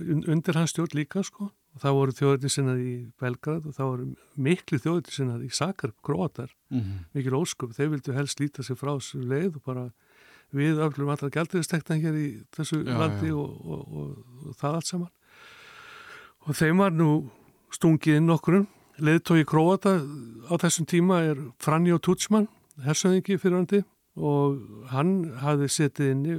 undir 0.04 0.58
hans 0.58 0.74
stjórn 0.74 0.96
líka 0.98 1.22
sko 1.24 1.50
og 1.74 1.82
það 1.82 1.96
voru 1.98 2.14
þjóðurinn 2.14 2.52
sinnað 2.54 2.82
í 2.84 2.94
Belgrad 3.20 3.66
og 3.66 3.74
það 3.74 3.90
voru 3.90 4.06
miklu 4.46 4.78
þjóðurinn 4.78 5.16
sinnað 5.16 5.44
í 5.46 5.50
Sakarp, 5.54 5.96
Grótar, 6.06 6.50
mm 6.70 6.80
-hmm. 6.80 7.04
mikil 7.14 7.34
óskup 7.34 7.74
þeir 7.74 7.90
vildu 7.94 8.14
helst 8.14 8.40
líta 8.40 8.62
sig 8.62 8.78
frá 8.78 8.94
þessu 8.94 9.22
leið 9.22 9.56
og 9.56 9.62
bara 9.64 9.90
við 10.54 10.78
öflum 10.78 11.10
allra 11.10 11.30
gældiristektan 11.30 12.00
hér 12.00 12.14
í 12.14 12.28
þessu 12.54 12.84
já, 12.84 12.98
landi 12.98 13.28
já. 13.28 13.34
Og, 13.34 13.66
og, 13.66 13.82
og, 13.88 14.18
og 14.46 14.56
það 14.56 14.74
allt 14.74 14.86
saman 14.86 15.10
og 16.46 16.54
þeim 16.54 16.78
var 16.78 16.92
nú 16.92 17.30
stungið 17.74 18.20
inn 18.20 18.30
okkurum 18.30 18.66
leðtói 18.98 19.44
Gróta 19.44 19.98
á 20.46 20.54
þessum 20.54 20.86
tíma 20.86 21.22
er 21.26 21.40
Franjo 21.58 21.98
Tutsman 21.98 22.46
hersöðingi 22.82 23.38
fyrirvandi 23.38 23.82
og 24.14 24.60
hann 24.92 25.14
hafði 25.42 25.70
setið 25.72 26.12
inni 26.12 26.36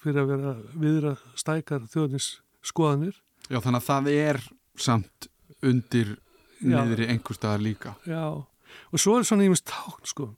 fyrir 0.00 0.22
að 0.22 0.30
vera 0.32 0.54
viðra 0.82 1.14
stækar 1.38 1.86
þjóðnins 1.92 2.30
skoðanir. 2.66 3.16
Já 3.50 3.60
þannig 3.60 3.80
að 3.80 3.88
það 3.88 4.10
er 4.14 4.40
samt 4.80 5.28
undir 5.66 6.14
niður 6.60 7.04
í 7.04 7.10
einhver 7.12 7.36
staðar 7.36 7.64
líka. 7.64 7.94
Já, 8.08 8.24
og 8.92 9.02
svo 9.02 9.18
er 9.18 9.26
svona 9.28 9.46
ímest 9.48 9.66
tákn 9.68 10.08
sko, 10.08 10.30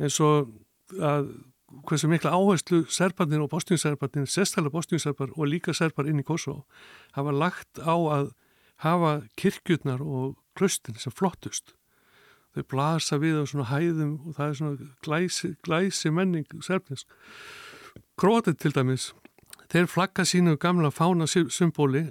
eins 0.00 0.18
og 0.24 0.52
að 0.98 1.32
hversu 1.88 2.08
mikla 2.10 2.34
áherslu 2.36 2.82
serbarnir 2.92 3.40
og 3.40 3.50
bostjúnserbarnir, 3.52 4.28
sérstæðilega 4.28 4.76
bostjúnserbar 4.76 5.32
og 5.36 5.48
líka 5.48 5.72
serbar 5.76 6.08
inn 6.10 6.20
í 6.20 6.26
Kosovo 6.26 6.66
hafa 7.16 7.32
lagt 7.32 7.80
á 7.80 7.96
að 7.96 8.32
hafa 8.84 9.12
kirkjurnar 9.40 10.02
og 10.02 10.36
klöstin 10.58 10.98
sem 11.00 11.14
flottust 11.14 11.72
þau 12.54 12.64
blasa 12.68 13.18
við 13.22 13.40
á 13.40 13.44
svona 13.48 13.68
hæðum 13.70 14.14
og 14.26 14.36
það 14.36 14.48
er 14.48 14.56
svona 14.60 14.90
glæsi, 15.04 15.54
glæsi 15.64 16.10
menning 16.10 16.46
serbnisk 16.60 17.06
Krótið 18.20 18.58
til 18.60 18.72
dæmis 18.76 19.12
þeir 19.72 19.88
flagga 19.88 20.24
sínu 20.28 20.56
gamla 20.60 20.92
fána 20.92 21.26
symbóli 21.26 22.06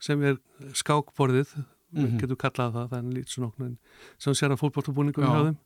sem 0.00 0.22
er 0.22 0.38
skákborðið 0.76 1.54
mm 1.56 2.04
-hmm. 2.04 2.20
getur 2.20 2.36
kallað 2.36 2.72
það, 2.72 2.88
það 2.90 2.98
er 2.98 3.44
okkur 3.46 3.76
sem 4.18 4.34
sér 4.34 4.52
að 4.52 4.60
fólkbóltabúningum 4.62 5.24
hjá 5.24 5.44
þeim 5.44 5.56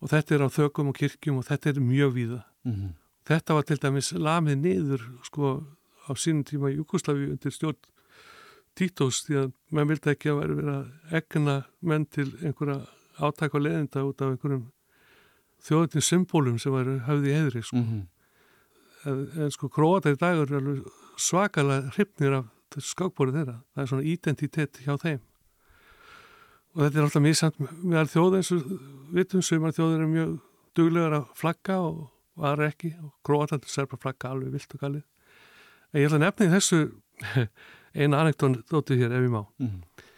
og 0.00 0.10
þetta 0.10 0.34
er 0.34 0.42
á 0.46 0.48
þökum 0.48 0.88
og 0.88 0.96
kirkjum 0.96 1.38
og 1.38 1.44
þetta 1.46 1.70
er 1.70 1.80
mjög 1.80 2.12
víða 2.14 2.42
mm 2.64 2.72
-hmm. 2.72 2.92
þetta 3.24 3.54
var 3.54 3.62
til 3.62 3.78
dæmis 3.82 4.12
lamið 4.12 4.56
niður 4.56 5.02
sko 5.22 5.64
á 6.08 6.12
sínum 6.14 6.44
tíma 6.44 6.70
í 6.70 6.76
Jugosláfi 6.76 7.30
undir 7.30 7.52
stjórn 7.52 7.80
Títós 8.72 9.26
því 9.26 9.34
að 9.36 9.52
mann 9.70 9.88
vildi 9.88 10.10
ekki 10.10 10.30
að 10.32 10.38
vera 10.40 10.54
verið 10.54 10.74
að 10.74 11.16
egna 11.18 11.56
menn 11.80 12.06
til 12.06 12.28
einhverja 12.40 12.86
átæk 13.18 13.54
og 13.54 13.64
leðinda 13.66 14.04
út 14.06 14.22
af 14.22 14.32
einhverjum 14.32 14.64
þjóðutins 15.62 16.08
symbólum 16.08 16.58
sem 16.58 16.72
var 16.74 16.88
hafði 17.06 17.30
í 17.30 17.36
heðri 17.36 17.62
sko. 17.62 17.76
mm 17.76 17.84
-hmm. 17.88 18.06
en, 19.10 19.28
en 19.42 19.50
sko 19.50 19.68
króatar 19.68 20.16
í 20.16 20.20
dagur 20.20 20.52
er 20.52 20.82
svakalega 21.16 21.90
hrypnir 21.96 22.32
af 22.32 22.46
skákbórið 22.80 23.34
þeirra. 23.36 23.58
Það 23.74 23.82
er 23.82 23.86
svona 23.90 24.08
identitet 24.08 24.80
hjá 24.84 24.96
þeim. 24.96 25.20
Og 26.72 26.80
þetta 26.82 26.98
er 26.98 27.04
alltaf 27.04 27.22
mjög 27.22 27.36
samt 27.36 27.58
meðal 27.82 28.08
þjóð 28.08 28.36
eins 28.38 28.52
og 28.52 28.62
vitum 29.12 29.42
sem 29.42 29.64
að 29.64 29.76
þjóður 29.76 30.00
er 30.00 30.12
mjög 30.12 30.38
duglegar 30.78 31.16
að 31.18 31.26
flagga 31.36 31.78
og 31.80 31.98
aðra 32.40 32.70
ekki 32.72 32.94
og 33.02 33.12
gróðaldur 33.26 33.68
serpa 33.68 33.98
flagga 34.00 34.30
alveg 34.32 34.54
vilt 34.56 34.74
og 34.74 34.80
galið. 34.80 35.04
En 35.92 36.00
ég 36.00 36.08
ætla 36.08 36.16
að 36.16 36.24
nefna 36.24 36.46
í 36.46 36.52
þessu 36.54 36.80
eina 38.00 38.22
anekdóti 38.22 38.96
hér 38.96 39.12
ef 39.12 39.26
ég 39.26 39.34
má. 39.34 39.44
Mm 39.58 39.68
-hmm. 39.68 40.08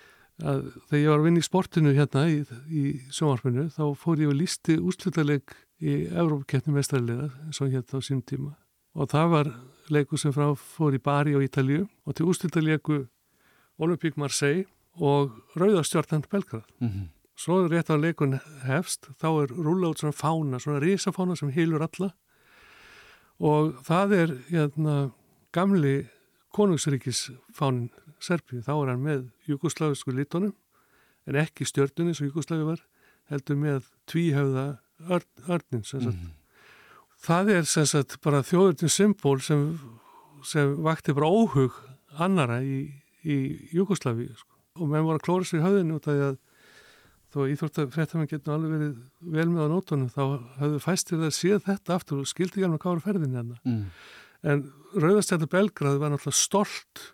Að 0.43 0.65
þegar 0.89 1.03
ég 1.03 1.11
var 1.11 1.21
að 1.21 1.27
vinna 1.29 1.43
í 1.43 1.47
sportinu 1.47 1.95
hérna 1.95 2.25
í, 2.31 2.41
í 2.67 2.83
sjónvarpinu 3.15 3.69
þá 3.75 3.85
fór 3.99 4.25
ég 4.25 4.33
að 4.33 4.41
lísti 4.41 4.79
úrslutaleg 4.81 5.55
í 5.85 5.95
Európa-keppnum 6.11 6.79
mestræðilega 6.79 7.31
eins 7.47 7.61
og 7.63 7.71
hérna 7.71 8.01
á 8.01 8.07
sínum 8.07 8.25
tíma 8.27 8.55
og 8.95 9.11
það 9.11 9.31
var 9.35 9.51
leiku 9.95 10.19
sem 10.19 10.33
frá 10.35 10.55
fór 10.59 10.97
í 10.97 11.03
Bari 11.03 11.35
á 11.37 11.41
Ítalju 11.45 11.87
og 12.07 12.17
til 12.17 12.29
ústildarleiku 12.31 13.05
Olympique 13.83 14.21
Marseille 14.21 14.67
og 15.03 15.35
Rauðastjórnand 15.59 16.29
Belgrad. 16.31 16.65
Mm 16.79 16.89
-hmm. 16.89 17.09
Svo 17.37 17.67
rétt 17.69 17.91
á 17.91 17.99
leikun 17.99 18.41
hefst, 18.63 19.09
þá 19.21 19.43
er 19.43 19.49
rúla 19.49 19.91
út 19.91 19.99
svona 19.99 20.13
fána, 20.13 20.59
svona 20.59 20.81
risafána 20.81 21.35
sem 21.37 21.51
hilur 21.51 21.83
alla 21.83 22.15
og 23.41 23.75
það 23.83 24.13
er 24.13 24.39
hérna, 24.51 25.11
gamli 25.53 26.07
konungsríkisfánin 26.55 27.91
Serbíu, 28.25 28.63
þá 28.65 28.73
er 28.77 28.93
hann 28.93 29.05
með 29.05 29.27
jugoslavisku 29.49 30.15
litónum 30.15 30.55
en 31.29 31.41
ekki 31.41 31.65
stjórnunni 31.69 32.17
sem 32.17 32.29
Jugoslavi 32.29 32.67
var, 32.67 32.81
heldur 33.33 33.57
með 33.57 33.87
tvíhauða 34.11 34.67
örnin 35.09 35.85
sem 35.85 36.03
sagt. 36.05 36.19
Mm 36.19 36.33
það 37.25 37.53
er 37.59 37.69
sem 37.69 37.87
sagt 37.89 38.19
bara 38.25 38.43
þjóðurinn 38.45 38.93
symból 38.93 39.39
sem, 39.45 39.67
sem 40.47 40.75
vakti 40.85 41.15
bara 41.17 41.31
óhug 41.31 41.77
annara 42.23 42.61
í, 42.63 42.87
í 43.25 43.37
Jugosláfi 43.75 44.29
sko. 44.33 44.51
og 44.81 44.91
menn 44.91 45.07
voru 45.07 45.21
að 45.21 45.27
klóra 45.27 45.49
sér 45.49 45.63
í 45.63 45.65
höfðinu 45.65 45.99
út 45.99 46.09
af 46.09 46.19
því 46.19 46.27
að 46.29 46.37
þó 47.35 47.39
íþórtafrættamenn 47.51 48.31
getur 48.31 48.55
alveg 48.55 48.75
verið 48.77 48.99
vel 49.37 49.49
með 49.51 49.67
á 49.67 49.69
nótunum 49.73 50.13
þá 50.13 50.23
hafðu 50.61 50.83
fæstir 50.85 51.23
það 51.23 51.35
séð 51.35 51.65
þetta 51.67 51.97
aftur 51.97 52.23
og 52.23 52.31
skildi 52.31 52.61
ekki 52.61 52.69
alveg 52.69 52.85
hvað 52.85 52.97
var 52.97 53.05
ferðin 53.09 53.39
hérna 53.39 53.59
mm. 53.65 53.85
en 54.53 54.65
Rauðastættu 54.95 55.51
Belgrað 55.51 55.99
var 56.03 56.15
náttúrulega 56.15 56.39
stolt 56.39 57.07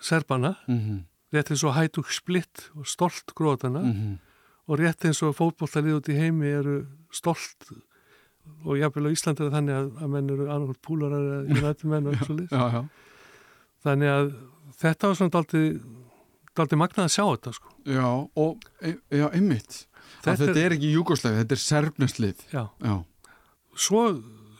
serbana 0.00 0.56
mm 0.66 0.78
-hmm. 0.78 0.98
rétt 1.32 1.50
eins 1.50 1.64
og 1.64 1.74
hætug 1.74 2.10
splitt 2.10 2.70
og 2.74 2.86
stolt 2.86 3.34
grótana 3.34 3.82
mm 3.82 3.92
-hmm. 3.92 4.18
og 4.66 4.78
rétt 4.78 5.04
eins 5.04 5.22
og 5.22 5.36
fótbolltalið 5.36 5.96
út 5.98 6.08
í 6.08 6.18
heimi 6.18 6.46
eru 6.46 6.86
stolt 7.12 7.72
og 8.64 8.76
jáfnvel 8.78 9.08
á 9.08 9.14
Íslandi 9.14 9.44
er 9.46 9.50
þannig 9.50 9.74
að, 9.74 9.88
að 10.02 10.08
menn 10.08 10.30
eru 10.30 10.48
annarkort 10.50 10.82
púlarar 10.82 11.22
eða 11.26 11.40
United 11.58 11.84
menn 11.84 12.06
og 12.06 12.12
eitthvað 12.12 12.26
slúðis 12.26 12.88
þannig 13.84 14.08
að 14.08 14.32
þetta 14.80 15.10
var 15.10 15.18
svona 15.18 15.34
daldi 16.56 16.78
magnað 16.78 17.06
að 17.06 17.14
sjá 17.14 17.24
þetta 17.24 17.52
sko. 17.56 17.72
Já, 17.88 18.08
og 18.36 18.66
e, 18.82 18.94
já, 19.08 19.26
einmitt 19.30 19.86
þetta, 20.20 20.36
þetta 20.44 20.60
er, 20.64 20.76
ekki 20.76 20.92
Júgoslæfi, 20.96 21.40
þetta 21.42 21.56
er 21.56 21.62
Serbneslið 21.64 22.44
Já, 22.52 22.62
já. 22.84 22.94
Svo, 23.80 24.02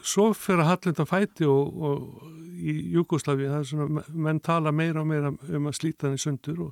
svo 0.07 0.31
fyrir 0.37 0.63
að 0.63 0.71
Hallinda 0.71 1.05
fæti 1.09 1.49
og, 1.49 1.81
og 1.83 2.29
í 2.61 2.77
Júgoslæfi 2.93 3.49
það 3.49 3.57
er 3.59 3.67
svona, 3.71 4.05
menn 4.13 4.39
tala 4.39 4.71
meira 4.71 5.01
og 5.01 5.09
meira 5.09 5.33
um 5.33 5.67
að 5.67 5.77
slíta 5.79 6.07
þannig 6.07 6.23
sundur 6.23 6.63
og, 6.67 6.71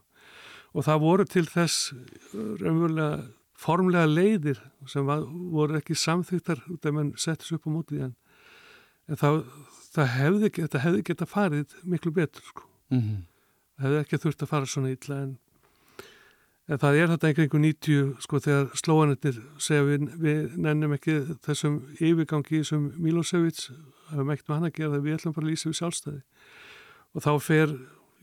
og 0.74 0.86
það 0.86 1.04
voru 1.04 1.26
til 1.26 1.46
þess 1.50 1.92
raunverulega 2.34 3.12
formlega 3.60 4.08
leiðir 4.08 4.62
sem 4.88 5.06
var, 5.08 5.26
voru 5.28 5.80
ekki 5.80 5.98
samþýttar 5.98 6.64
út 6.72 6.88
af 6.88 6.96
mann 6.96 7.12
settis 7.20 7.52
upp 7.56 7.68
á 7.68 7.70
mótið 7.74 8.06
en, 8.08 8.16
en 9.10 9.20
það, 9.20 9.42
það 9.96 10.10
hefði, 10.16 10.52
hefði 10.86 11.04
geta 11.10 11.28
farið 11.28 11.76
miklu 11.84 12.14
betur 12.16 12.46
sko. 12.46 12.66
Mm 12.94 13.02
-hmm. 13.02 13.22
Það 13.76 13.88
hefði 13.88 14.02
ekki 14.04 14.22
þurft 14.24 14.44
að 14.44 14.52
fara 14.54 14.66
svona 14.66 14.92
ítla 14.94 15.22
en, 15.26 15.38
en 16.68 16.80
það 16.80 17.02
er 17.02 17.12
þetta 17.14 17.28
einhverjum 17.28 17.62
90 17.66 18.16
sko 18.24 18.40
þegar 18.40 18.72
slóanettir 18.74 19.42
segja 19.58 19.84
við, 19.84 20.10
við 20.20 20.58
nennum 20.58 20.94
ekki 20.96 21.20
þessum 21.44 21.82
yfirgangi 22.00 22.64
sem 22.64 22.92
Milosevic 22.98 23.70
hafum 24.12 24.34
ekkert 24.34 24.50
með 24.50 24.56
hann 24.56 24.70
að 24.70 24.76
gera 24.78 24.92
það 24.96 25.08
við 25.08 25.18
ætlum 25.18 25.36
bara 25.36 25.46
að 25.46 25.52
lýsa 25.52 25.70
við 25.70 25.80
sjálfstæði. 25.80 26.22
Og 27.14 27.26
þá 27.26 27.32
fer 27.42 27.74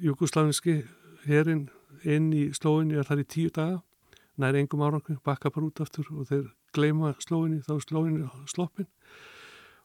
Jugosláfinski 0.07 0.77
herin 1.27 1.69
inn 2.05 2.33
í 2.37 2.47
slóinni 2.55 2.99
er 3.01 3.21
í 3.21 3.25
tíu 3.25 3.51
daga 3.51 3.83
nær 4.41 4.57
engum 4.59 4.85
árangu, 4.85 5.17
bakka 5.25 5.51
bara 5.53 5.69
út 5.69 5.81
aftur 5.81 6.09
og 6.13 6.29
þeir 6.29 6.45
gleima 6.77 7.15
slóinni, 7.25 7.63
þá 7.65 7.81
slóinni 7.81 8.29
sloppin. 8.51 8.89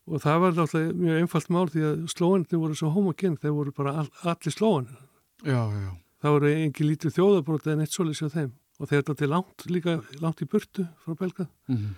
Og 0.10 0.22
það 0.24 0.40
var 0.44 0.60
alltaf 0.60 0.94
mjög 0.98 1.20
einfalt 1.22 1.52
mál 1.54 1.68
því 1.72 1.84
að 1.88 2.06
slóinni 2.12 2.60
voru 2.60 2.78
svo 2.78 2.92
homogen, 2.92 3.38
þeir 3.40 3.56
voru 3.56 3.74
bara 3.76 3.96
all, 4.02 4.10
allir 4.28 4.56
slóinni 4.56 4.98
það 6.22 6.36
voru 6.36 6.54
engi 6.54 6.88
lítið 6.88 7.16
þjóðabróti 7.18 7.72
en 7.74 7.84
eitt 7.86 7.96
solis 7.96 8.22
á 8.22 8.28
þeim. 8.30 8.52
Og 8.82 8.90
þeir 8.90 9.12
er 9.14 9.30
langt 9.30 9.68
líka, 9.70 10.00
langt 10.22 10.42
í 10.42 10.50
burtu 10.50 10.88
frá 11.04 11.16
Belga 11.16 11.46
mm 11.70 11.76
-hmm. 11.78 11.94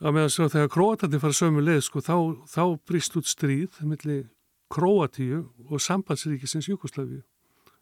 Að 0.00 0.14
meðan 0.16 0.32
svo 0.32 0.48
þegar 0.48 0.70
Kroatandi 0.74 1.20
fara 1.20 1.36
sömu 1.36 1.64
leið 1.64 1.82
sko, 1.86 2.00
þá, 2.00 2.16
þá 2.48 2.62
brist 2.88 3.16
út 3.20 3.28
stríð 3.28 3.80
millir 3.84 4.28
Kroatíu 4.70 5.48
og 5.68 5.82
sambandsríkisins 5.82 6.70
Jugosláfi 6.70 7.20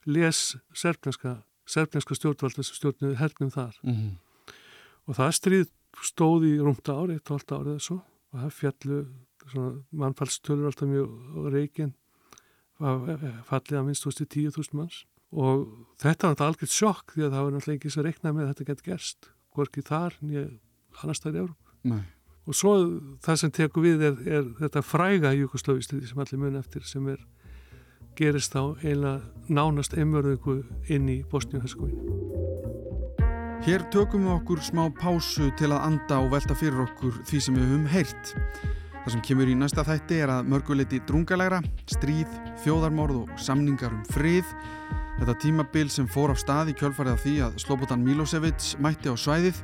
les 0.09 0.57
serfnarska 0.73 1.39
serfneska 1.69 2.17
stjórnvalda 2.17 2.65
sem 2.65 2.77
stjórnuði 2.77 3.17
hernum 3.19 3.51
þar. 3.53 3.77
Mm 3.83 3.95
-hmm. 3.95 4.13
og 5.07 5.15
það 5.17 5.35
stríð 5.37 5.67
stóði 6.05 6.55
í 6.55 6.61
rúmta 6.63 6.95
ári, 6.95 7.17
eitt 7.17 7.29
og 7.29 7.37
allt 7.37 7.51
árið 7.51 7.77
þessu 7.77 7.97
og 7.99 8.39
það 8.39 8.57
fjallu 8.59 8.99
mannfallstölur 9.91 10.69
alltaf 10.69 10.89
mjög 10.89 11.09
reygin 11.53 11.93
fallið 12.79 13.79
að 13.79 13.85
minnst 13.85 14.05
hústi 14.05 14.25
10.000 14.25 14.77
manns. 14.77 15.05
Og 15.31 15.65
þetta 15.97 16.27
var 16.27 16.31
alltaf 16.31 16.47
algjört 16.47 16.73
sjokk 16.73 17.13
því 17.13 17.23
að 17.25 17.33
það 17.33 17.43
var 17.43 17.51
náttúrulega 17.53 17.77
ekki 17.79 17.93
svo 17.93 18.03
reiknað 18.03 18.35
með 18.35 18.43
að 18.43 18.49
þetta 18.49 18.67
gett 18.69 18.85
gerst 18.85 19.29
hvorki 19.53 19.81
þar 19.81 20.15
nýja 20.21 20.45
annar 21.01 21.17
staðir 21.17 21.35
í 21.35 21.41
Európa 21.43 21.68
og 22.49 22.55
svo 22.57 22.75
það 23.21 23.35
sem 23.43 23.51
tekur 23.51 23.85
við 23.85 24.05
er, 24.09 24.15
er 24.25 24.47
þetta 24.57 24.81
fræga 24.81 25.35
Jugosláfíslið 25.37 26.07
sem 26.09 26.23
allir 26.23 26.41
mun 26.41 26.59
eftir 26.59 26.83
sem 26.87 27.05
er 27.07 27.19
gerist 28.17 28.55
þá 28.55 28.75
eiginlega 28.81 29.21
nánast 29.47 29.93
einmörðingu 29.95 30.63
inn 30.91 31.07
í 31.09 31.21
Bosníu-Herskóinu. 31.29 32.17
Hér 33.63 33.83
tökum 33.93 34.23
við 34.25 34.33
okkur 34.37 34.61
smá 34.63 34.85
pásu 34.95 35.49
til 35.59 35.69
að 35.73 35.85
anda 35.85 36.19
og 36.23 36.31
velta 36.33 36.55
fyrir 36.55 36.79
okkur 36.85 37.21
því 37.27 37.39
sem 37.43 37.57
við 37.59 37.65
höfum 37.67 37.87
heyrt. 37.91 38.33
Það 39.03 39.13
sem 39.13 39.23
kemur 39.27 39.51
í 39.51 39.55
næsta 39.59 39.83
þætti 39.87 40.19
er 40.23 40.31
að 40.33 40.49
mörguleiti 40.51 40.99
drungalægra, 41.07 41.59
stríð, 41.91 42.31
þjóðarmorð 42.63 43.21
og 43.23 43.39
samningar 43.39 43.93
um 43.95 44.03
frið. 44.13 44.47
Þetta 45.19 45.35
tímabil 45.43 45.91
sem 45.91 46.07
fór 46.07 46.31
á 46.31 46.35
stað 46.39 46.71
í 46.73 46.77
kjölfarið 46.79 47.15
af 47.15 47.23
því 47.23 47.35
að 47.47 47.57
Slobodan 47.63 48.03
Milosevic 48.07 48.73
mætti 48.83 49.11
á 49.11 49.15
svæðið. 49.19 49.59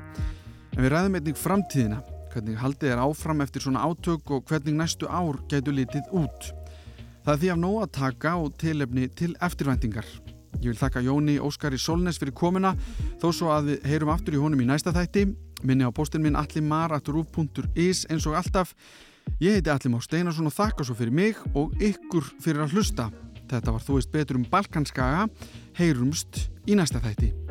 En 0.76 0.84
við 0.84 0.92
ræðum 0.92 1.14
einnig 1.16 1.38
framtíðina, 1.40 2.02
hvernig 2.34 2.58
haldið 2.60 2.92
er 2.92 3.00
áfram 3.00 3.44
eftir 3.46 3.64
svona 3.64 3.86
átök 3.88 4.34
og 4.36 4.50
hvernig 4.50 4.76
næstu 4.76 5.08
ár 5.08 5.38
gætu 5.48 5.72
litið 5.72 6.10
út. 6.12 6.50
Það 7.24 7.32
er 7.34 7.40
því 7.42 7.52
af 7.54 7.62
nóg 7.62 7.78
að 7.86 7.94
taka 7.96 8.34
og 8.42 8.58
tilefni 8.60 9.08
til 9.16 9.32
eftirvæntingar. 9.40 10.10
Ég 10.60 10.68
vil 10.68 10.80
þakka 10.80 11.04
Jóni 11.06 11.38
Óskari 11.40 11.80
Solnes 11.80 12.20
fyrir 12.20 12.36
komuna 12.36 12.74
þó 13.22 13.30
svo 13.32 13.54
að 13.56 13.72
við 13.72 13.88
heyrum 13.88 14.12
aftur 14.12 14.36
í 14.36 14.42
honum 14.44 14.66
í 14.66 14.68
næsta 14.68 14.92
þætti. 14.96 15.30
Minni 15.64 15.88
á 15.88 15.96
postin 15.96 16.26
minn 16.26 16.36
allimar.ruf.is 16.36 18.04
eins 18.12 18.28
og 18.28 18.36
alltaf. 18.36 18.76
Ég 19.40 19.56
heiti 19.58 19.72
Allim 19.72 19.96
á 19.96 20.04
Steinarsson 20.04 20.52
og 20.52 20.58
þakka 20.60 20.86
svo 20.86 20.98
fyrir 21.00 21.16
mig 21.16 21.40
og 21.56 21.72
ykkur 21.80 22.28
fyrir 22.44 22.68
að 22.68 22.76
hlusta. 22.76 23.08
Þetta 23.48 23.78
var 23.78 23.88
þú 23.88 23.98
veist 24.02 24.12
betur 24.12 24.42
um 24.42 24.46
Balkanskaga. 24.52 25.26
Heyrumst 25.80 26.50
í 26.68 26.76
næsta 26.76 27.00
þætti. 27.00 27.45